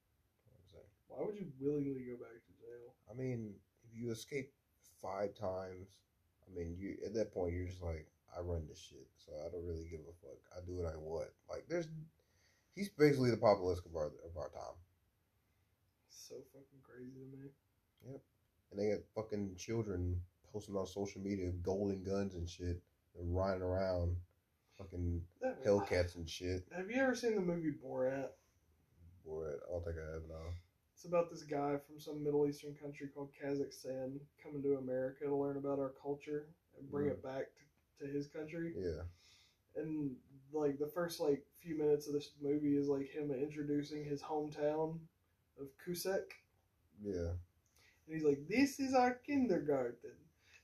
What 0.49 0.57
I'm 0.57 0.73
saying. 0.73 0.91
Why 1.09 1.27
would 1.27 1.37
you 1.37 1.53
willingly 1.61 2.07
go 2.09 2.17
back 2.17 2.33
to 2.33 2.53
jail? 2.57 2.95
I 3.11 3.15
mean, 3.15 3.53
if 3.85 3.95
you 3.95 4.11
escape 4.13 4.51
five 5.03 5.35
times, 5.35 5.89
I 6.49 6.59
mean, 6.59 6.75
you 6.79 6.97
at 7.05 7.13
that 7.13 7.35
point 7.35 7.53
you're 7.53 7.67
just 7.67 7.83
like, 7.83 8.07
I 8.37 8.41
run 8.43 8.67
this 8.69 8.79
shit, 8.79 9.07
so 9.17 9.33
I 9.47 9.51
don't 9.51 9.65
really 9.67 9.89
give 9.91 10.01
a 10.01 10.13
fuck. 10.21 10.39
I 10.55 10.61
do 10.67 10.75
what 10.77 10.93
I 10.93 10.97
want. 10.97 11.29
Like, 11.49 11.65
there's, 11.69 11.89
he's 12.75 12.91
basically 12.91 13.31
the 13.31 13.37
Pablo 13.39 13.73
Escobar 13.73 14.07
of 14.07 14.37
our 14.37 14.51
time, 14.51 14.77
So 16.11 16.35
fucking 16.53 16.81
crazy 16.83 17.13
to 17.15 17.37
me. 17.37 17.49
Yep, 18.11 18.21
and 18.71 18.81
they 18.81 18.91
got 18.91 19.05
fucking 19.15 19.57
children 19.57 20.21
posting 20.53 20.77
on 20.77 20.87
social 20.87 21.21
media 21.21 21.51
golden 21.63 22.03
guns 22.03 22.35
and 22.35 22.49
shit, 22.49 22.81
and 23.19 23.35
riding 23.35 23.63
around, 23.63 24.17
fucking 24.79 25.23
That- 25.41 25.65
Hellcats 25.65 26.17
and 26.17 26.29
shit. 26.29 26.65
Have 26.77 26.91
you 26.91 27.01
ever 27.03 27.15
seen 27.15 27.35
the 27.35 27.41
movie 27.41 27.73
Borat? 27.73 28.29
Boy, 29.25 29.47
I 29.49 29.71
don't 29.73 29.85
think 29.85 29.97
I 29.99 30.13
have 30.13 30.23
now. 30.29 30.53
It's 30.95 31.05
about 31.05 31.31
this 31.31 31.43
guy 31.43 31.77
from 31.87 31.99
some 31.99 32.23
Middle 32.25 32.47
Eastern 32.49 32.75
country 32.75 33.09
called 33.09 33.31
Kazakhstan 33.43 34.19
coming 34.43 34.63
to 34.63 34.77
America 34.77 35.25
to 35.25 35.35
learn 35.35 35.57
about 35.59 35.79
our 35.79 35.93
culture 36.03 36.47
and 36.79 36.91
bring 36.91 37.07
Mm. 37.07 37.13
it 37.13 37.23
back 37.23 37.47
to, 37.55 37.63
to 38.01 38.07
his 38.07 38.27
country. 38.29 38.75
Yeah, 38.77 39.03
And 39.77 40.17
like 40.53 40.79
the 40.79 40.87
first 40.87 41.21
like 41.21 41.45
few 41.61 41.77
minutes 41.79 42.07
of 42.07 42.15
this 42.15 42.31
movie 42.41 42.77
is 42.77 42.89
like 42.89 43.09
him 43.09 43.31
introducing 43.33 44.05
his 44.05 44.23
hometown 44.23 44.99
of 45.61 45.69
Kuczek. 45.87 46.25
yeah. 47.03 47.31
And 48.09 48.15
he's 48.15 48.23
like, 48.25 48.47
"This 48.49 48.79
is 48.79 48.95
our 48.95 49.15
kindergarten," 49.27 50.13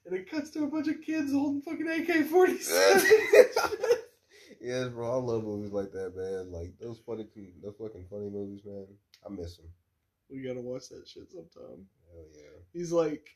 and 0.06 0.14
it 0.14 0.30
cuts 0.30 0.50
to 0.50 0.62
a 0.64 0.68
bunch 0.68 0.86
of 0.88 1.00
kids 1.02 1.32
holding 1.32 1.60
fucking 1.62 1.88
AK 1.88 2.26
forty 2.26 2.58
seven. 2.58 3.10
yes, 4.60 4.88
bro. 4.90 5.10
I 5.10 5.16
love 5.16 5.42
movies 5.44 5.72
like 5.72 5.90
that, 5.92 6.14
man. 6.16 6.52
Like 6.52 6.78
those 6.80 7.00
funny, 7.04 7.26
those 7.62 7.74
fucking 7.78 8.06
funny 8.08 8.30
movies, 8.30 8.62
man. 8.64 8.86
I 9.26 9.30
miss 9.30 9.56
them. 9.56 9.66
We 10.30 10.42
gotta 10.42 10.60
watch 10.60 10.88
that 10.90 11.06
shit 11.08 11.30
sometime. 11.32 11.86
Hell 12.12 12.26
yeah. 12.34 12.60
He's 12.72 12.92
like, 12.92 13.26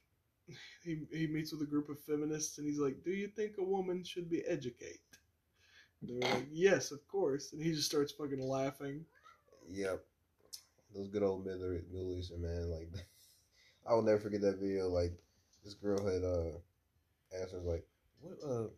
he 0.82 1.00
he 1.12 1.26
meets 1.26 1.52
with 1.52 1.62
a 1.62 1.66
group 1.66 1.88
of 1.88 2.00
feminists, 2.00 2.58
and 2.58 2.66
he's 2.66 2.78
like, 2.78 3.02
"Do 3.04 3.10
you 3.12 3.28
think 3.28 3.58
a 3.58 3.64
woman 3.64 4.04
should 4.04 4.28
be 4.30 4.42
educated?" 4.46 5.00
They're 6.02 6.20
like, 6.20 6.48
"Yes, 6.50 6.90
of 6.92 7.06
course." 7.08 7.52
And 7.52 7.62
he 7.62 7.72
just 7.72 7.86
starts 7.88 8.12
fucking 8.12 8.40
laughing. 8.40 9.04
Yep. 9.68 10.04
Those 10.94 11.08
good 11.08 11.22
old 11.22 11.44
Middle 11.44 11.78
Middle 11.92 12.14
Eastern 12.14 12.42
man, 12.42 12.70
like 12.70 12.88
I 13.86 13.94
will 13.94 14.02
never 14.02 14.18
forget 14.20 14.40
that 14.42 14.58
video. 14.58 14.88
Like 14.88 15.12
this 15.64 15.74
girl 15.74 16.04
had 16.04 16.24
uh 16.24 16.58
asked 17.42 17.52
her 17.52 17.60
like, 17.60 17.86
What 18.20 18.38
uh 18.44 18.68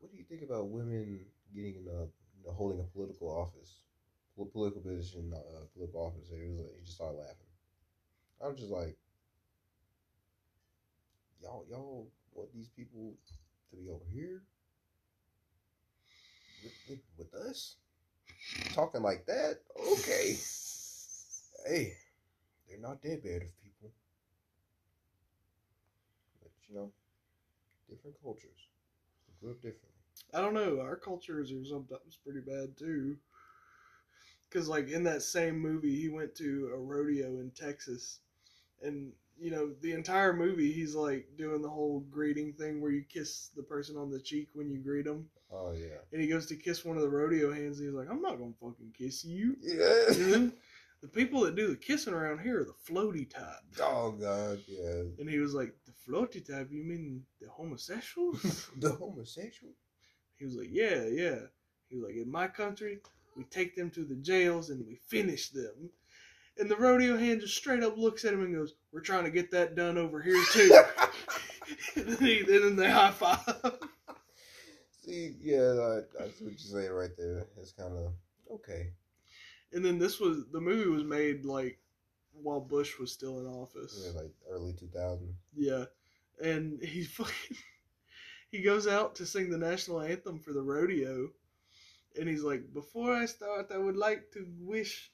what 0.00 0.10
do 0.12 0.18
you 0.18 0.24
think 0.24 0.42
about 0.42 0.68
women 0.68 1.20
getting 1.54 1.74
in 1.76 1.88
a 1.88 2.02
you 2.04 2.42
know, 2.46 2.52
holding 2.52 2.80
a 2.80 2.84
political 2.84 3.28
office? 3.30 3.82
Political 4.36 4.82
position, 4.82 5.32
uh, 5.34 5.64
political 5.74 6.06
office. 6.06 6.28
He 6.28 6.48
was 6.48 6.58
like, 6.58 6.74
he 6.78 6.84
just 6.84 6.96
started 6.96 7.18
laughing. 7.18 7.50
I'm 8.42 8.56
just 8.56 8.70
like, 8.70 8.96
y'all, 11.44 11.64
y'all 11.70 12.08
want 12.32 12.48
these 12.54 12.68
people 12.68 13.14
to 13.70 13.76
be 13.76 13.88
over 13.90 14.04
here 14.12 14.42
with, 16.88 16.98
with, 17.18 17.34
us? 17.34 17.76
talking 18.72 19.02
like 19.02 19.26
that, 19.26 19.60
okay. 19.92 20.36
Hey, 21.66 21.94
they're 22.68 22.80
not 22.80 23.02
that 23.02 23.22
bad 23.22 23.42
of 23.42 23.62
people. 23.62 23.92
But 26.42 26.50
you 26.68 26.74
know, 26.74 26.90
different 27.88 28.16
cultures. 28.22 28.68
They 29.28 29.34
grew 29.40 29.52
up 29.52 29.56
differently. 29.56 29.90
I 30.32 30.40
don't 30.40 30.54
know. 30.54 30.80
Our 30.80 30.96
cultures 30.96 31.52
are 31.52 31.64
sometimes 31.64 32.18
pretty 32.24 32.40
bad 32.40 32.76
too. 32.78 33.16
Because 34.48 34.68
like 34.68 34.88
in 34.88 35.04
that 35.04 35.22
same 35.22 35.58
movie, 35.58 35.94
he 36.00 36.08
went 36.08 36.34
to 36.36 36.70
a 36.74 36.78
rodeo 36.78 37.38
in 37.40 37.50
Texas, 37.50 38.20
and 38.82 39.12
you 39.38 39.50
know 39.50 39.72
the 39.82 39.92
entire 39.92 40.32
movie 40.32 40.72
he's 40.72 40.94
like 40.94 41.26
doing 41.36 41.60
the 41.62 41.68
whole 41.68 42.00
greeting 42.10 42.52
thing 42.52 42.80
where 42.80 42.92
you 42.92 43.02
kiss 43.02 43.50
the 43.56 43.62
person 43.62 43.96
on 43.96 44.10
the 44.10 44.20
cheek 44.20 44.48
when 44.54 44.70
you 44.70 44.78
greet 44.78 45.04
them, 45.06 45.28
Oh 45.52 45.72
yeah. 45.72 45.98
and 46.12 46.20
he 46.20 46.28
goes 46.28 46.46
to 46.46 46.56
kiss 46.56 46.84
one 46.84 46.96
of 46.96 47.02
the 47.02 47.08
rodeo 47.08 47.52
hands, 47.52 47.78
and 47.78 47.88
he's 47.88 47.94
like, 47.96 48.08
"I'm 48.10 48.22
not 48.22 48.38
gonna 48.38 48.52
fucking 48.60 48.92
kiss 48.96 49.24
you." 49.24 49.56
Yeah. 49.60 50.14
And 50.14 50.32
then 50.32 50.52
the 51.02 51.08
people 51.08 51.40
that 51.42 51.54
do 51.56 51.68
the 51.68 51.76
kissing 51.76 52.14
around 52.14 52.38
here 52.40 52.60
are 52.60 52.64
the 52.64 52.92
floaty 52.92 53.28
type. 53.28 53.62
oh 53.82 54.12
god, 54.12 54.60
yeah. 54.66 55.02
And 55.18 55.28
he 55.28 55.38
was 55.38 55.52
like, 55.54 55.74
"The 55.86 55.92
floaty 56.12 56.44
type? 56.46 56.68
You 56.70 56.84
mean 56.84 57.24
the 57.40 57.48
homosexuals?" 57.48 58.70
the 58.78 58.92
homosexual. 58.92 59.72
He 60.38 60.44
was 60.44 60.56
like, 60.56 60.68
Yeah, 60.70 61.04
yeah. 61.06 61.38
He 61.88 61.96
was 61.96 62.04
like, 62.06 62.16
In 62.16 62.30
my 62.30 62.48
country, 62.48 62.98
we 63.36 63.44
take 63.44 63.76
them 63.76 63.90
to 63.90 64.04
the 64.04 64.16
jails 64.16 64.70
and 64.70 64.84
we 64.86 64.96
finish 65.08 65.50
them. 65.50 65.90
And 66.58 66.70
the 66.70 66.76
rodeo 66.76 67.16
hand 67.16 67.40
just 67.40 67.56
straight 67.56 67.82
up 67.82 67.96
looks 67.96 68.24
at 68.24 68.32
him 68.32 68.42
and 68.42 68.54
goes, 68.54 68.74
We're 68.92 69.00
trying 69.00 69.24
to 69.24 69.30
get 69.30 69.50
that 69.50 69.74
done 69.74 69.98
over 69.98 70.22
here 70.22 70.42
too. 70.52 70.82
and 71.96 72.06
then, 72.08 72.16
he, 72.18 72.42
then 72.42 72.76
they 72.76 72.90
high 72.90 73.10
five. 73.10 73.78
See, 75.04 75.36
yeah, 75.42 75.58
I, 75.58 76.00
that's 76.18 76.40
what 76.40 76.52
you're 76.52 76.58
saying 76.58 76.92
right 76.92 77.16
there. 77.18 77.46
It's 77.60 77.72
kind 77.72 77.96
of 77.96 78.12
okay. 78.54 78.92
And 79.72 79.84
then 79.84 79.98
this 79.98 80.20
was 80.20 80.44
the 80.52 80.60
movie 80.60 80.88
was 80.88 81.04
made 81.04 81.44
like 81.44 81.78
while 82.32 82.60
Bush 82.60 82.98
was 82.98 83.12
still 83.12 83.40
in 83.40 83.46
office. 83.46 84.02
Yeah, 84.04 84.20
like 84.20 84.32
early 84.50 84.72
2000. 84.72 85.34
Yeah. 85.56 85.84
And 86.42 86.82
he 86.82 87.04
fucking 87.04 87.56
he 88.50 88.62
goes 88.62 88.86
out 88.86 89.16
to 89.16 89.26
sing 89.26 89.50
the 89.50 89.58
national 89.58 90.00
anthem 90.00 90.38
for 90.38 90.52
the 90.52 90.62
rodeo. 90.62 91.28
And 92.18 92.28
he's 92.28 92.42
like, 92.44 92.72
Before 92.72 93.12
I 93.14 93.26
start, 93.26 93.70
I 93.74 93.78
would 93.78 93.96
like 93.96 94.30
to 94.32 94.46
wish 94.60 95.10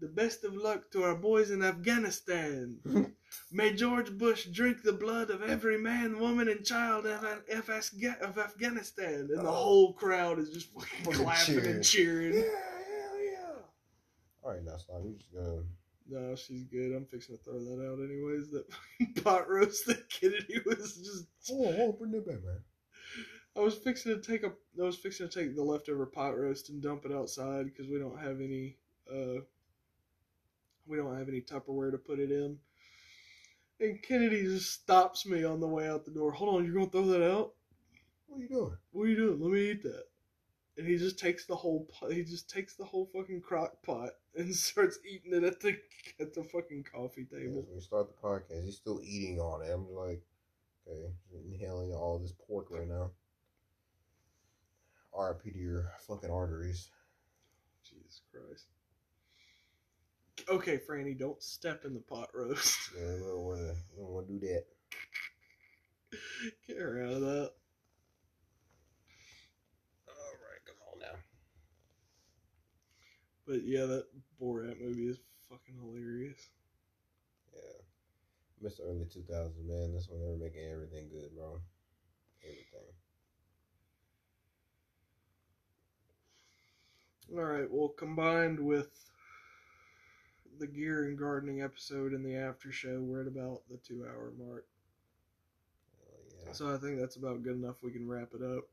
the 0.00 0.08
best 0.08 0.44
of 0.44 0.54
luck 0.54 0.90
to 0.92 1.02
our 1.02 1.14
boys 1.14 1.50
in 1.50 1.62
Afghanistan. 1.62 2.78
May 3.52 3.72
George 3.74 4.16
Bush 4.16 4.46
drink 4.46 4.82
the 4.82 4.92
blood 4.92 5.30
of 5.30 5.42
every 5.42 5.78
man, 5.78 6.18
woman, 6.18 6.48
and 6.48 6.64
child 6.64 7.06
of, 7.06 7.22
of 7.24 8.38
Afghanistan. 8.38 9.14
And 9.14 9.28
the 9.30 9.42
Oh. 9.42 9.52
whole 9.52 9.92
crowd 9.94 10.38
is 10.38 10.50
just 10.50 10.72
fucking 10.72 11.12
clapping 11.12 11.54
cheering. 11.54 11.74
and 11.74 11.84
cheering. 11.84 12.34
Yeah, 12.34 12.40
hell 12.42 13.24
yeah. 13.24 13.62
All 14.42 14.50
right, 14.52 14.64
now, 14.64 14.76
Slime, 14.76 15.04
we 15.04 15.14
just 15.14 15.34
gonna. 15.34 15.62
No, 16.10 16.34
she's 16.36 16.64
good. 16.64 16.94
I'm 16.96 17.04
fixing 17.04 17.36
to 17.36 17.42
throw 17.42 17.58
that 17.58 17.86
out 17.86 17.98
anyways. 18.02 18.50
That 18.50 18.64
fucking 18.72 19.14
pot 19.22 19.48
roast 19.50 19.84
that 19.86 20.08
Kennedy 20.08 20.60
was 20.64 20.96
just 20.96 21.26
hold 21.46 21.74
on, 21.78 21.96
bring 21.98 22.12
that 22.12 22.26
back, 22.26 22.42
man. 22.42 22.60
I 23.56 23.60
was 23.60 23.74
fixing 23.74 24.14
to 24.14 24.20
take 24.26 24.42
a. 24.42 24.52
I 24.80 24.84
was 24.86 24.96
fixing 24.96 25.28
to 25.28 25.38
take 25.40 25.54
the 25.54 25.62
leftover 25.62 26.06
pot 26.06 26.38
roast 26.38 26.70
and 26.70 26.80
dump 26.80 27.04
it 27.04 27.12
outside 27.12 27.66
because 27.66 27.90
we 27.90 27.98
don't 27.98 28.18
have 28.18 28.40
any. 28.40 28.76
Uh, 29.12 29.40
we 30.88 30.96
don't 30.96 31.16
have 31.16 31.28
any 31.28 31.40
Tupperware 31.40 31.90
to 31.92 31.98
put 31.98 32.18
it 32.18 32.30
in. 32.30 32.58
And 33.80 34.02
Kennedy 34.02 34.42
just 34.42 34.72
stops 34.72 35.24
me 35.26 35.44
on 35.44 35.60
the 35.60 35.68
way 35.68 35.88
out 35.88 36.04
the 36.04 36.10
door. 36.10 36.32
Hold 36.32 36.56
on, 36.56 36.64
you're 36.64 36.74
gonna 36.74 36.90
throw 36.90 37.06
that 37.06 37.30
out? 37.30 37.52
What 38.26 38.38
are 38.38 38.42
you 38.42 38.48
doing? 38.48 38.76
What 38.90 39.02
are 39.04 39.08
you 39.08 39.16
doing? 39.16 39.40
Let 39.40 39.52
me 39.52 39.70
eat 39.70 39.82
that. 39.84 40.04
And 40.76 40.86
he 40.86 40.96
just 40.96 41.18
takes 41.18 41.46
the 41.46 41.56
whole 41.56 41.88
pot. 41.92 42.12
He 42.12 42.22
just 42.22 42.48
takes 42.50 42.74
the 42.74 42.84
whole 42.84 43.08
fucking 43.12 43.40
crock 43.40 43.82
pot 43.82 44.10
and 44.36 44.54
starts 44.54 44.98
eating 45.08 45.32
it 45.32 45.44
at 45.44 45.60
the 45.60 45.76
at 46.20 46.34
the 46.34 46.44
fucking 46.44 46.84
coffee 46.84 47.24
table. 47.24 47.64
so 47.66 47.74
we 47.74 47.80
start 47.80 48.08
the 48.08 48.28
podcast. 48.28 48.64
He's 48.64 48.76
still 48.76 49.00
eating 49.04 49.40
on 49.40 49.62
it. 49.62 49.70
I'm 49.72 49.92
like, 49.92 50.22
okay, 50.88 51.12
inhaling 51.52 51.92
all 51.92 52.18
this 52.18 52.34
pork 52.46 52.66
right 52.70 52.88
now. 52.88 53.10
RIP 55.18 55.42
to 55.52 55.58
your 55.58 55.92
fucking 56.06 56.30
arteries. 56.30 56.90
Jesus 57.82 58.20
Christ. 58.30 58.66
Okay, 60.50 60.78
Franny, 60.78 61.18
don't 61.18 61.42
step 61.42 61.84
in 61.84 61.92
the 61.94 62.00
pot 62.00 62.30
roast. 62.34 62.78
Yeah, 62.96 63.14
we 63.14 63.20
don't 63.20 63.44
want 63.44 63.60
to. 63.60 63.74
We 63.96 64.02
don't 64.02 64.12
want 64.12 64.26
to 64.28 64.32
do 64.32 64.40
that. 64.40 64.64
Get 66.66 66.78
her 66.78 67.04
out 67.04 67.12
of 67.12 67.20
that. 67.20 67.52
All 70.08 70.36
right, 70.40 70.64
come 70.66 70.76
on 70.92 71.00
now. 71.00 71.18
But 73.46 73.64
yeah, 73.64 73.86
that 73.86 74.06
Borat 74.40 74.80
movie 74.80 75.08
is 75.08 75.18
fucking 75.50 75.76
hilarious. 75.82 76.48
Yeah, 77.54 77.82
miss 78.60 78.76
the 78.78 78.84
early 78.84 79.06
2000s, 79.06 79.66
man. 79.66 79.92
That's 79.92 80.08
when 80.08 80.20
they 80.20 80.28
were 80.28 80.36
making 80.36 80.64
everything 80.70 81.08
good, 81.10 81.34
bro. 81.36 81.60
Everything. 82.42 82.88
All 87.34 87.44
right, 87.44 87.70
well, 87.70 87.88
combined 87.90 88.60
with 88.60 89.07
the 90.58 90.66
gear 90.66 91.04
and 91.04 91.18
gardening 91.18 91.62
episode 91.62 92.12
and 92.12 92.24
the 92.24 92.36
after 92.36 92.72
show, 92.72 93.00
we're 93.00 93.22
at 93.22 93.26
about 93.26 93.62
the 93.70 93.78
two 93.78 94.04
hour 94.06 94.32
mark. 94.38 94.66
Yeah. 96.46 96.52
So 96.52 96.74
I 96.74 96.78
think 96.78 96.98
that's 96.98 97.16
about 97.16 97.42
good 97.42 97.56
enough. 97.56 97.82
We 97.82 97.92
can 97.92 98.08
wrap 98.08 98.30
it 98.34 98.42
up. 98.42 98.64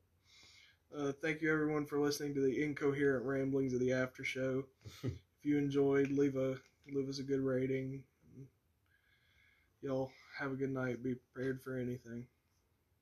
Uh, 0.95 1.11
thank 1.21 1.41
you 1.41 1.51
everyone 1.51 1.86
for 1.86 1.99
listening 1.99 2.33
to 2.36 2.41
the 2.41 2.63
incoherent 2.63 3.25
ramblings 3.25 3.73
of 3.73 3.79
the 3.79 3.91
after 3.91 4.23
show. 4.23 4.63
if 5.03 5.11
you 5.43 5.57
enjoyed, 5.57 6.09
leave 6.11 6.38
a 6.38 6.57
leave 6.91 7.09
us 7.09 7.19
a 7.19 7.23
good 7.23 7.41
rating. 7.41 8.03
Y'all 9.81 10.11
have 10.39 10.51
a 10.51 10.55
good 10.55 10.71
night. 10.71 11.03
Be 11.03 11.15
prepared 11.15 11.61
for 11.61 11.77
anything. 11.77 12.25